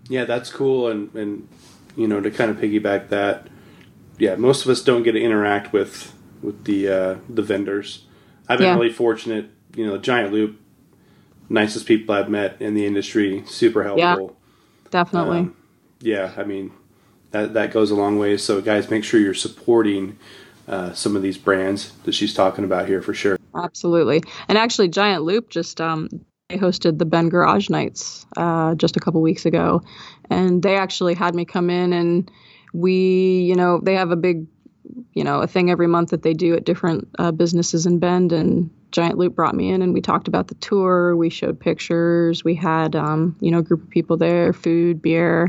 [0.08, 1.48] Yeah, that's cool, and and
[1.96, 3.48] you know to kind of piggyback that
[4.18, 6.12] yeah, most of us don't get to interact with
[6.42, 8.04] with the uh, the vendors.
[8.48, 8.74] I've been yeah.
[8.74, 9.50] really fortunate.
[9.74, 10.58] You know, Giant Loop,
[11.48, 14.36] nicest people I've met in the industry, super helpful.
[14.84, 15.38] Yeah, definitely.
[15.38, 15.56] Um,
[16.00, 16.72] yeah, I mean
[17.30, 18.36] that that goes a long way.
[18.36, 20.18] So, guys, make sure you're supporting
[20.68, 23.38] uh, some of these brands that she's talking about here for sure.
[23.54, 26.08] Absolutely, and actually, Giant Loop just um,
[26.50, 29.82] hosted the Bend Garage Nights uh, just a couple weeks ago,
[30.30, 32.30] and they actually had me come in and
[32.76, 34.46] we, you know, they have a big,
[35.14, 38.32] you know, a thing every month that they do at different uh, businesses in Bend,
[38.32, 41.16] and Giant Loop brought me in and we talked about the tour.
[41.16, 42.44] We showed pictures.
[42.44, 45.48] We had, um, you know, a group of people there, food, beer,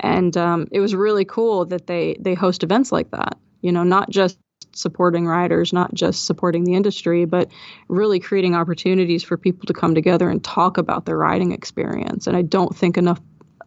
[0.00, 3.38] and um, it was really cool that they they host events like that.
[3.62, 4.38] You know, not just
[4.74, 7.50] supporting riders, not just supporting the industry, but
[7.88, 12.26] really creating opportunities for people to come together and talk about their riding experience.
[12.26, 13.20] And I don't think enough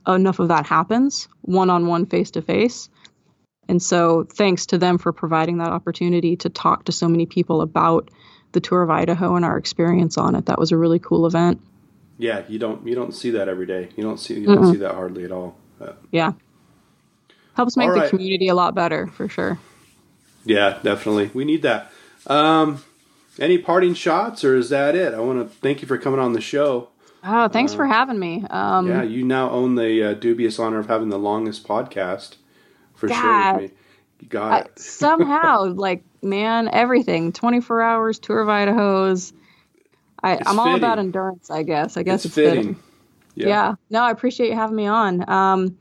[0.08, 2.90] enough of that happens one on one, face to face.
[3.68, 7.62] And so, thanks to them for providing that opportunity to talk to so many people
[7.62, 8.10] about
[8.52, 10.48] the tour of Idaho and our experience on it.
[10.48, 11.62] That was a really cool event.
[12.18, 13.90] Yeah, you don't you don't see that every day.
[13.96, 15.56] You don't see you don't see that hardly at all.
[15.80, 16.02] But.
[16.12, 16.34] Yeah,
[17.56, 18.04] helps make right.
[18.04, 19.60] the community a lot better for sure.
[20.46, 21.32] Yeah, definitely.
[21.34, 21.92] We need that.
[22.28, 22.84] Um,
[23.40, 25.14] any parting shots, or is that it?
[25.14, 26.90] I want to thank you for coming on the show.
[27.24, 28.44] Oh, thanks uh, for having me.
[28.50, 32.36] Um, yeah, you now own the uh, dubious honor of having the longest podcast
[32.96, 33.62] for God, sure.
[33.62, 33.78] With me.
[34.22, 34.80] You got it.
[34.80, 37.32] somehow, like man, everything.
[37.32, 39.34] 24 hours, tour of Idaho's.
[40.24, 41.98] I, am all about endurance, I guess.
[41.98, 42.62] I guess it's, it's fitting.
[42.62, 42.84] fitting.
[43.34, 43.48] Yeah.
[43.48, 43.76] yeah.
[43.90, 45.28] No, I appreciate you having me on.
[45.30, 45.78] Um,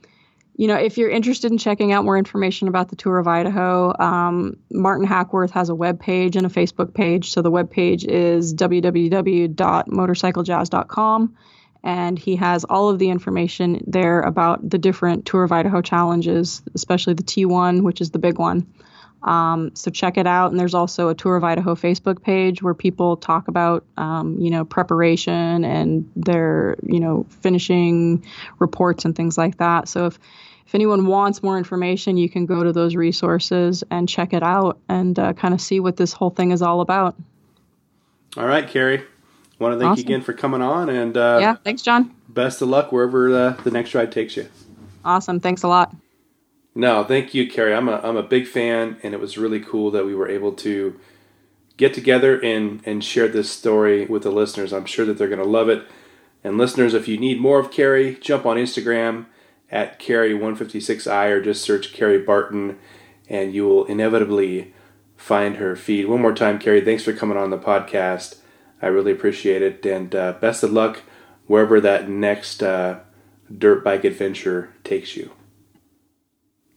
[0.61, 3.97] you know, if you're interested in checking out more information about the Tour of Idaho,
[3.97, 7.31] um, Martin Hackworth has a web page and a Facebook page.
[7.31, 11.35] So the web page is www.motorcyclejazz.com,
[11.83, 16.61] and he has all of the information there about the different Tour of Idaho challenges,
[16.75, 18.71] especially the T1, which is the big one.
[19.23, 20.51] Um, so check it out.
[20.51, 24.51] And there's also a Tour of Idaho Facebook page where people talk about, um, you
[24.51, 28.23] know, preparation and their, you know, finishing
[28.59, 29.87] reports and things like that.
[29.87, 30.19] So if
[30.71, 34.79] if anyone wants more information, you can go to those resources and check it out
[34.87, 37.13] and uh, kind of see what this whole thing is all about.
[38.37, 39.03] All right, Carrie.
[39.59, 39.99] Want to thank awesome.
[39.99, 42.15] you again for coming on and uh, yeah, thanks, John.
[42.29, 44.47] Best of luck wherever uh, the next ride takes you.
[45.03, 45.41] Awesome.
[45.41, 45.93] Thanks a lot.
[46.73, 47.75] No, thank you, Carrie.
[47.75, 50.53] I'm a I'm a big fan, and it was really cool that we were able
[50.53, 50.97] to
[51.75, 54.71] get together and and share this story with the listeners.
[54.71, 55.85] I'm sure that they're going to love it.
[56.45, 59.25] And listeners, if you need more of Carrie, jump on Instagram
[59.71, 62.77] at Carrie156i or just search Carrie Barton,
[63.29, 64.73] and you will inevitably
[65.15, 66.07] find her feed.
[66.07, 68.37] One more time, Carrie, thanks for coming on the podcast.
[68.81, 71.01] I really appreciate it, and uh, best of luck
[71.47, 72.99] wherever that next uh,
[73.55, 75.31] dirt bike adventure takes you.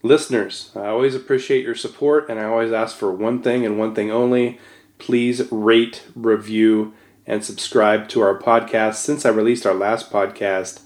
[0.03, 3.95] Listeners, I always appreciate your support and I always ask for one thing and one
[3.95, 4.59] thing only.
[4.99, 6.93] Please rate, review,
[7.27, 8.97] and subscribe to our podcast.
[8.97, 10.83] Since I released our last podcast,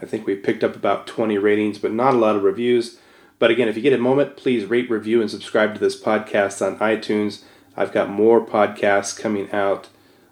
[0.00, 2.98] I think we picked up about 20 ratings, but not a lot of reviews.
[3.38, 6.64] But again, if you get a moment, please rate, review, and subscribe to this podcast
[6.64, 7.42] on iTunes.
[7.76, 9.88] I've got more podcasts coming out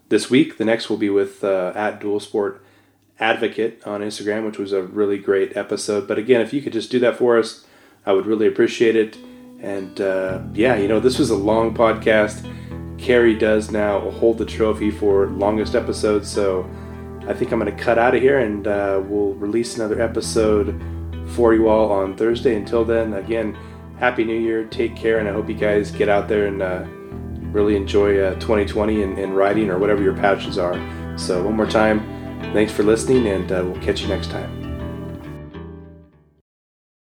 [0.09, 0.57] this week.
[0.57, 2.65] The next will be with uh, at Dual Sport
[3.20, 6.09] Advocate on Instagram, which was a really great episode.
[6.09, 7.65] But again, if you could just do that for us,
[8.07, 9.16] I would really appreciate it.
[9.61, 12.51] And uh, yeah, you know, this was a long podcast.
[12.99, 16.69] Carrie does now hold the trophy for longest episode, so
[17.26, 20.80] I think I'm going to cut out of here and uh, we'll release another episode
[21.28, 22.55] for you all on Thursday.
[22.56, 23.56] Until then, again,
[23.98, 26.84] Happy New Year, take care, and I hope you guys get out there and uh,
[27.52, 30.74] really enjoy 2020 uh, and, and, riding or whatever your passions are.
[31.16, 32.01] So, one more time,
[32.52, 34.64] thanks for listening, and uh, we'll catch you next time.